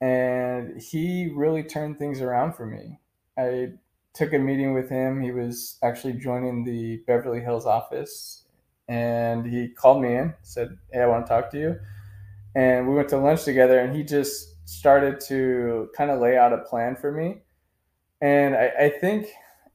and 0.00 0.80
he 0.80 1.30
really 1.34 1.62
turned 1.62 1.98
things 1.98 2.20
around 2.20 2.54
for 2.54 2.66
me. 2.66 2.98
I 3.38 3.72
took 4.14 4.32
a 4.32 4.38
meeting 4.38 4.74
with 4.74 4.88
him. 4.88 5.20
He 5.20 5.30
was 5.30 5.78
actually 5.82 6.14
joining 6.14 6.64
the 6.64 6.98
Beverly 7.06 7.40
Hills 7.40 7.66
office, 7.66 8.44
and 8.88 9.46
he 9.46 9.68
called 9.68 10.02
me 10.02 10.16
in, 10.16 10.34
said, 10.42 10.76
"Hey, 10.92 11.02
I 11.02 11.06
want 11.06 11.26
to 11.26 11.28
talk 11.28 11.50
to 11.50 11.58
you." 11.58 11.78
And 12.54 12.88
we 12.88 12.94
went 12.94 13.08
to 13.10 13.18
lunch 13.18 13.44
together, 13.44 13.78
and 13.78 13.94
he 13.94 14.02
just 14.02 14.68
started 14.68 15.20
to 15.20 15.88
kind 15.96 16.10
of 16.10 16.20
lay 16.20 16.36
out 16.36 16.52
a 16.52 16.58
plan 16.58 16.96
for 16.96 17.12
me. 17.12 17.42
And 18.20 18.54
I, 18.56 18.72
I 18.78 18.88
think 18.90 19.28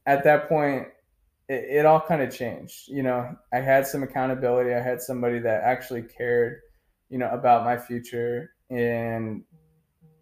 at 0.06 0.24
that 0.26 0.50
point, 0.50 0.88
it, 1.48 1.78
it 1.80 1.86
all 1.86 2.02
kind 2.02 2.22
of 2.22 2.36
changed. 2.36 2.88
You 2.90 3.04
know, 3.04 3.36
I 3.54 3.58
had 3.60 3.88
some 3.88 4.04
accountability. 4.04 4.74
I 4.74 4.82
had 4.82 5.02
somebody 5.02 5.40
that 5.40 5.64
actually 5.64 6.04
cared, 6.04 6.60
you 7.10 7.18
know, 7.18 7.30
about 7.30 7.64
my 7.64 7.78
future, 7.78 8.52
and 8.70 9.44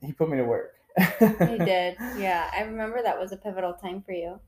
he 0.01 0.14
put 0.14 0.30
me 0.30 0.38
to 0.38 0.43
work 0.43 0.72
he 0.97 1.57
did. 1.57 1.97
Yeah. 2.17 2.49
I 2.55 2.61
remember 2.61 3.01
that 3.01 3.19
was 3.19 3.31
a 3.31 3.37
pivotal 3.37 3.73
time 3.73 4.01
for 4.01 4.11
you. 4.11 4.39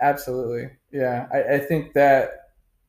Absolutely. 0.00 0.70
Yeah. 0.92 1.26
I, 1.32 1.54
I 1.54 1.58
think 1.58 1.92
that 1.94 2.30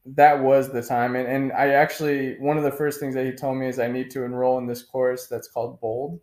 that 0.06 0.42
was 0.42 0.72
the 0.72 0.82
time. 0.82 1.16
And, 1.16 1.28
and 1.28 1.52
I 1.54 1.70
actually, 1.70 2.38
one 2.40 2.58
of 2.58 2.64
the 2.64 2.72
first 2.72 3.00
things 3.00 3.16
that 3.16 3.26
he 3.26 3.32
told 3.32 3.58
me 3.58 3.68
is 3.68 3.80
I 3.80 3.88
need 3.88 4.12
to 4.12 4.24
enroll 4.24 4.58
in 4.60 4.68
this 4.68 4.84
course 4.84 5.28
that's 5.28 5.48
called 5.48 5.80
Bold. 5.82 6.20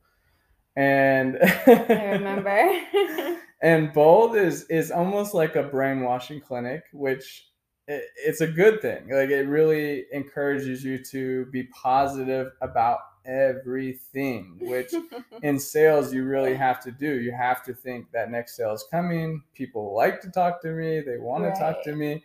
And 0.76 1.38
I 1.66 2.10
remember. 2.12 3.38
and 3.62 3.92
Bold 3.92 4.36
is, 4.36 4.64
is 4.64 4.90
almost 4.90 5.34
like 5.34 5.56
a 5.56 5.64
brainwashing 5.64 6.40
clinic, 6.40 6.84
which 6.92 7.48
it, 7.88 8.04
it's 8.16 8.40
a 8.40 8.46
good 8.46 8.80
thing. 8.80 9.08
Like 9.10 9.30
it 9.30 9.48
really 9.48 10.04
encourages 10.12 10.84
you 10.84 11.02
to 11.10 11.46
be 11.46 11.64
positive 11.64 12.52
about 12.60 12.98
everything, 13.24 14.58
which 14.60 14.92
in 15.42 15.58
sales 15.58 16.12
you 16.12 16.24
really 16.24 16.54
have 16.54 16.80
to 16.80 16.90
do. 16.90 17.20
You 17.20 17.32
have 17.32 17.62
to 17.64 17.74
think 17.74 18.10
that 18.12 18.30
next 18.30 18.56
sale 18.56 18.72
is 18.72 18.84
coming. 18.90 19.42
People 19.54 19.94
like 19.94 20.20
to 20.22 20.30
talk 20.30 20.60
to 20.62 20.72
me, 20.72 21.00
they 21.00 21.18
want 21.18 21.44
right. 21.44 21.54
to 21.54 21.60
talk 21.60 21.84
to 21.84 21.94
me. 21.94 22.24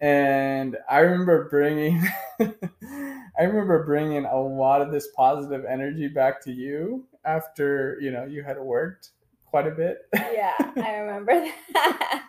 And 0.00 0.76
I 0.90 0.98
remember 0.98 1.48
bringing 1.48 2.06
I 3.38 3.42
remember 3.42 3.84
bringing 3.84 4.24
a 4.24 4.38
lot 4.38 4.82
of 4.82 4.90
this 4.90 5.08
positive 5.16 5.64
energy 5.64 6.08
back 6.08 6.42
to 6.44 6.52
you 6.52 7.06
after, 7.24 7.98
you 8.00 8.10
know, 8.10 8.24
you 8.24 8.42
had 8.42 8.58
worked 8.58 9.10
quite 9.46 9.66
a 9.66 9.70
bit. 9.70 10.06
Yeah, 10.14 10.54
I 10.58 10.96
remember 10.96 11.46
that 11.72 12.24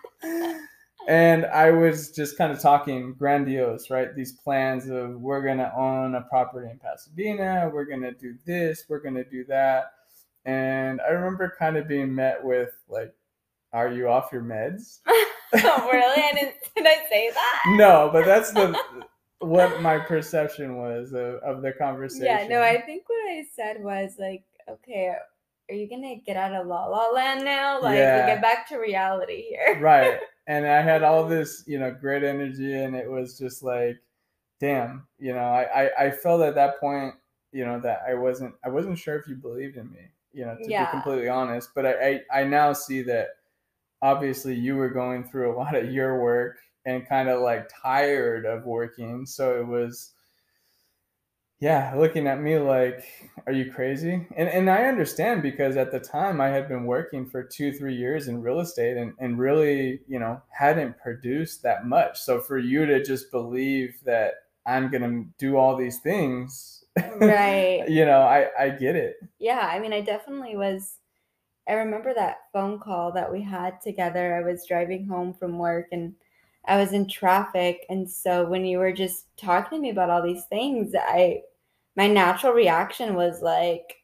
and 1.08 1.46
I 1.46 1.72
was 1.72 2.12
just 2.12 2.38
kind 2.38 2.52
of 2.52 2.60
talking 2.60 3.14
grandiose, 3.14 3.90
right? 3.90 4.14
These 4.14 4.34
plans 4.34 4.90
of 4.90 5.22
we're 5.22 5.42
gonna 5.42 5.72
own 5.76 6.16
a 6.16 6.22
property 6.22 6.70
in 6.70 6.78
Pasadena, 6.80 7.72
we're 7.74 7.86
gonna 7.86 8.12
do 8.12 8.36
this, 8.46 8.84
we're 8.90 9.00
gonna 9.00 9.24
do 9.24 9.46
that, 9.46 9.94
and 10.46 11.00
I 11.02 11.12
remember 11.12 11.54
kind 11.58 11.78
of 11.78 11.88
being 11.88 12.14
met 12.14 12.44
with 12.44 12.72
like, 12.90 13.14
"Are 13.72 13.92
you 13.92 14.10
off 14.10 14.30
your 14.34 14.42
meds?" 14.42 15.00
oh, 15.08 15.34
really? 15.92 16.24
I 16.24 16.32
didn't. 16.34 16.56
Did 16.76 16.86
I 16.86 17.08
say 17.10 17.32
that? 17.32 17.64
No, 17.78 18.10
but 18.12 18.26
that's 18.26 18.52
the 18.52 18.78
what 19.40 19.82
my 19.82 20.00
perception 20.00 20.78
was 20.78 21.14
of, 21.14 21.36
of 21.36 21.62
the 21.62 21.72
conversation. 21.72 22.26
Yeah, 22.26 22.48
no, 22.48 22.62
I 22.62 22.82
think 22.82 23.04
what 23.08 23.30
I 23.30 23.46
said 23.56 23.84
was 23.84 24.16
like, 24.18 24.44
okay, 24.68 25.14
are 25.70 25.76
you 25.76 25.90
gonna 25.90 26.16
get 26.26 26.36
out 26.36 26.54
of 26.54 26.68
la 26.68 26.88
la 26.88 27.12
land 27.12 27.46
now? 27.46 27.82
Like, 27.82 27.98
yeah. 27.98 28.26
get 28.26 28.42
back 28.42 28.68
to 28.70 28.78
reality 28.78 29.44
here. 29.50 29.80
right 29.80 30.20
and 30.48 30.66
I 30.66 30.82
had 30.82 31.04
all 31.04 31.28
this, 31.28 31.64
you 31.68 31.78
know, 31.78 31.92
great 31.92 32.24
energy, 32.24 32.74
and 32.74 32.96
it 32.96 33.10
was 33.10 33.38
just 33.38 33.64
like, 33.64 33.98
damn, 34.60 35.06
you 35.20 35.34
know, 35.34 35.40
I, 35.40 35.84
I, 35.84 36.06
I 36.06 36.12
felt 36.12 36.42
at 36.42 36.56
that 36.56 36.80
point, 36.80 37.14
you 37.52 37.66
know, 37.66 37.80
that 37.82 38.02
I 38.08 38.14
wasn't, 38.14 38.56
I 38.64 38.70
wasn't 38.70 38.98
sure 38.98 39.18
if 39.18 39.28
you 39.28 39.36
believed 39.36 39.78
in 39.78 39.92
me, 39.92 40.10
you 40.34 40.46
know, 40.46 40.56
to 40.56 40.70
yeah. 40.70 40.86
be 40.86 40.92
completely 40.92 41.30
honest. 41.30 41.72
But 41.76 41.86
I, 41.86 42.22
I, 42.32 42.42
I 42.42 42.44
now 42.44 42.74
see 42.74 43.02
that 43.04 43.28
obviously 44.02 44.56
you 44.56 44.76
were 44.76 44.90
going 44.90 45.24
through 45.26 45.54
a 45.54 45.58
lot 45.58 45.76
of 45.76 45.92
your 45.92 46.22
work 46.22 46.58
and 46.86 47.08
kind 47.08 47.30
of 47.30 47.42
like 47.42 47.70
tired 47.70 48.46
of 48.46 48.66
working, 48.66 49.26
so 49.26 49.60
it 49.60 49.68
was 49.68 50.14
yeah, 51.60 51.94
looking 51.96 52.28
at 52.28 52.40
me 52.40 52.60
like, 52.60 53.04
are 53.48 53.52
you 53.52 53.72
crazy? 53.72 54.28
And 54.36 54.48
and 54.48 54.70
I 54.70 54.84
understand 54.84 55.42
because 55.42 55.76
at 55.76 55.92
the 55.92 56.00
time 56.00 56.40
I 56.40 56.50
had 56.50 56.68
been 56.68 56.86
working 56.86 57.26
for 57.26 57.44
two, 57.44 57.74
three 57.74 57.96
years 57.96 58.28
in 58.28 58.44
real 58.44 58.60
estate 58.60 58.96
and, 58.96 59.14
and 59.20 59.40
really, 59.40 60.02
you 60.08 60.20
know, 60.20 60.42
hadn't 60.50 61.00
produced 61.00 61.64
that 61.64 61.88
much. 61.88 62.22
So 62.22 62.40
for 62.40 62.60
you 62.60 62.86
to 62.86 63.04
just 63.04 63.32
believe 63.32 63.98
that 64.06 64.34
I'm 64.68 64.92
gonna 64.92 65.24
do 65.40 65.58
all 65.58 65.76
these 65.76 66.00
things, 66.00 66.84
right? 67.16 67.86
you 67.90 68.06
know, 68.06 68.22
I 68.22 68.50
I 68.60 68.70
get 68.70 68.96
it. 68.96 69.16
Yeah, 69.40 69.68
I 69.72 69.80
mean, 69.80 69.94
I 69.94 70.02
definitely 70.02 70.58
was. 70.58 71.00
I 71.68 71.74
remember 71.74 72.14
that 72.14 72.38
phone 72.54 72.80
call 72.80 73.12
that 73.14 73.32
we 73.32 73.42
had 73.42 73.82
together. 73.82 74.36
I 74.36 74.42
was 74.42 74.66
driving 74.68 75.08
home 75.08 75.34
from 75.34 75.58
work 75.58 75.88
and 75.92 76.14
I 76.68 76.78
was 76.78 76.92
in 76.92 77.08
traffic. 77.08 77.86
And 77.90 78.10
so 78.10 78.46
when 78.46 78.66
you 78.66 78.78
were 78.78 78.92
just 78.92 79.26
talking 79.38 79.78
to 79.78 79.82
me 79.82 79.90
about 79.90 80.10
all 80.10 80.22
these 80.22 80.46
things, 80.46 80.94
I 80.96 81.42
my 81.96 82.08
natural 82.08 82.54
reaction 82.54 83.16
was 83.16 83.42
like 83.42 84.04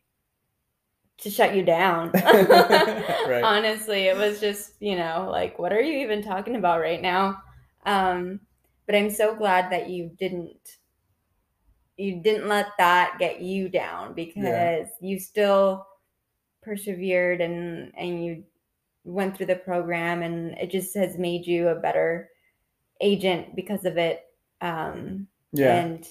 to 1.20 1.30
shut 1.30 1.56
you 1.56 1.64
down. 1.64 2.12
right. 2.14 3.42
Honestly, 3.44 4.04
it 4.04 4.18
was 4.18 4.40
just, 4.40 4.74
you 4.80 4.96
know, 4.96 5.28
like 5.30 5.60
what 5.60 5.74
are 5.74 5.82
you 5.82 6.00
even 6.00 6.24
talking 6.24 6.56
about 6.56 6.80
right 6.80 7.02
now? 7.02 7.42
Um 7.86 8.40
but 8.86 8.96
I'm 8.96 9.10
so 9.10 9.36
glad 9.36 9.72
that 9.72 9.90
you 9.90 10.12
didn't 10.18 10.78
you 11.98 12.22
didn't 12.22 12.48
let 12.48 12.70
that 12.78 13.18
get 13.20 13.42
you 13.42 13.70
down 13.70 14.14
because 14.14 14.44
yeah. 14.44 14.86
you 15.00 15.20
still 15.20 15.86
persevered 16.62 17.42
and 17.42 17.92
and 17.98 18.24
you 18.24 18.44
went 19.04 19.36
through 19.36 19.46
the 19.48 19.56
program 19.56 20.24
and 20.24 20.58
it 20.58 20.72
just 20.72 20.96
has 20.96 21.18
made 21.18 21.46
you 21.46 21.68
a 21.68 21.76
better 21.76 22.30
agent 23.04 23.56
because 23.56 23.86
of 23.86 23.98
it. 23.98 24.24
Um, 24.62 25.28
yeah. 25.52 25.76
And 25.76 26.08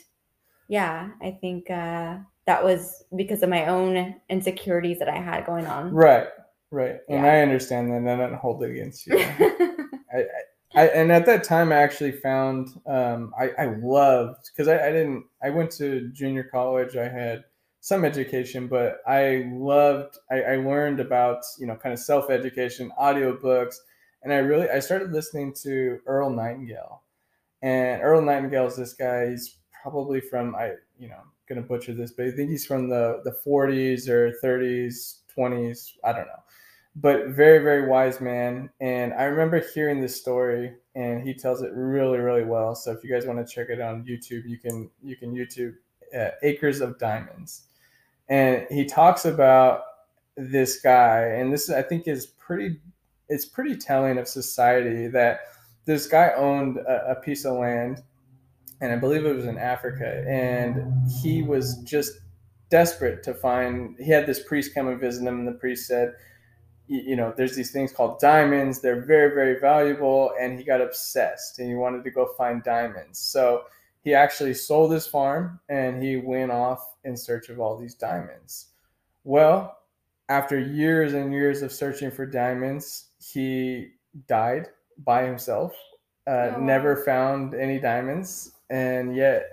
yeah, 0.69 1.11
I 1.21 1.33
think 1.41 1.71
uh, 1.71 2.19
that 2.47 2.65
was 2.65 3.05
because 3.17 3.43
of 3.43 3.49
my 3.49 3.67
own 3.67 4.17
insecurities 4.29 4.99
that 4.99 5.09
I 5.09 5.21
had 5.21 5.47
going 5.47 5.67
on. 5.67 5.93
Right. 5.93 6.29
Right. 6.71 7.01
And 7.09 7.25
yeah. 7.25 7.33
I 7.33 7.41
understand 7.41 7.91
that. 7.91 7.97
And 7.97 8.11
I 8.11 8.17
don't 8.17 8.35
hold 8.35 8.63
it 8.63 8.71
against 8.71 9.07
you. 9.07 9.19
I, 10.15 10.25
I, 10.75 10.87
and 10.89 11.13
at 11.13 11.27
that 11.27 11.45
time, 11.45 11.71
I 11.71 11.77
actually 11.77 12.13
found 12.13 12.69
um, 12.87 13.33
I, 13.39 13.51
I 13.59 13.67
loved 13.83 14.51
because 14.53 14.69
I, 14.69 14.89
I 14.89 14.91
didn't. 14.91 15.25
I 15.43 15.51
went 15.51 15.71
to 15.73 16.09
junior 16.13 16.45
college. 16.45 16.97
I 16.97 17.09
had 17.09 17.45
some 17.81 18.05
education, 18.05 18.69
but 18.69 19.01
I 19.07 19.51
loved. 19.53 20.17
I, 20.31 20.43
I 20.43 20.57
learned 20.57 21.01
about 21.01 21.45
you 21.59 21.67
know 21.67 21.77
kind 21.77 21.93
of 21.93 21.99
self 21.99 22.31
education, 22.31 22.91
audiobooks, 22.99 23.77
and 24.23 24.33
I 24.33 24.37
really 24.37 24.69
I 24.71 24.81
started 24.81 25.13
listening 25.13 25.53
to 25.63 26.01
Earl 26.07 26.31
Nightingale, 26.31 27.03
and 27.63 28.03
Earl 28.03 28.23
Nightingale 28.23 28.67
is 28.67 28.77
this 28.77 28.95
guy. 28.95 29.31
He's 29.31 29.57
probably 29.83 30.21
from 30.21 30.55
I 30.55 30.75
you 30.99 31.09
know 31.09 31.23
gonna 31.49 31.63
butcher 31.63 31.93
this, 31.93 32.13
but 32.13 32.27
I 32.27 32.31
think 32.31 32.51
he's 32.51 32.67
from 32.67 32.89
the 32.89 33.21
the 33.25 33.37
40s 33.45 34.09
or 34.09 34.33
30s, 34.43 35.19
20s. 35.37 35.93
I 36.05 36.13
don't 36.13 36.27
know, 36.27 36.43
but 36.97 37.29
very 37.29 37.59
very 37.59 37.89
wise 37.89 38.21
man. 38.21 38.71
And 38.81 39.13
I 39.15 39.25
remember 39.25 39.63
hearing 39.75 40.01
this 40.01 40.19
story, 40.21 40.75
and 40.95 41.27
he 41.27 41.35
tells 41.35 41.63
it 41.63 41.73
really 41.75 42.19
really 42.19 42.45
well. 42.45 42.75
So 42.75 42.93
if 42.93 43.03
you 43.03 43.13
guys 43.13 43.27
want 43.27 43.47
to 43.47 43.53
check 43.53 43.69
it 43.71 43.81
on 43.81 44.05
YouTube, 44.05 44.49
you 44.49 44.59
can 44.59 44.89
you 45.03 45.17
can 45.17 45.35
YouTube 45.35 45.75
uh, 46.17 46.31
Acres 46.43 46.81
of 46.81 46.99
Diamonds, 46.99 47.63
and 48.29 48.67
he 48.71 48.85
talks 48.85 49.25
about 49.25 49.83
this 50.37 50.81
guy, 50.81 51.23
and 51.23 51.53
this 51.53 51.71
I 51.71 51.83
think 51.83 52.07
is 52.07 52.27
pretty 52.27 52.79
it's 53.29 53.47
pretty 53.47 53.77
telling 53.77 54.19
of 54.19 54.29
society 54.29 55.09
that 55.09 55.41
this 55.85 56.07
guy 56.07 56.33
owned 56.37 56.79
a, 56.79 57.13
a 57.13 57.15
piece 57.17 57.45
of 57.45 57.57
land 57.57 58.03
and 58.83 58.93
I 58.93 58.97
believe 58.97 59.25
it 59.25 59.35
was 59.35 59.47
in 59.47 59.59
Africa. 59.59 60.25
And 60.29 61.09
he 61.23 61.43
was 61.43 61.79
just 61.79 62.13
desperate 62.69 63.23
to 63.23 63.33
find. 63.33 63.97
He 63.99 64.11
had 64.11 64.27
this 64.27 64.43
priest 64.43 64.75
come 64.75 64.89
and 64.89 65.01
visit 65.01 65.23
him, 65.23 65.39
and 65.39 65.49
the 65.49 65.53
priest 65.53 65.87
said, 65.87 66.15
"You 66.89 67.15
know, 67.15 67.33
there's 67.37 67.55
these 67.55 67.71
things 67.71 67.93
called 67.93 68.19
diamonds. 68.19 68.81
They're 68.81 69.05
very, 69.05 69.33
very 69.35 69.61
valuable." 69.61 70.33
And 70.39 70.59
he 70.59 70.65
got 70.65 70.81
obsessed, 70.81 71.61
and 71.61 71.69
he 71.69 71.77
wanted 71.77 72.03
to 72.03 72.11
go 72.11 72.27
find 72.37 72.63
diamonds. 72.65 73.21
So 73.21 73.63
he 74.03 74.15
actually 74.15 74.55
sold 74.55 74.91
his 74.91 75.07
farm, 75.07 75.61
and 75.69 76.03
he 76.03 76.17
went 76.17 76.51
off 76.51 76.97
in 77.05 77.17
search 77.17 77.51
of 77.51 77.61
all 77.61 77.77
these 77.79 77.95
diamonds. 77.95 78.71
Well, 79.23 79.79
after 80.29 80.59
years 80.59 81.13
and 81.13 81.33
years 81.33 81.63
of 81.63 81.71
searching 81.71 82.11
for 82.11 82.27
diamonds, 82.27 83.11
he 83.33 83.89
died 84.27 84.69
by 85.05 85.25
himself. 85.25 85.73
Uh, 86.27 86.53
oh, 86.55 86.61
never 86.61 86.97
found 86.97 87.55
any 87.55 87.81
diamonds 87.81 88.53
and 88.73 89.15
yet 89.15 89.49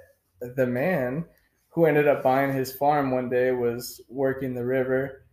the 0.55 0.65
man 0.65 1.25
who 1.69 1.85
ended 1.85 2.07
up 2.07 2.23
buying 2.23 2.53
his 2.53 2.71
farm 2.71 3.11
one 3.11 3.29
day 3.29 3.51
was 3.51 4.01
working 4.07 4.53
the 4.53 4.65
river, 4.65 5.25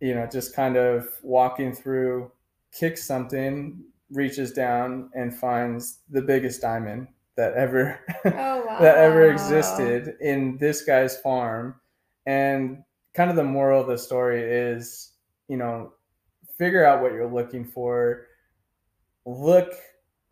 you 0.00 0.14
know, 0.14 0.26
just 0.26 0.56
kind 0.56 0.76
of 0.76 1.06
walking 1.22 1.74
through, 1.74 2.30
kicks 2.72 3.04
something, 3.04 3.84
reaches 4.10 4.52
down 4.52 5.10
and 5.14 5.36
finds 5.36 6.00
the 6.10 6.22
biggest 6.22 6.62
diamond 6.62 7.08
that 7.36 7.52
ever 7.54 8.00
oh, 8.24 8.64
wow. 8.66 8.78
that 8.80 8.96
ever 8.96 9.30
existed 9.30 10.16
in 10.20 10.56
this 10.56 10.82
guy's 10.82 11.20
farm. 11.20 11.74
And 12.24 12.82
kind 13.14 13.28
of 13.28 13.36
the 13.36 13.44
moral 13.44 13.82
of 13.82 13.86
the 13.86 13.98
story 13.98 14.42
is, 14.42 15.12
you 15.48 15.58
know, 15.58 15.92
figure 16.58 16.84
out 16.84 17.02
what 17.02 17.12
you're 17.12 17.30
looking 17.30 17.64
for, 17.64 18.26
look 19.24 19.72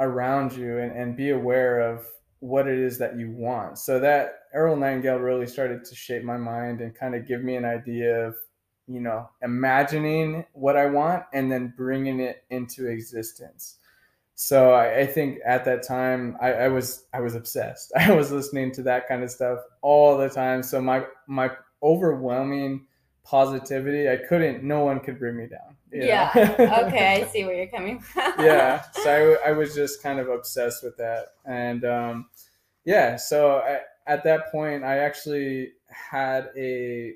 around 0.01 0.53
you 0.53 0.79
and, 0.79 0.93
and 0.93 1.17
be 1.17 1.31
aware 1.31 1.81
of 1.81 2.07
what 2.41 2.67
it 2.67 2.79
is 2.79 2.99
that 2.99 3.17
you 3.19 3.31
want. 3.31 3.79
So 3.79 3.99
that 4.01 4.41
Earl 4.53 4.77
Nightingale 4.77 5.19
really 5.19 5.47
started 5.47 5.85
to 5.85 5.95
shape 5.95 6.23
my 6.23 6.37
mind 6.37 6.81
and 6.81 6.95
kind 6.95 7.15
of 7.15 7.27
give 7.27 7.43
me 7.43 7.57
an 7.57 7.65
idea 7.65 8.27
of, 8.27 8.37
you 8.87 9.01
know, 9.01 9.31
imagining 9.43 10.45
what 10.53 10.77
I 10.77 10.87
want 10.87 11.25
and 11.33 11.51
then 11.51 11.73
bringing 11.77 12.21
it 12.21 12.45
into 12.51 12.87
existence. 12.87 13.79
So 14.35 14.73
I, 14.73 15.01
I 15.01 15.07
think 15.07 15.39
at 15.47 15.65
that 15.65 15.87
time 15.87 16.37
I, 16.41 16.53
I 16.53 16.69
was 16.69 17.07
I 17.15 17.21
was 17.21 17.35
obsessed. 17.35 17.93
I 17.97 18.13
was 18.13 18.33
listening 18.33 18.73
to 18.73 18.83
that 18.83 19.09
kind 19.09 19.23
of 19.23 19.31
stuff 19.31 19.61
all 19.81 20.19
the 20.19 20.29
time. 20.29 20.63
So 20.63 20.81
my 20.81 21.05
my 21.27 21.51
overwhelming 21.83 22.87
positivity, 23.23 24.09
I 24.09 24.17
couldn't. 24.17 24.65
No 24.65 24.85
one 24.85 25.01
could 25.01 25.19
bring 25.19 25.37
me 25.37 25.47
down. 25.47 25.74
Yeah. 25.95 26.31
okay, 26.87 27.23
I 27.23 27.29
see 27.29 27.45
where 27.45 27.55
you're 27.55 27.67
coming 27.67 28.01
from. 28.01 28.33
yeah. 28.39 28.83
So 28.93 29.37
I, 29.45 29.51
I 29.51 29.53
was 29.53 29.75
just 29.75 30.03
kind 30.03 30.19
of 30.19 30.29
obsessed 30.29 30.83
with 30.83 30.97
that, 30.97 31.27
and 31.45 31.85
um, 31.85 32.27
yeah. 32.85 33.17
So 33.17 33.59
I, 33.59 33.81
at 34.07 34.25
that 34.25 34.51
point, 34.51 34.85
I 34.85 34.99
actually 34.99 35.73
had 35.89 36.49
a 36.57 37.15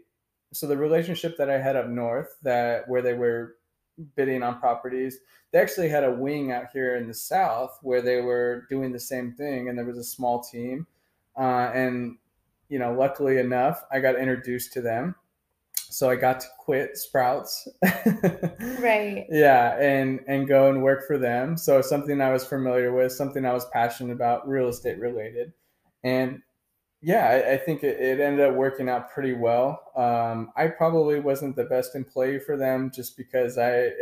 so 0.52 0.66
the 0.66 0.76
relationship 0.76 1.36
that 1.36 1.50
I 1.50 1.58
had 1.58 1.76
up 1.76 1.88
north 1.88 2.36
that 2.42 2.88
where 2.88 3.02
they 3.02 3.14
were 3.14 3.56
bidding 4.16 4.42
on 4.42 4.60
properties 4.60 5.18
they 5.50 5.58
actually 5.58 5.88
had 5.88 6.04
a 6.04 6.12
wing 6.12 6.52
out 6.52 6.66
here 6.72 6.96
in 6.96 7.08
the 7.08 7.14
south 7.14 7.78
where 7.82 8.02
they 8.02 8.20
were 8.20 8.66
doing 8.68 8.92
the 8.92 9.00
same 9.00 9.32
thing 9.32 9.68
and 9.68 9.78
there 9.78 9.84
was 9.84 9.98
a 9.98 10.04
small 10.04 10.42
team 10.42 10.86
uh, 11.36 11.70
and 11.74 12.16
you 12.68 12.78
know 12.78 12.92
luckily 12.92 13.38
enough 13.38 13.84
i 13.90 13.98
got 13.98 14.16
introduced 14.16 14.72
to 14.72 14.80
them 14.80 15.14
so 15.90 16.10
I 16.10 16.16
got 16.16 16.40
to 16.40 16.46
quit 16.58 16.96
Sprouts. 16.96 17.66
right. 18.80 19.26
Yeah, 19.30 19.78
and 19.80 20.20
and 20.26 20.46
go 20.46 20.68
and 20.68 20.82
work 20.82 21.06
for 21.06 21.18
them. 21.18 21.56
So 21.56 21.80
something 21.80 22.20
I 22.20 22.32
was 22.32 22.44
familiar 22.44 22.92
with, 22.92 23.12
something 23.12 23.44
I 23.44 23.52
was 23.52 23.66
passionate 23.72 24.12
about, 24.12 24.48
real 24.48 24.68
estate 24.68 24.98
related, 24.98 25.52
and 26.04 26.42
yeah, 27.00 27.28
I, 27.28 27.52
I 27.52 27.56
think 27.58 27.84
it, 27.84 28.00
it, 28.00 28.20
ended 28.20 28.44
up 28.44 28.56
working 28.56 28.88
out 28.88 29.10
pretty 29.10 29.32
well. 29.32 29.80
Um, 29.96 30.50
I 30.56 30.66
probably 30.66 31.20
wasn't 31.20 31.54
the 31.54 31.64
best 31.64 31.94
employee 31.94 32.40
for 32.40 32.56
them 32.56 32.90
just 32.92 33.16
because 33.16 33.56
I 33.56 33.92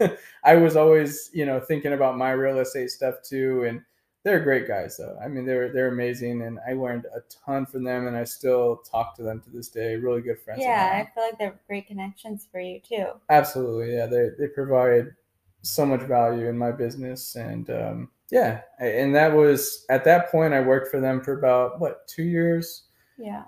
I 0.44 0.56
was 0.56 0.76
always 0.76 1.30
you 1.32 1.46
know 1.46 1.60
thinking 1.60 1.92
about 1.92 2.18
my 2.18 2.32
real 2.32 2.58
estate 2.58 2.90
stuff 2.90 3.16
too, 3.22 3.64
and 3.64 3.82
they're 4.22 4.40
great 4.40 4.68
guys 4.68 4.96
though. 4.96 5.18
I 5.22 5.28
mean, 5.28 5.46
they're 5.46 5.72
they're 5.72 5.88
amazing, 5.88 6.42
and 6.42 6.58
I 6.68 6.74
learned 6.74 7.06
a 7.06 7.20
ton 7.44 7.64
from 7.66 7.84
them, 7.84 8.06
and 8.06 8.16
I 8.16 8.24
still 8.24 8.76
talk 8.90 9.16
to 9.16 9.22
them 9.22 9.40
to 9.40 9.50
this 9.50 9.68
day. 9.68 9.96
Really 9.96 10.20
good 10.20 10.38
friends. 10.40 10.60
Yeah, 10.62 11.02
I 11.02 11.14
feel 11.14 11.24
like 11.24 11.38
they're 11.38 11.58
great 11.66 11.86
connections 11.86 12.46
for 12.50 12.60
you 12.60 12.80
too. 12.80 13.06
Absolutely, 13.30 13.94
yeah. 13.94 14.06
They 14.06 14.30
they 14.38 14.48
provide 14.48 15.14
so 15.62 15.86
much 15.86 16.02
value 16.02 16.48
in 16.48 16.58
my 16.58 16.72
business, 16.72 17.34
and 17.36 17.70
um, 17.70 18.10
yeah, 18.30 18.60
and 18.78 19.14
that 19.14 19.32
was 19.32 19.86
at 19.88 20.04
that 20.04 20.30
point 20.30 20.54
I 20.54 20.60
worked 20.60 20.90
for 20.90 21.00
them 21.00 21.22
for 21.22 21.38
about 21.38 21.80
what 21.80 22.06
two 22.06 22.24
years. 22.24 22.84
Yeah. 23.18 23.44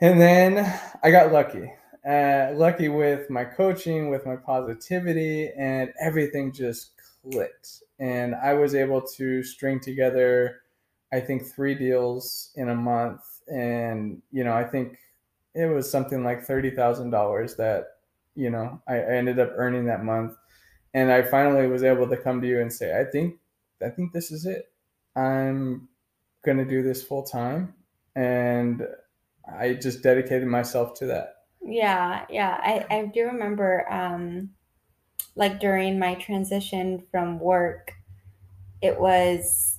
And 0.00 0.20
then 0.20 0.80
I 1.02 1.10
got 1.10 1.32
lucky. 1.32 1.72
Uh, 2.06 2.52
lucky 2.54 2.88
with 2.88 3.28
my 3.30 3.44
coaching, 3.44 4.10
with 4.10 4.24
my 4.26 4.36
positivity, 4.36 5.50
and 5.58 5.92
everything 6.00 6.52
just 6.52 6.92
clicked 7.22 7.82
and 7.98 8.34
I 8.34 8.54
was 8.54 8.74
able 8.74 9.00
to 9.16 9.42
string 9.42 9.80
together, 9.80 10.60
I 11.12 11.20
think, 11.20 11.46
three 11.46 11.74
deals 11.74 12.52
in 12.56 12.68
a 12.68 12.74
month. 12.74 13.20
And, 13.48 14.22
you 14.30 14.44
know, 14.44 14.52
I 14.52 14.64
think 14.64 14.98
it 15.54 15.66
was 15.66 15.90
something 15.90 16.22
like 16.22 16.46
$30,000 16.46 17.56
that, 17.56 17.84
you 18.34 18.50
know, 18.50 18.80
I, 18.86 18.96
I 18.96 19.14
ended 19.14 19.38
up 19.38 19.52
earning 19.54 19.86
that 19.86 20.04
month. 20.04 20.34
And 20.92 21.10
I 21.10 21.22
finally 21.22 21.66
was 21.66 21.82
able 21.82 22.08
to 22.08 22.16
come 22.16 22.40
to 22.40 22.48
you 22.48 22.60
and 22.60 22.72
say, 22.72 22.98
I 22.98 23.04
think, 23.04 23.36
I 23.82 23.90
think 23.90 24.12
this 24.12 24.30
is 24.30 24.46
it. 24.46 24.70
I'm 25.14 25.88
going 26.44 26.58
to 26.58 26.64
do 26.64 26.82
this 26.82 27.02
full 27.02 27.22
time. 27.22 27.74
And 28.14 28.86
I 29.46 29.74
just 29.74 30.02
dedicated 30.02 30.48
myself 30.48 30.94
to 30.94 31.06
that. 31.06 31.34
Yeah, 31.62 32.24
yeah. 32.30 32.58
I, 32.62 32.86
I 32.94 33.06
do 33.06 33.24
remember 33.24 33.90
um, 33.92 34.50
like 35.36 35.60
during 35.60 35.98
my 35.98 36.14
transition 36.14 37.04
from 37.10 37.38
work, 37.38 37.92
it 38.82 38.98
was 38.98 39.76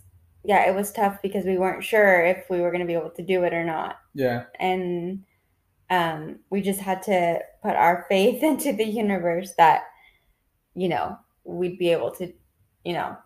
yeah, 0.47 0.65
it 0.69 0.73
was 0.73 0.93
tough 0.93 1.21
because 1.21 1.43
we 1.43 1.57
weren't 1.57 1.83
sure 1.83 2.23
if 2.23 2.49
we 2.49 2.61
were 2.61 2.71
going 2.71 2.79
to 2.79 2.87
be 2.87 2.93
able 2.93 3.09
to 3.09 3.21
do 3.21 3.43
it 3.43 3.53
or 3.53 3.65
not. 3.65 3.97
Yeah. 4.13 4.45
And 4.61 5.25
um, 5.89 6.39
we 6.49 6.61
just 6.61 6.79
had 6.79 7.03
to 7.03 7.39
put 7.61 7.75
our 7.75 8.05
faith 8.09 8.41
into 8.41 8.71
the 8.71 8.85
universe 8.85 9.53
that, 9.57 9.83
you 10.73 10.87
know, 10.87 11.17
we'd 11.43 11.77
be 11.77 11.91
able 11.91 12.11
to, 12.11 12.31
you 12.85 12.93
know, 12.93 13.17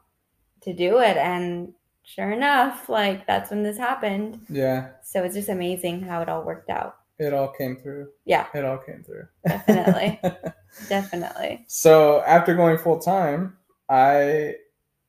to 0.61 0.73
do 0.73 0.97
it. 0.97 1.15
And 1.15 1.73
sure 2.01 2.31
enough, 2.31 2.89
like 2.89 3.27
that's 3.27 3.51
when 3.51 3.61
this 3.61 3.77
happened. 3.77 4.39
Yeah. 4.49 4.89
So 5.03 5.23
it's 5.23 5.35
just 5.35 5.49
amazing 5.49 6.01
how 6.01 6.23
it 6.23 6.29
all 6.29 6.43
worked 6.43 6.71
out. 6.71 7.00
It 7.21 7.35
all 7.35 7.49
came 7.49 7.75
through. 7.75 8.07
Yeah. 8.25 8.47
It 8.51 8.65
all 8.65 8.79
came 8.79 9.03
through. 9.03 9.27
Definitely. 9.45 10.19
Definitely. 10.89 11.65
So 11.67 12.23
after 12.25 12.55
going 12.55 12.79
full 12.79 12.97
time, 12.97 13.57
I 13.87 14.55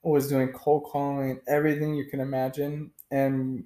was 0.02 0.28
doing 0.28 0.48
cold 0.48 0.84
calling, 0.92 1.40
everything 1.48 1.94
you 1.94 2.04
can 2.04 2.20
imagine. 2.20 2.90
And 3.10 3.64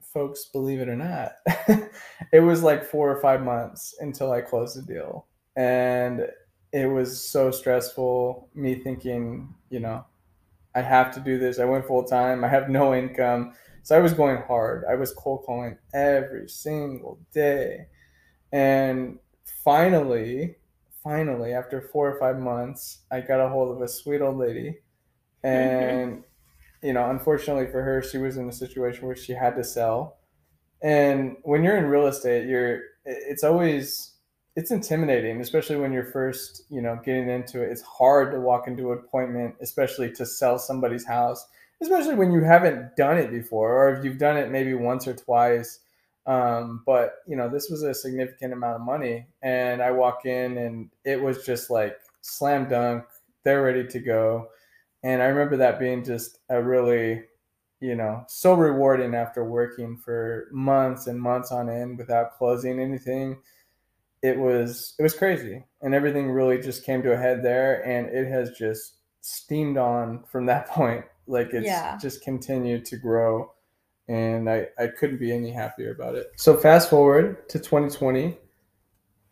folks, 0.00 0.46
believe 0.46 0.80
it 0.80 0.88
or 0.88 0.96
not, 0.96 1.32
it 2.32 2.40
was 2.40 2.62
like 2.62 2.86
four 2.86 3.14
or 3.14 3.20
five 3.20 3.42
months 3.42 3.94
until 4.00 4.32
I 4.32 4.40
closed 4.40 4.78
the 4.78 4.82
deal. 4.90 5.26
And 5.54 6.26
it 6.72 6.86
was 6.86 7.20
so 7.20 7.50
stressful, 7.50 8.48
me 8.54 8.76
thinking, 8.76 9.54
you 9.68 9.80
know, 9.80 10.06
I 10.74 10.80
have 10.80 11.12
to 11.14 11.20
do 11.20 11.38
this. 11.38 11.58
I 11.58 11.66
went 11.66 11.86
full 11.86 12.04
time. 12.04 12.44
I 12.44 12.48
have 12.48 12.70
no 12.70 12.94
income. 12.94 13.52
So 13.88 13.96
I 13.96 14.00
was 14.00 14.12
going 14.12 14.42
hard. 14.46 14.84
I 14.84 14.96
was 14.96 15.14
cold 15.14 15.44
calling 15.46 15.78
every 15.94 16.46
single 16.46 17.18
day. 17.32 17.86
And 18.52 19.18
finally, 19.64 20.56
finally, 21.02 21.54
after 21.54 21.80
four 21.80 22.10
or 22.10 22.20
five 22.20 22.38
months, 22.38 22.98
I 23.10 23.22
got 23.22 23.40
a 23.40 23.48
hold 23.48 23.74
of 23.74 23.80
a 23.80 23.88
sweet 23.88 24.20
old 24.20 24.36
lady. 24.36 24.80
And, 25.42 26.24
you 26.82 26.92
know, 26.92 27.08
unfortunately 27.08 27.68
for 27.72 27.82
her, 27.82 28.02
she 28.02 28.18
was 28.18 28.36
in 28.36 28.46
a 28.48 28.52
situation 28.52 29.06
where 29.06 29.16
she 29.16 29.32
had 29.32 29.56
to 29.56 29.64
sell. 29.64 30.18
And 30.82 31.36
when 31.44 31.62
you're 31.62 31.78
in 31.78 31.86
real 31.86 32.08
estate, 32.08 32.46
you're, 32.46 32.80
it's 33.06 33.42
always, 33.42 34.16
it's 34.54 34.70
intimidating, 34.70 35.40
especially 35.40 35.76
when 35.76 35.94
you're 35.94 36.12
first, 36.12 36.64
you 36.68 36.82
know, 36.82 37.00
getting 37.02 37.30
into 37.30 37.62
it. 37.62 37.70
It's 37.70 37.82
hard 37.82 38.32
to 38.32 38.40
walk 38.40 38.68
into 38.68 38.92
an 38.92 38.98
appointment, 38.98 39.54
especially 39.62 40.12
to 40.12 40.26
sell 40.26 40.58
somebody's 40.58 41.06
house 41.06 41.46
especially 41.80 42.14
when 42.14 42.32
you 42.32 42.42
haven't 42.42 42.96
done 42.96 43.18
it 43.18 43.30
before, 43.30 43.72
or 43.72 43.94
if 43.94 44.04
you've 44.04 44.18
done 44.18 44.36
it 44.36 44.50
maybe 44.50 44.74
once 44.74 45.06
or 45.06 45.14
twice. 45.14 45.80
Um, 46.26 46.82
but 46.84 47.16
you 47.26 47.36
know, 47.36 47.48
this 47.48 47.70
was 47.70 47.82
a 47.82 47.94
significant 47.94 48.52
amount 48.52 48.76
of 48.76 48.82
money, 48.82 49.26
and 49.42 49.80
I 49.82 49.90
walk 49.92 50.26
in, 50.26 50.58
and 50.58 50.90
it 51.04 51.20
was 51.22 51.44
just 51.44 51.70
like 51.70 51.96
slam 52.20 52.68
dunk. 52.68 53.04
They're 53.44 53.62
ready 53.62 53.86
to 53.86 53.98
go, 53.98 54.48
and 55.02 55.22
I 55.22 55.26
remember 55.26 55.56
that 55.58 55.78
being 55.78 56.04
just 56.04 56.40
a 56.50 56.62
really, 56.62 57.22
you 57.80 57.94
know, 57.94 58.24
so 58.28 58.54
rewarding 58.54 59.14
after 59.14 59.44
working 59.44 59.96
for 59.96 60.48
months 60.52 61.06
and 61.06 61.20
months 61.20 61.50
on 61.52 61.70
end 61.70 61.96
without 61.98 62.36
closing 62.36 62.80
anything. 62.80 63.38
It 64.20 64.36
was 64.38 64.94
it 64.98 65.02
was 65.02 65.14
crazy, 65.14 65.64
and 65.80 65.94
everything 65.94 66.30
really 66.30 66.60
just 66.60 66.84
came 66.84 67.02
to 67.04 67.12
a 67.12 67.16
head 67.16 67.42
there, 67.42 67.86
and 67.86 68.08
it 68.08 68.28
has 68.28 68.50
just 68.50 68.96
steamed 69.22 69.78
on 69.78 70.24
from 70.24 70.46
that 70.46 70.68
point. 70.70 71.04
Like 71.28 71.52
it's 71.52 71.66
yeah. 71.66 71.96
just 72.00 72.22
continued 72.22 72.84
to 72.86 72.96
grow 72.96 73.52
and 74.08 74.48
I, 74.48 74.68
I 74.78 74.86
couldn't 74.86 75.18
be 75.18 75.32
any 75.32 75.52
happier 75.52 75.92
about 75.92 76.14
it. 76.14 76.32
So 76.36 76.56
fast 76.56 76.88
forward 76.88 77.48
to 77.50 77.58
2020, 77.58 78.38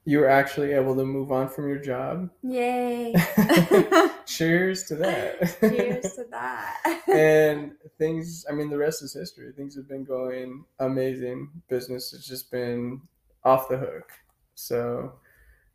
you 0.05 0.21
were 0.21 0.29
actually 0.29 0.73
able 0.73 0.95
to 0.95 1.05
move 1.05 1.33
on 1.33 1.49
from 1.49 1.69
your 1.69 1.79
job. 1.79 2.31
Yay. 2.43 3.15
Cheers 4.27 4.85
to 4.85 4.95
that. 4.97 5.57
Cheers 5.61 6.13
to 6.15 6.27
that. 6.31 7.03
and 7.13 7.73
things, 7.99 8.45
I 8.49 8.53
mean, 8.53 8.71
the 8.71 8.79
rest 8.79 9.03
is 9.03 9.15
history. 9.15 9.53
Things 9.57 9.75
have 9.77 9.89
been 9.89 10.05
going 10.05 10.65
amazing. 10.79 11.51
Business 11.69 12.13
has 12.13 12.25
just 12.25 12.51
been 12.51 13.01
off 13.45 13.69
the 13.69 13.79
hook. 13.79 14.13
So, 14.55 15.15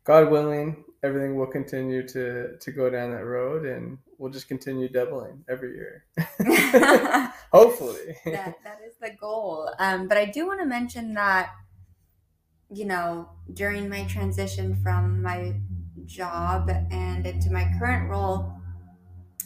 God 0.04 0.30
willing, 0.30 0.84
everything 1.02 1.36
will 1.36 1.46
continue 1.46 2.06
to 2.08 2.56
to 2.58 2.72
go 2.72 2.90
down 2.90 3.12
that 3.12 3.24
road 3.24 3.64
and 3.64 3.98
we'll 4.22 4.30
just 4.30 4.46
continue 4.46 4.88
doubling 4.88 5.44
every 5.48 5.74
year. 5.74 6.04
Hopefully. 7.52 8.16
that, 8.24 8.54
that 8.62 8.78
is 8.86 8.94
the 9.00 9.10
goal. 9.20 9.68
Um, 9.80 10.06
but 10.06 10.16
I 10.16 10.26
do 10.26 10.46
want 10.46 10.60
to 10.60 10.64
mention 10.66 11.12
that, 11.14 11.50
you 12.72 12.84
know, 12.84 13.28
during 13.52 13.88
my 13.88 14.04
transition 14.04 14.80
from 14.80 15.20
my 15.22 15.56
job 16.06 16.70
and 16.92 17.26
into 17.26 17.50
my 17.50 17.68
current 17.80 18.08
role, 18.08 18.52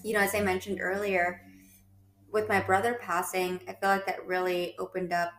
you 0.05 0.13
know, 0.13 0.21
as 0.21 0.35
I 0.35 0.43
mentioned 0.43 0.79
earlier, 0.83 1.41
with 2.31 2.47
my 2.51 2.61
brother 2.61 2.99
passing, 3.01 3.59
I 3.67 3.73
feel 3.73 3.89
like 3.89 4.05
that 4.05 4.27
really 4.27 4.75
opened 4.79 5.15
up 5.15 5.33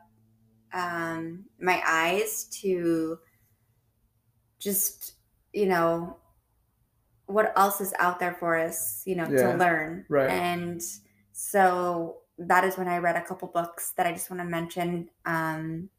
um, 0.73 1.45
my 1.61 1.79
eyes 1.85 2.45
to 2.61 3.19
just, 4.57 5.13
you 5.53 5.67
know, 5.67 6.17
what 7.27 7.53
else 7.57 7.81
is 7.81 7.93
out 7.99 8.19
there 8.19 8.33
for 8.33 8.57
us, 8.57 9.03
you 9.05 9.15
know, 9.15 9.27
yeah, 9.29 9.51
to 9.51 9.57
learn. 9.57 10.05
Right. 10.09 10.29
And 10.29 10.81
so 11.33 12.17
that 12.39 12.63
is 12.63 12.77
when 12.77 12.87
I 12.87 12.97
read 12.97 13.15
a 13.15 13.21
couple 13.21 13.47
books 13.49 13.91
that 13.97 14.07
I 14.07 14.13
just 14.13 14.29
want 14.31 14.41
to 14.41 14.47
mention. 14.47 15.09
Um, 15.25 15.89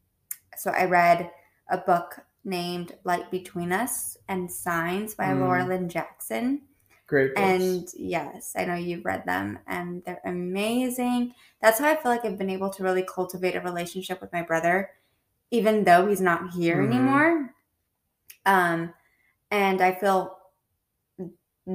so 0.57 0.71
I 0.71 0.85
read 0.85 1.31
a 1.69 1.77
book 1.77 2.19
named 2.43 2.93
Light 3.03 3.29
Between 3.29 3.71
Us 3.71 4.17
and 4.27 4.51
Signs 4.51 5.13
by 5.13 5.25
mm. 5.25 5.39
Laura 5.39 5.65
Lynne 5.65 5.87
Jackson. 5.89 6.63
Great 7.05 7.35
books. 7.35 7.47
And 7.47 7.87
yes, 7.95 8.53
I 8.57 8.65
know 8.65 8.75
you've 8.75 9.05
read 9.05 9.25
them 9.25 9.59
and 9.67 10.03
they're 10.05 10.21
amazing. 10.25 11.33
That's 11.61 11.79
how 11.79 11.89
I 11.89 11.95
feel 11.95 12.11
like 12.11 12.25
I've 12.25 12.37
been 12.37 12.49
able 12.49 12.69
to 12.71 12.83
really 12.83 13.03
cultivate 13.03 13.55
a 13.55 13.61
relationship 13.61 14.21
with 14.21 14.33
my 14.33 14.41
brother, 14.41 14.91
even 15.51 15.83
though 15.83 16.07
he's 16.07 16.21
not 16.21 16.53
here 16.53 16.77
mm-hmm. 16.77 16.91
anymore. 16.91 17.55
Um, 18.45 18.93
and 19.51 19.81
I 19.81 19.93
feel 19.93 20.38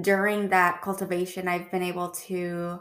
during 0.00 0.48
that 0.48 0.82
cultivation, 0.82 1.48
I've 1.48 1.70
been 1.70 1.82
able 1.82 2.10
to 2.10 2.80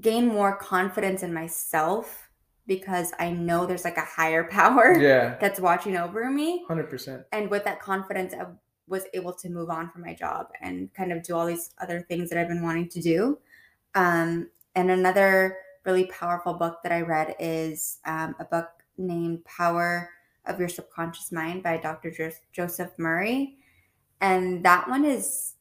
gain 0.00 0.26
more 0.28 0.56
confidence 0.56 1.22
in 1.22 1.32
myself 1.32 2.30
because 2.66 3.12
I 3.18 3.30
know 3.30 3.66
there's 3.66 3.84
like 3.84 3.96
a 3.96 4.02
higher 4.02 4.44
power 4.50 4.96
yeah. 4.98 5.36
that's 5.40 5.60
watching 5.60 5.96
over 5.96 6.30
me. 6.30 6.64
100%. 6.68 7.24
And 7.32 7.50
with 7.50 7.64
that 7.64 7.80
confidence, 7.80 8.34
I 8.34 8.46
was 8.86 9.04
able 9.14 9.32
to 9.34 9.50
move 9.50 9.70
on 9.70 9.90
from 9.90 10.02
my 10.02 10.14
job 10.14 10.48
and 10.60 10.92
kind 10.94 11.12
of 11.12 11.22
do 11.22 11.34
all 11.34 11.46
these 11.46 11.70
other 11.80 12.00
things 12.08 12.30
that 12.30 12.38
I've 12.38 12.48
been 12.48 12.62
wanting 12.62 12.88
to 12.90 13.00
do. 13.00 13.38
Um, 13.94 14.48
and 14.74 14.90
another 14.90 15.58
really 15.84 16.06
powerful 16.06 16.54
book 16.54 16.82
that 16.82 16.92
I 16.92 17.00
read 17.00 17.34
is 17.38 17.98
um, 18.04 18.34
a 18.38 18.44
book 18.44 18.68
named 18.96 19.44
Power 19.44 20.10
of 20.46 20.58
Your 20.58 20.68
Subconscious 20.68 21.32
Mind 21.32 21.62
by 21.62 21.76
Dr. 21.76 22.10
Jo- 22.10 22.30
Joseph 22.52 22.92
Murphy. 22.98 23.58
And 24.20 24.64
that 24.64 24.88
one 24.88 25.04
is 25.04 25.54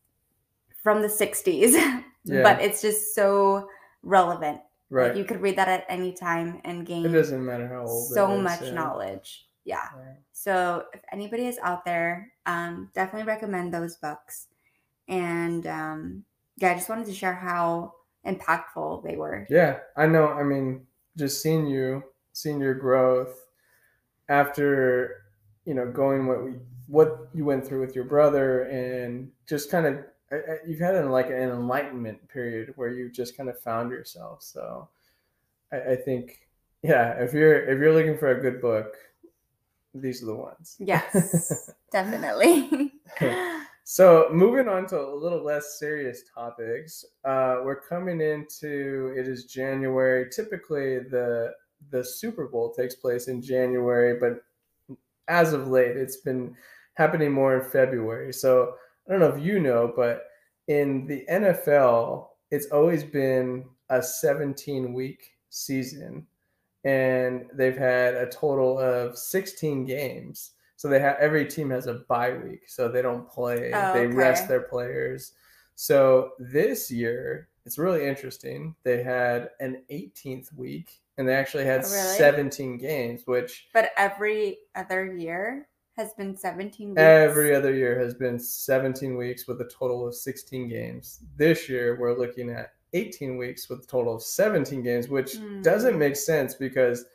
from 0.87 1.01
the 1.01 1.09
60s, 1.09 1.73
yeah. 2.23 2.43
but 2.43 2.61
it's 2.61 2.81
just 2.81 3.13
so 3.13 3.67
relevant. 4.03 4.61
Right. 4.89 5.09
Like 5.09 5.17
you 5.17 5.25
could 5.25 5.41
read 5.41 5.57
that 5.57 5.67
at 5.67 5.83
any 5.89 6.13
time 6.13 6.61
and 6.63 6.85
gain. 6.85 7.05
It 7.05 7.09
doesn't 7.09 7.45
matter 7.45 7.67
how 7.67 7.85
old. 7.85 8.13
So 8.13 8.37
much 8.37 8.61
yeah. 8.61 8.71
knowledge. 8.71 9.47
Yeah. 9.65 9.83
Right. 9.93 10.15
So 10.31 10.85
if 10.93 11.01
anybody 11.11 11.45
is 11.45 11.59
out 11.61 11.83
there, 11.83 12.31
um, 12.45 12.89
definitely 12.95 13.27
recommend 13.27 13.73
those 13.73 13.97
books. 13.97 14.47
And 15.09 15.67
um, 15.67 16.23
yeah, 16.55 16.71
I 16.71 16.75
just 16.75 16.87
wanted 16.87 17.07
to 17.07 17.13
share 17.13 17.35
how 17.35 17.91
impactful 18.25 19.03
they 19.03 19.17
were. 19.17 19.45
Yeah, 19.49 19.79
I 19.97 20.05
know. 20.05 20.29
I 20.29 20.43
mean, 20.43 20.85
just 21.17 21.41
seeing 21.41 21.67
you, 21.67 22.01
seeing 22.31 22.61
your 22.61 22.75
growth 22.75 23.35
after 24.29 25.25
you 25.65 25.73
know 25.73 25.91
going 25.91 26.27
what 26.27 26.45
we 26.45 26.53
what 26.87 27.27
you 27.33 27.43
went 27.43 27.67
through 27.67 27.81
with 27.81 27.93
your 27.93 28.05
brother 28.05 28.61
and 28.63 29.29
just 29.49 29.69
kind 29.69 29.85
of 29.85 29.97
you've 30.67 30.79
had 30.79 30.95
an, 30.95 31.09
like 31.09 31.27
an 31.27 31.49
enlightenment 31.49 32.27
period 32.29 32.73
where 32.75 32.89
you 32.89 33.09
just 33.09 33.37
kind 33.37 33.49
of 33.49 33.59
found 33.59 33.91
yourself. 33.91 34.43
So 34.43 34.89
I, 35.71 35.93
I 35.93 35.95
think, 35.95 36.47
yeah, 36.83 37.13
if 37.19 37.33
you're 37.33 37.63
if 37.63 37.79
you're 37.79 37.93
looking 37.93 38.17
for 38.17 38.29
a 38.31 38.41
good 38.41 38.61
book, 38.61 38.95
these 39.93 40.21
are 40.23 40.27
the 40.27 40.35
ones. 40.35 40.75
Yes, 40.79 41.71
definitely. 41.91 42.93
so 43.83 44.27
moving 44.31 44.67
on 44.67 44.85
to 44.87 44.99
a 44.99 45.15
little 45.15 45.43
less 45.43 45.79
serious 45.79 46.23
topics, 46.33 47.05
uh, 47.25 47.57
we're 47.63 47.81
coming 47.81 48.21
into 48.21 49.13
it 49.17 49.27
is 49.27 49.45
January. 49.45 50.29
Typically, 50.29 50.99
the 50.99 51.53
the 51.91 52.03
Super 52.03 52.47
Bowl 52.47 52.73
takes 52.73 52.95
place 52.95 53.27
in 53.27 53.41
January, 53.41 54.19
but 54.19 54.43
as 55.27 55.53
of 55.53 55.67
late, 55.67 55.97
it's 55.97 56.17
been 56.17 56.55
happening 56.95 57.31
more 57.31 57.57
in 57.57 57.69
February. 57.69 58.33
So 58.33 58.75
I 59.07 59.11
don't 59.11 59.19
know 59.21 59.35
if 59.35 59.43
you 59.43 59.59
know, 59.59 59.91
but 59.95 60.23
in 60.67 61.07
the 61.07 61.25
NFL, 61.31 62.27
it's 62.51 62.67
always 62.71 63.03
been 63.03 63.65
a 63.89 64.01
17 64.03 64.93
week 64.93 65.31
season, 65.49 66.27
and 66.83 67.45
they've 67.53 67.77
had 67.77 68.15
a 68.15 68.29
total 68.29 68.79
of 68.79 69.17
16 69.17 69.85
games. 69.85 70.51
So 70.75 70.87
they 70.87 70.99
have 70.99 71.17
every 71.19 71.45
team 71.45 71.69
has 71.71 71.87
a 71.87 72.01
bye 72.07 72.33
week, 72.33 72.63
so 72.67 72.87
they 72.87 73.01
don't 73.01 73.27
play. 73.29 73.71
Oh, 73.73 73.93
they 73.93 74.07
okay. 74.07 74.15
rest 74.15 74.47
their 74.47 74.61
players. 74.61 75.33
So 75.75 76.31
this 76.37 76.91
year, 76.91 77.49
it's 77.65 77.77
really 77.77 78.05
interesting. 78.05 78.75
They 78.83 79.03
had 79.03 79.49
an 79.59 79.83
18th 79.91 80.53
week, 80.55 81.01
and 81.17 81.27
they 81.27 81.33
actually 81.33 81.65
had 81.65 81.83
oh, 81.83 81.91
really? 81.91 82.17
17 82.17 82.77
games, 82.77 83.23
which. 83.25 83.67
But 83.73 83.89
every 83.97 84.59
other 84.75 85.15
year 85.15 85.67
has 85.97 86.13
been 86.13 86.37
17 86.37 86.89
weeks. 86.89 87.01
Every 87.01 87.55
other 87.55 87.73
year 87.73 87.99
has 87.99 88.13
been 88.13 88.37
17 88.39 89.17
weeks 89.17 89.47
with 89.47 89.59
a 89.61 89.65
total 89.65 90.07
of 90.07 90.13
16 90.13 90.69
games. 90.69 91.21
This 91.35 91.67
year, 91.67 91.97
we're 91.99 92.17
looking 92.17 92.51
at 92.51 92.73
18 92.93 93.35
weeks 93.35 93.67
with 93.67 93.83
a 93.83 93.87
total 93.87 94.15
of 94.15 94.21
17 94.21 94.83
games, 94.83 95.09
which 95.09 95.33
mm. 95.33 95.63
doesn't 95.63 95.97
make 95.97 96.15
sense 96.15 96.53
because 96.53 97.05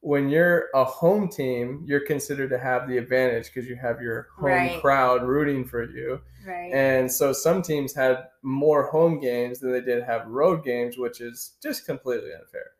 when 0.00 0.30
you're 0.30 0.68
a 0.74 0.82
home 0.82 1.28
team, 1.28 1.84
you're 1.86 2.06
considered 2.06 2.48
to 2.48 2.58
have 2.58 2.88
the 2.88 2.96
advantage 2.96 3.52
because 3.52 3.68
you 3.68 3.76
have 3.76 4.00
your 4.00 4.28
home 4.38 4.46
right. 4.46 4.80
crowd 4.80 5.22
rooting 5.22 5.66
for 5.66 5.84
you. 5.84 6.18
Right. 6.46 6.72
And 6.72 7.12
so 7.12 7.34
some 7.34 7.60
teams 7.60 7.94
had 7.94 8.24
more 8.42 8.86
home 8.86 9.20
games 9.20 9.60
than 9.60 9.72
they 9.72 9.82
did 9.82 10.02
have 10.04 10.26
road 10.26 10.64
games, 10.64 10.96
which 10.96 11.20
is 11.20 11.56
just 11.62 11.84
completely 11.84 12.30
unfair. 12.32 12.72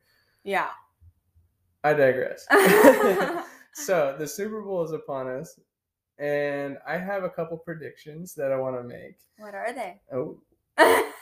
Yeah. 0.43 0.69
I 1.85 1.93
digress. 1.93 2.47
so 3.75 4.17
the 4.19 4.27
Super 4.27 4.63
Bowl 4.63 4.85
is 4.85 4.93
upon 4.93 5.29
us, 5.29 5.59
and 6.19 6.79
I 6.87 6.99
have 6.99 7.25
a 7.25 7.31
couple 7.31 7.57
predictions 7.57 8.35
that 8.35 8.53
I 8.53 8.57
want 8.57 8.77
to 8.77 8.83
make. 8.83 9.17
What 9.39 9.55
are 9.55 9.73
they? 9.73 10.01
Oh, 10.13 10.39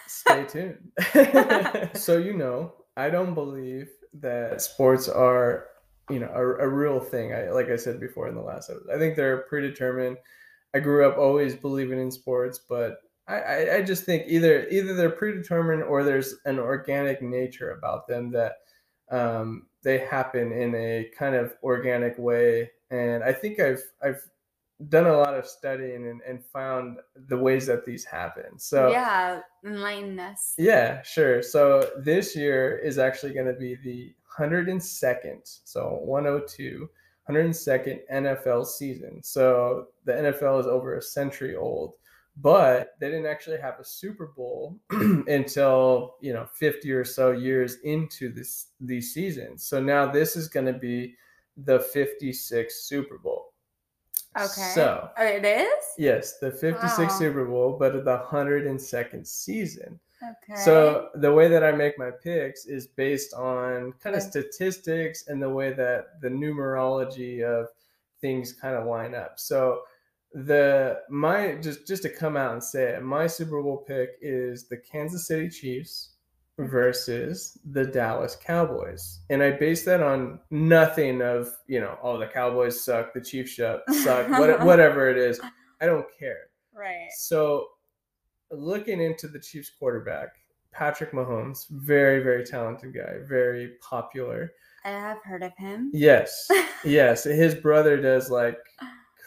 stay 0.06 0.44
tuned. 0.48 0.90
so 1.94 2.18
you 2.18 2.36
know, 2.36 2.74
I 2.96 3.10
don't 3.10 3.34
believe 3.34 3.88
that 4.14 4.60
sports 4.60 5.08
are, 5.08 5.66
you 6.10 6.18
know, 6.18 6.30
a, 6.34 6.66
a 6.66 6.68
real 6.68 7.00
thing. 7.00 7.32
I 7.32 7.50
like 7.50 7.68
I 7.68 7.76
said 7.76 8.00
before 8.00 8.28
in 8.28 8.34
the 8.34 8.42
last 8.42 8.70
episode. 8.70 8.94
I 8.94 8.98
think 8.98 9.16
they're 9.16 9.42
predetermined. 9.48 10.16
I 10.74 10.80
grew 10.80 11.08
up 11.08 11.16
always 11.16 11.54
believing 11.54 12.00
in 12.00 12.10
sports, 12.10 12.60
but 12.68 12.98
I, 13.26 13.36
I, 13.36 13.76
I 13.76 13.82
just 13.82 14.04
think 14.04 14.24
either 14.26 14.66
either 14.68 14.94
they're 14.94 15.10
predetermined 15.10 15.82
or 15.82 16.02
there's 16.02 16.34
an 16.44 16.58
organic 16.58 17.22
nature 17.22 17.70
about 17.72 18.08
them 18.08 18.32
that 18.32 18.54
um, 19.10 19.66
they 19.82 19.98
happen 19.98 20.52
in 20.52 20.74
a 20.74 21.10
kind 21.16 21.34
of 21.34 21.54
organic 21.62 22.18
way. 22.18 22.70
And 22.90 23.22
I 23.22 23.32
think 23.32 23.60
I've 23.60 23.82
I've 24.02 24.22
done 24.88 25.06
a 25.06 25.16
lot 25.16 25.34
of 25.34 25.46
studying 25.46 26.06
and, 26.08 26.20
and 26.26 26.44
found 26.52 26.98
the 27.28 27.36
ways 27.36 27.66
that 27.66 27.84
these 27.84 28.04
happen. 28.04 28.58
So 28.58 28.90
yeah, 28.90 29.40
enlighten 29.64 30.18
us. 30.20 30.54
Yeah, 30.56 31.02
sure. 31.02 31.42
So 31.42 31.90
this 31.98 32.36
year 32.36 32.78
is 32.78 32.98
actually 32.98 33.34
going 33.34 33.46
to 33.46 33.58
be 33.58 33.76
the 33.76 34.14
102nd, 34.38 35.40
so 35.64 35.98
102, 36.04 36.88
102nd 37.28 37.98
NFL 38.12 38.66
season. 38.66 39.20
So 39.22 39.88
the 40.04 40.12
NFL 40.12 40.60
is 40.60 40.66
over 40.66 40.96
a 40.96 41.02
century 41.02 41.56
old 41.56 41.94
but 42.40 42.94
they 43.00 43.08
didn't 43.08 43.26
actually 43.26 43.58
have 43.58 43.78
a 43.80 43.84
Super 43.84 44.26
Bowl 44.26 44.78
until 44.90 46.16
you 46.20 46.32
know 46.32 46.46
50 46.54 46.90
or 46.92 47.04
so 47.04 47.32
years 47.32 47.76
into 47.84 48.32
this 48.32 48.68
these 48.80 49.12
seasons. 49.12 49.64
So 49.64 49.80
now 49.80 50.10
this 50.10 50.36
is 50.36 50.48
going 50.48 50.66
to 50.66 50.78
be 50.78 51.14
the 51.56 51.78
56th 51.78 52.72
Super 52.72 53.18
Bowl. 53.18 53.52
Okay. 54.36 54.70
So 54.74 55.08
oh, 55.16 55.24
it 55.24 55.44
is. 55.44 55.84
Yes, 55.96 56.38
the 56.38 56.50
56th 56.50 56.98
wow. 56.98 57.18
Super 57.18 57.44
Bowl, 57.44 57.76
but 57.78 58.04
the 58.04 58.18
102nd 58.30 59.26
season. 59.26 59.98
Okay. 60.22 60.60
So 60.60 61.08
the 61.14 61.32
way 61.32 61.48
that 61.48 61.64
I 61.64 61.72
make 61.72 61.98
my 61.98 62.10
picks 62.10 62.66
is 62.66 62.86
based 62.86 63.34
on 63.34 63.92
kind 64.02 64.16
of 64.16 64.22
statistics 64.22 65.28
and 65.28 65.40
the 65.40 65.48
way 65.48 65.72
that 65.72 66.20
the 66.20 66.28
numerology 66.28 67.42
of 67.42 67.68
things 68.20 68.52
kind 68.52 68.74
of 68.74 68.86
line 68.86 69.14
up. 69.14 69.38
So 69.38 69.82
the 70.32 71.00
my 71.08 71.54
just 71.62 71.86
just 71.86 72.02
to 72.02 72.08
come 72.08 72.36
out 72.36 72.52
and 72.52 72.62
say 72.62 72.94
it, 72.94 73.02
my 73.02 73.26
Super 73.26 73.62
Bowl 73.62 73.78
pick 73.78 74.10
is 74.20 74.68
the 74.68 74.76
Kansas 74.76 75.26
City 75.26 75.48
Chiefs 75.48 76.10
versus 76.58 77.56
the 77.70 77.84
Dallas 77.84 78.36
Cowboys. 78.44 79.20
And 79.30 79.42
I 79.42 79.52
base 79.52 79.84
that 79.84 80.02
on 80.02 80.40
nothing 80.50 81.22
of, 81.22 81.48
you 81.66 81.80
know, 81.80 81.96
oh, 82.02 82.18
the 82.18 82.26
Cowboys 82.26 82.84
suck, 82.84 83.14
the 83.14 83.20
Chiefs 83.20 83.56
suck, 83.56 83.84
what, 84.28 84.64
whatever 84.64 85.08
it 85.08 85.16
is. 85.16 85.40
I 85.80 85.86
don't 85.86 86.06
care. 86.18 86.48
Right. 86.74 87.08
So 87.16 87.66
looking 88.50 89.00
into 89.00 89.28
the 89.28 89.38
Chiefs 89.38 89.70
quarterback, 89.78 90.28
Patrick 90.72 91.12
Mahomes, 91.12 91.66
very, 91.70 92.22
very 92.22 92.44
talented 92.44 92.92
guy, 92.94 93.18
very 93.28 93.74
popular. 93.80 94.52
I 94.84 94.90
have 94.90 95.18
heard 95.22 95.42
of 95.42 95.52
him. 95.56 95.90
Yes. 95.94 96.48
yes. 96.84 97.24
His 97.24 97.54
brother 97.54 98.00
does 98.00 98.30
like 98.30 98.58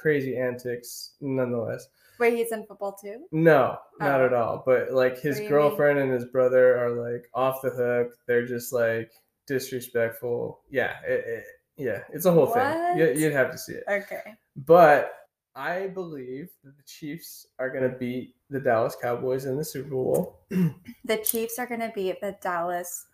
crazy 0.01 0.37
antics 0.37 1.13
nonetheless. 1.21 1.87
Wait, 2.19 2.35
he's 2.35 2.51
in 2.51 2.65
football 2.65 2.93
too? 2.93 3.25
No, 3.31 3.77
oh. 3.99 4.05
not 4.05 4.21
oh. 4.21 4.25
at 4.25 4.33
all. 4.33 4.63
But 4.65 4.93
like 4.93 5.19
his 5.19 5.39
girlfriend 5.39 5.97
mean? 5.97 6.09
and 6.09 6.13
his 6.13 6.25
brother 6.25 6.77
are 6.77 6.91
like 6.91 7.27
off 7.33 7.61
the 7.61 7.69
hook. 7.69 8.13
They're 8.27 8.45
just 8.45 8.73
like 8.73 9.11
disrespectful. 9.47 10.61
Yeah, 10.69 10.95
it, 11.07 11.23
it, 11.25 11.43
yeah, 11.77 11.99
it's 12.11 12.25
a 12.25 12.31
whole 12.31 12.47
what? 12.47 12.55
thing. 12.55 12.97
You, 12.97 13.13
you'd 13.15 13.33
have 13.33 13.51
to 13.51 13.57
see 13.57 13.73
it. 13.73 13.83
Okay. 13.89 14.35
But 14.55 15.13
I 15.55 15.87
believe 15.87 16.49
that 16.63 16.77
the 16.77 16.83
Chiefs 16.83 17.47
are 17.59 17.69
going 17.69 17.89
to 17.89 17.97
beat 17.97 18.35
the 18.49 18.59
Dallas 18.59 18.95
Cowboys 19.01 19.45
in 19.45 19.57
the 19.57 19.65
Super 19.65 19.89
Bowl. 19.89 20.39
the 20.49 21.17
Chiefs 21.23 21.59
are 21.59 21.67
going 21.67 21.81
to 21.81 21.91
beat 21.93 22.21
the 22.21 22.37
Dallas 22.41 23.07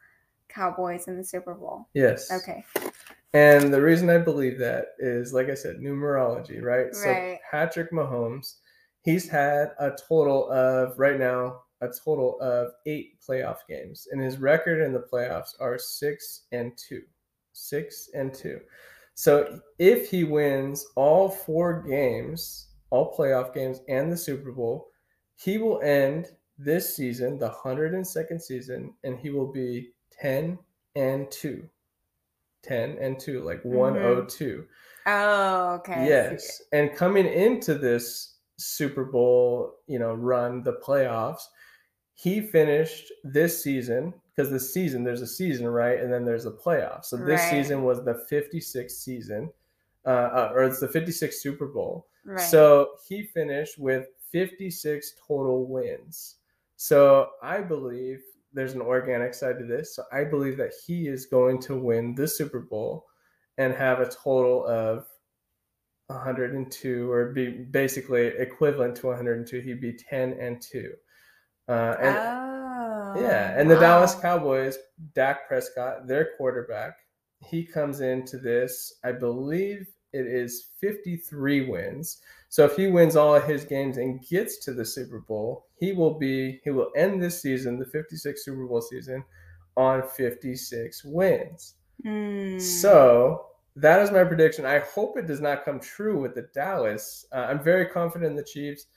Cowboys 0.49 1.07
in 1.07 1.17
the 1.17 1.23
Super 1.23 1.53
Bowl. 1.53 1.88
Yes. 1.93 2.31
Okay. 2.31 2.63
And 3.34 3.73
the 3.73 3.82
reason 3.82 4.09
I 4.09 4.17
believe 4.17 4.57
that 4.59 4.88
is, 4.99 5.34
like 5.34 5.49
I 5.49 5.53
said, 5.53 5.78
numerology, 5.78 6.61
right? 6.61 6.86
right. 6.86 6.93
So 6.93 7.38
Patrick 7.51 7.91
Mahomes 7.91 8.55
he's 9.07 9.30
had 9.30 9.71
a 9.80 9.91
total 10.09 10.49
of 10.51 10.99
right 10.99 11.17
now 11.17 11.61
a 11.80 11.88
total 11.88 12.38
of 12.41 12.71
eight 12.86 13.19
playoff 13.21 13.59
games, 13.69 14.07
and 14.11 14.21
his 14.21 14.38
record 14.38 14.82
in 14.82 14.91
the 14.91 15.05
playoffs 15.11 15.53
are 15.61 15.78
six 15.78 16.47
and 16.51 16.75
two, 16.75 17.03
six 17.53 18.09
and 18.13 18.34
two. 18.34 18.59
So 19.13 19.61
if 19.80 20.09
he 20.09 20.23
wins 20.25 20.86
all 20.95 21.30
four 21.30 21.84
games, 21.84 22.67
all 22.89 23.15
playoff 23.15 23.53
games, 23.53 23.80
and 23.88 24.11
the 24.11 24.17
Super 24.17 24.51
Bowl, 24.51 24.89
he 25.36 25.57
will 25.57 25.80
end 25.82 26.32
this 26.57 26.95
season, 26.95 27.38
the 27.38 27.49
102nd 27.49 28.41
season, 28.41 28.93
and 29.03 29.17
he 29.19 29.30
will 29.30 29.51
be 29.51 29.91
10 30.19 30.57
and 30.95 31.30
2. 31.32 31.63
10 32.68 32.97
and 32.99 33.20
2, 33.20 33.43
like 33.43 33.59
mm-hmm. 33.59 33.76
102. 33.76 34.65
Oh, 35.05 35.76
okay. 35.76 36.05
Yes. 36.07 36.61
And 36.74 36.93
coming 36.93 37.26
into 37.26 37.76
this 37.76 38.38
Super 38.57 39.05
Bowl, 39.05 39.76
you 39.88 39.99
know, 39.99 40.13
run, 40.13 40.63
the 40.63 40.74
playoffs. 40.74 41.43
He 42.15 42.41
finished 42.41 43.11
this 43.24 43.63
season 43.63 44.13
because 44.36 44.51
the 44.51 44.59
season 44.59 45.03
there's 45.03 45.22
a 45.22 45.28
season, 45.28 45.68
right? 45.68 45.99
And 45.99 46.11
then 46.11 46.26
there's 46.26 46.45
a 46.45 46.51
playoff. 46.51 47.05
So 47.05 47.15
this 47.15 47.41
right. 47.41 47.51
season 47.51 47.84
was 47.84 48.03
the 48.03 48.26
56th 48.32 48.91
season, 48.91 49.51
uh, 50.05 50.09
uh, 50.09 50.51
or 50.53 50.63
it's 50.63 50.80
the 50.80 50.88
56th 50.88 51.34
Super 51.34 51.68
Bowl. 51.68 52.07
Right. 52.26 52.39
So 52.39 52.89
he 53.07 53.24
finished 53.24 53.78
with 53.78 54.07
56 54.32 55.13
total 55.28 55.68
wins. 55.68 56.36
So 56.76 57.30
I 57.41 57.61
believe 57.61 58.22
there's 58.58 58.74
an 58.74 58.82
organic 58.82 59.36
side 59.36 59.60
to 59.60 59.66
this. 59.66 59.95
So 59.95 60.03
I 60.12 60.24
believe 60.24 60.58
that 60.58 60.74
he 60.86 61.08
is 61.08 61.28
going 61.28 61.62
to 61.62 61.78
win 61.78 62.16
the 62.16 62.28
Super 62.28 62.60
Bowl 62.60 63.05
and 63.60 63.72
have 63.74 63.99
a 63.99 64.10
total 64.10 64.66
of 64.66 65.05
102 66.08 67.12
or 67.12 67.34
be 67.34 67.49
basically 67.49 68.28
equivalent 68.28 68.95
to 68.95 69.08
102 69.08 69.60
he'd 69.60 69.82
be 69.82 69.91
10 69.91 70.38
and 70.39 70.62
2 70.62 70.93
uh, 71.68 71.72
and 71.99 72.18
oh, 72.18 73.22
yeah 73.22 73.60
and 73.60 73.68
wow. 73.68 73.76
the 73.76 73.82
dallas 73.82 74.16
cowboys 74.16 74.78
dak 75.14 75.49
prescott 75.49 76.08
their 76.08 76.30
quarterback 76.38 76.95
he 77.45 77.62
comes 77.62 77.99
into 77.99 78.38
this 78.38 78.93
i 79.03 79.12
believe 79.12 79.86
it 80.14 80.26
is 80.26 80.70
53 80.80 81.70
wins 81.70 82.22
so 82.47 82.64
if 82.64 82.78
he 82.78 82.88
wins 82.88 83.18
all 83.18 83.36
of 83.36 83.43
his 83.43 83.66
games 83.66 83.97
and 83.97 84.26
gets 84.26 84.60
to 84.60 84.74
the 84.74 84.86
super 84.86 85.20
bowl 85.20 85.66
he 85.80 85.93
will 85.93 86.17
be 86.17 86.59
he 86.63 86.69
will 86.69 86.91
end 86.95 87.21
this 87.21 87.41
season 87.41 87.80
the 87.80 87.86
56 87.86 88.43
super 88.43 88.65
bowl 88.65 88.82
season 88.82 89.23
on 89.75 90.03
56 90.15 91.03
wins 91.05 91.75
mm. 92.05 92.59
so 92.61 93.47
that 93.78 94.01
is 94.01 94.11
my 94.11 94.23
prediction. 94.23 94.65
I 94.65 94.80
hope 94.80 95.17
it 95.17 95.28
does 95.28 95.39
not 95.39 95.63
come 95.63 95.80
true 95.80 96.19
with 96.19 96.34
the 96.34 96.47
Dallas. 96.53 97.25
Uh, 97.32 97.45
I'm 97.47 97.63
very 97.63 97.86
confident 97.86 98.32
in 98.32 98.36
the 98.36 98.43
Chiefs. 98.43 98.88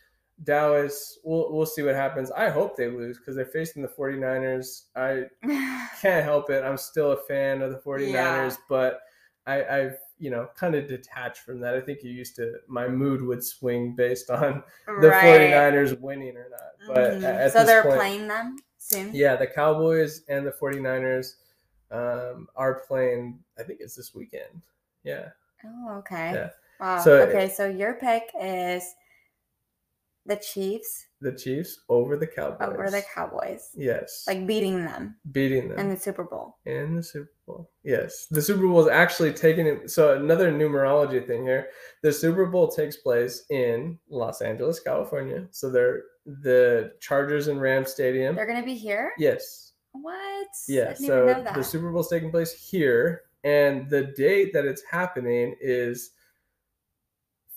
Dallas, 0.43 1.19
we'll, 1.23 1.53
we'll 1.53 1.67
see 1.67 1.83
what 1.83 1.95
happens. 1.95 2.31
I 2.31 2.49
hope 2.49 2.77
they 2.77 2.89
lose 2.89 3.19
because 3.19 3.37
they're 3.37 3.45
facing 3.45 3.83
the 3.83 3.89
49ers. 3.89 4.85
I 4.97 5.25
can't 6.01 6.25
help 6.25 6.49
it. 6.49 6.65
I'm 6.65 6.79
still 6.79 7.13
a 7.13 7.23
fan 7.29 7.61
of 7.61 7.73
the 7.73 7.79
49ers, 7.79 8.13
yeah. 8.13 8.57
but 8.71 9.01
I, 9.47 9.65
I've, 9.65 9.99
you 10.21 10.31
know, 10.31 10.49
kind 10.55 10.75
of 10.75 10.87
detached 10.87 11.39
from 11.39 11.59
that. 11.61 11.75
I 11.75 11.81
think 11.81 12.05
you 12.05 12.11
used 12.11 12.37
to, 12.37 12.59
my 12.69 12.87
mood 12.87 13.23
would 13.23 13.43
swing 13.43 13.95
based 13.97 14.31
on 14.31 14.63
the 14.87 15.09
right. 15.09 15.41
49ers 15.41 15.99
winning 15.99 16.37
or 16.37 16.49
not. 16.51 16.95
But 16.95 17.13
mm-hmm. 17.15 17.49
so 17.51 17.65
they're 17.65 17.83
point, 17.83 17.97
playing 17.97 18.29
them 18.29 18.57
soon? 18.79 19.15
Yeah, 19.15 19.37
the 19.37 19.47
Cowboys 19.47 20.23
and 20.29 20.47
the 20.47 20.53
49ers 20.53 21.37
um, 21.91 22.49
are 22.55 22.83
playing. 22.87 23.41
I 23.59 23.63
think 23.63 23.81
it's 23.81 23.97
this 23.97 24.15
weekend. 24.15 24.63
Yeah. 25.03 25.31
Oh, 25.65 25.97
okay. 25.99 26.33
Yeah. 26.35 26.51
Wow. 26.79 27.01
So, 27.01 27.23
okay, 27.23 27.49
so 27.49 27.67
your 27.67 27.95
pick 27.95 28.31
is 28.41 28.95
the 30.27 30.37
Chiefs. 30.37 31.07
The 31.21 31.33
Chiefs 31.33 31.81
over 31.89 32.17
the 32.17 32.27
Cowboys. 32.27 32.69
Over 32.69 32.91
the 32.91 33.03
Cowboys. 33.15 33.69
Yes. 33.77 34.25
Like 34.27 34.47
beating 34.47 34.85
them. 34.85 35.17
Beating 35.33 35.69
them. 35.69 35.79
In 35.79 35.91
the 35.91 35.97
Super 35.97 36.25
Bowl. 36.25 36.57
In 36.65 36.97
the 36.97 37.03
Super 37.03 37.31
Bowl. 37.47 37.71
Yes. 37.85 38.27
The 38.31 38.41
Super 38.41 38.67
Bowl 38.67 38.81
is 38.81 38.89
actually 38.89 39.33
taking 39.33 39.67
it. 39.67 39.91
So 39.91 40.17
another 40.17 40.51
numerology 40.51 41.27
thing 41.27 41.43
here. 41.43 41.69
The 42.03 42.13
Super 42.13 42.47
Bowl 42.47 42.69
takes 42.69 42.97
place 42.97 43.45
in 43.51 43.99
Los 44.09 44.41
Angeles, 44.41 44.81
California. 44.81 45.47
So 45.51 45.71
they're 45.71 46.05
the 46.25 46.93
Chargers 47.01 47.49
and 47.49 47.61
Rams 47.61 47.91
Stadium. 47.91 48.35
They're 48.35 48.47
gonna 48.47 48.65
be 48.65 48.75
here? 48.75 49.13
Yes. 49.19 49.73
What? 49.93 50.47
Yeah, 50.69 50.95
so 50.95 51.45
the 51.55 51.65
Super 51.65 51.91
Bowl 51.91 52.03
is 52.03 52.09
taking 52.09 52.31
place 52.31 52.53
here, 52.53 53.23
and 53.43 53.91
the 53.91 54.05
date 54.17 54.53
that 54.53 54.65
it's 54.65 54.85
happening 54.89 55.57
is 55.61 56.13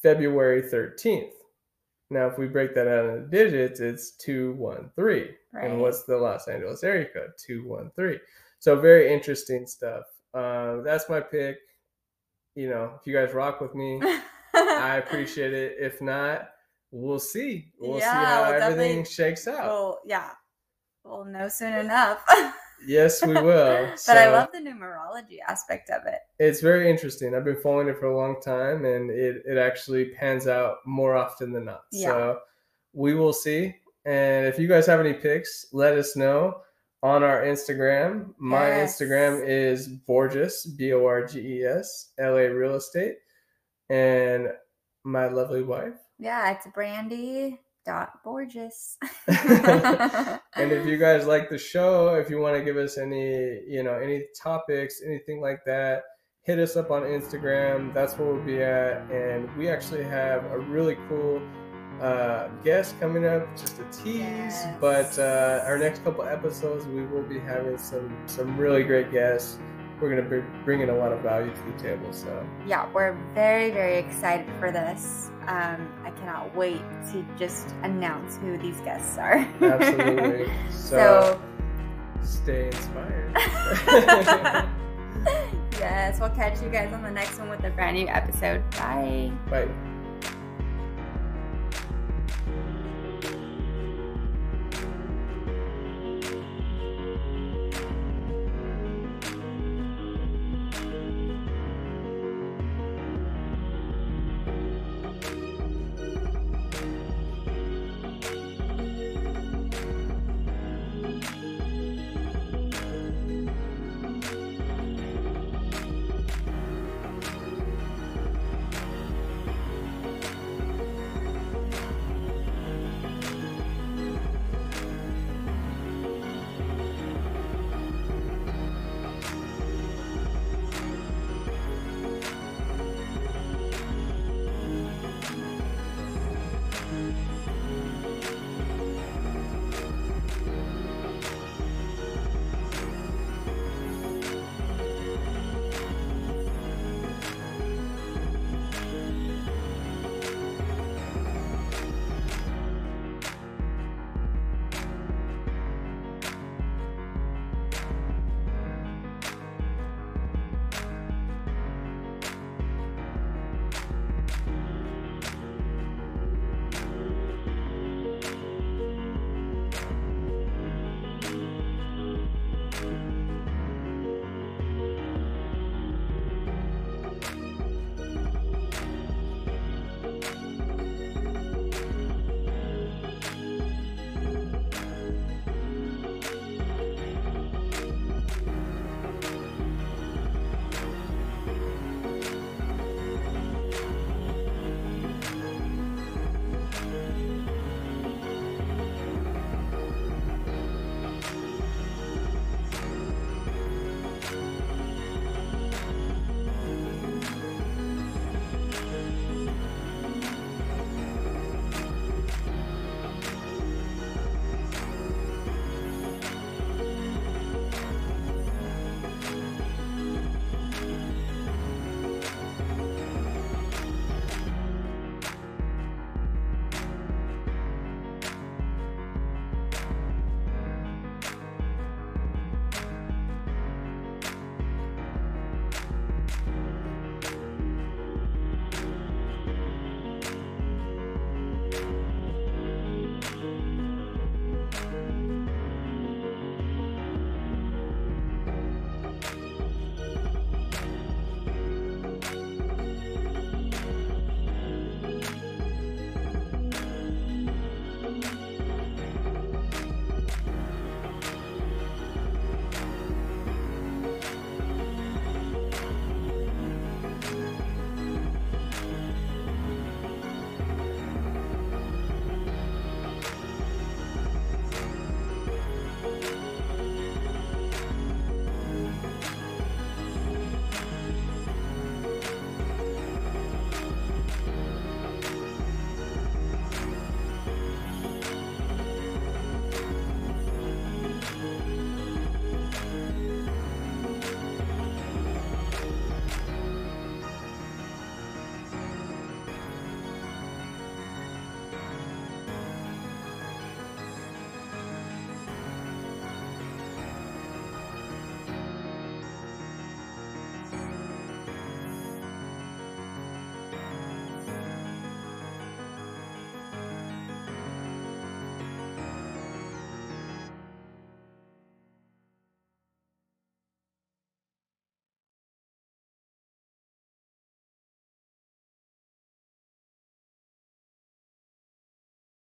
February 0.02 0.64
13th. 0.64 1.34
Now, 2.14 2.28
if 2.28 2.38
we 2.38 2.48
break 2.48 2.76
that 2.76 2.88
out 2.88 3.06
into 3.06 3.28
digits, 3.28 3.80
it's 3.80 4.12
213. 4.18 5.36
Right. 5.52 5.70
And 5.70 5.82
what's 5.82 6.04
the 6.04 6.18
Los 6.18 6.48
Angeles 6.48 6.84
area 6.84 7.08
code? 7.14 7.32
213. 7.46 8.20
So, 8.60 8.80
very 8.80 9.14
interesting 9.14 9.66
stuff. 9.66 10.04
Uh, 10.34 10.82
that's 10.82 11.10
my 11.10 11.20
pick. 11.20 11.58
You 12.56 12.70
know, 12.70 12.94
if 13.00 13.08
you 13.08 13.14
guys 13.14 13.34
rock 13.34 13.62
with 13.62 13.74
me, 13.76 14.00
I 14.54 14.98
appreciate 14.98 15.54
it. 15.54 15.76
If 15.80 16.02
not, 16.02 16.50
we'll 16.92 17.20
see. 17.20 17.72
We'll 17.80 18.00
yeah, 18.00 18.12
see 18.12 18.26
how 18.26 18.52
we'll 18.52 18.62
everything 18.62 19.06
shakes 19.06 19.48
out. 19.48 19.66
Well, 19.66 20.00
yeah, 20.06 20.30
We'll 21.04 21.26
know 21.26 21.50
soon 21.50 21.74
enough. 21.74 22.24
yes, 22.86 23.26
we 23.26 23.34
will. 23.34 23.88
but 23.90 24.00
so, 24.00 24.14
I 24.14 24.30
love 24.30 24.50
the 24.52 24.60
numerology 24.60 25.38
aspect 25.48 25.90
of 25.90 26.06
it. 26.06 26.20
It's 26.40 26.62
very 26.62 26.90
interesting. 26.90 27.36
I've 27.36 27.46
been 27.46 27.60
following 27.62 27.88
it 27.88 27.98
for 27.98 28.08
a 28.08 28.18
long 28.18 28.42
time 28.42 28.86
and 28.86 29.10
it, 29.10 29.44
it 29.46 29.58
actually 29.58 30.06
pans 30.06 30.48
out 30.48 30.78
more 30.86 31.16
often 31.16 31.52
than 31.52 31.66
not. 31.66 31.84
Yeah. 31.92 32.08
So 32.08 32.40
we 32.94 33.16
will 33.16 33.34
see. 33.34 33.76
And 34.06 34.46
if 34.48 34.60
you 34.60 34.68
guys 34.68 34.86
have 34.88 35.00
any 35.00 35.14
picks, 35.14 35.68
let 35.72 35.98
us 35.98 36.16
know 36.16 36.62
on 37.02 37.24
our 37.24 37.44
Instagram. 37.44 38.34
My 38.38 38.68
yes. 38.68 39.00
Instagram 39.00 39.46
is 39.46 39.88
Borges, 39.88 40.66
B 40.66 40.94
O 40.94 41.06
R 41.06 41.26
G 41.26 41.40
E 41.40 41.64
S, 41.66 42.12
L 42.18 42.38
A 42.38 42.50
Real 42.50 42.76
Estate. 42.76 43.16
And 43.90 44.50
my 45.04 45.28
lovely 45.28 45.64
wife. 45.64 45.96
Yeah, 46.20 46.52
it's 46.52 46.68
Brandy 46.74 47.60
dot 47.86 48.24
Borges. 48.24 48.98
and 49.28 50.72
if 50.72 50.86
you 50.86 50.98
guys 51.08 51.26
like 51.26 51.50
the 51.50 51.58
show, 51.58 52.16
if 52.16 52.30
you 52.30 52.40
want 52.40 52.58
to 52.58 52.64
give 52.64 52.78
us 52.78 52.98
any, 52.98 53.62
you 53.68 53.84
know, 53.84 53.96
any 53.96 54.24
topics, 54.42 55.02
anything 55.06 55.42
like 55.42 55.60
that, 55.66 56.04
hit 56.42 56.60
us 56.60 56.76
up 56.76 56.92
on 56.92 57.04
Instagram. 57.04 57.94
That's 57.94 58.18
where 58.18 58.34
we'll 58.34 58.44
be 58.44 58.62
at. 58.62 59.10
And 59.12 59.56
we 59.58 59.70
actually 59.70 60.04
have 60.04 60.46
a 60.46 60.60
really 60.60 60.98
cool 61.10 61.42
uh, 62.02 62.48
guest 62.64 63.00
coming 63.00 63.26
up, 63.26 63.48
just 63.56 63.80
a 63.80 63.84
tease. 63.86 64.20
Yes. 64.20 64.68
But 64.82 65.18
uh, 65.20 65.64
our 65.66 65.78
next 65.78 66.04
couple 66.04 66.24
episodes, 66.24 66.86
we 66.86 67.06
will 67.06 67.24
be 67.24 67.40
having 67.40 67.78
some 67.78 68.16
some 68.26 68.58
really 68.58 68.84
great 68.84 69.12
guests 69.12 69.58
we're 70.04 70.10
gonna 70.10 70.30
be 70.30 70.46
bringing 70.66 70.90
a 70.90 70.96
lot 70.96 71.14
of 71.14 71.22
value 71.22 71.52
to 71.52 71.62
the 71.72 71.82
table. 71.82 72.12
So 72.12 72.46
yeah, 72.68 72.92
we're 72.94 73.14
very 73.34 73.72
very 73.72 73.98
excited 73.98 74.46
for 74.60 74.70
this. 74.70 75.32
Um, 75.48 75.88
I 76.04 76.12
cannot 76.12 76.54
wait 76.56 76.82
to 77.12 77.26
just 77.40 77.74
announce 77.84 78.38
who 78.38 78.58
these 78.58 78.80
guests 78.82 79.18
are. 79.18 79.48
Absolutely. 79.62 80.52
So, 80.70 80.98
so 80.98 81.42
stay 82.22 82.68
inspired. 82.68 83.32
yes, 85.80 86.20
we'll 86.20 86.30
catch 86.32 86.62
you 86.62 86.70
guys 86.70 86.94
on 86.94 87.02
the 87.02 87.12
next 87.12 87.40
one 87.40 87.50
with 87.50 87.64
a 87.64 87.70
brand 87.70 87.96
new 87.96 88.08
episode. 88.08 88.70
Bye. 88.72 89.32
Bye. 89.50 89.70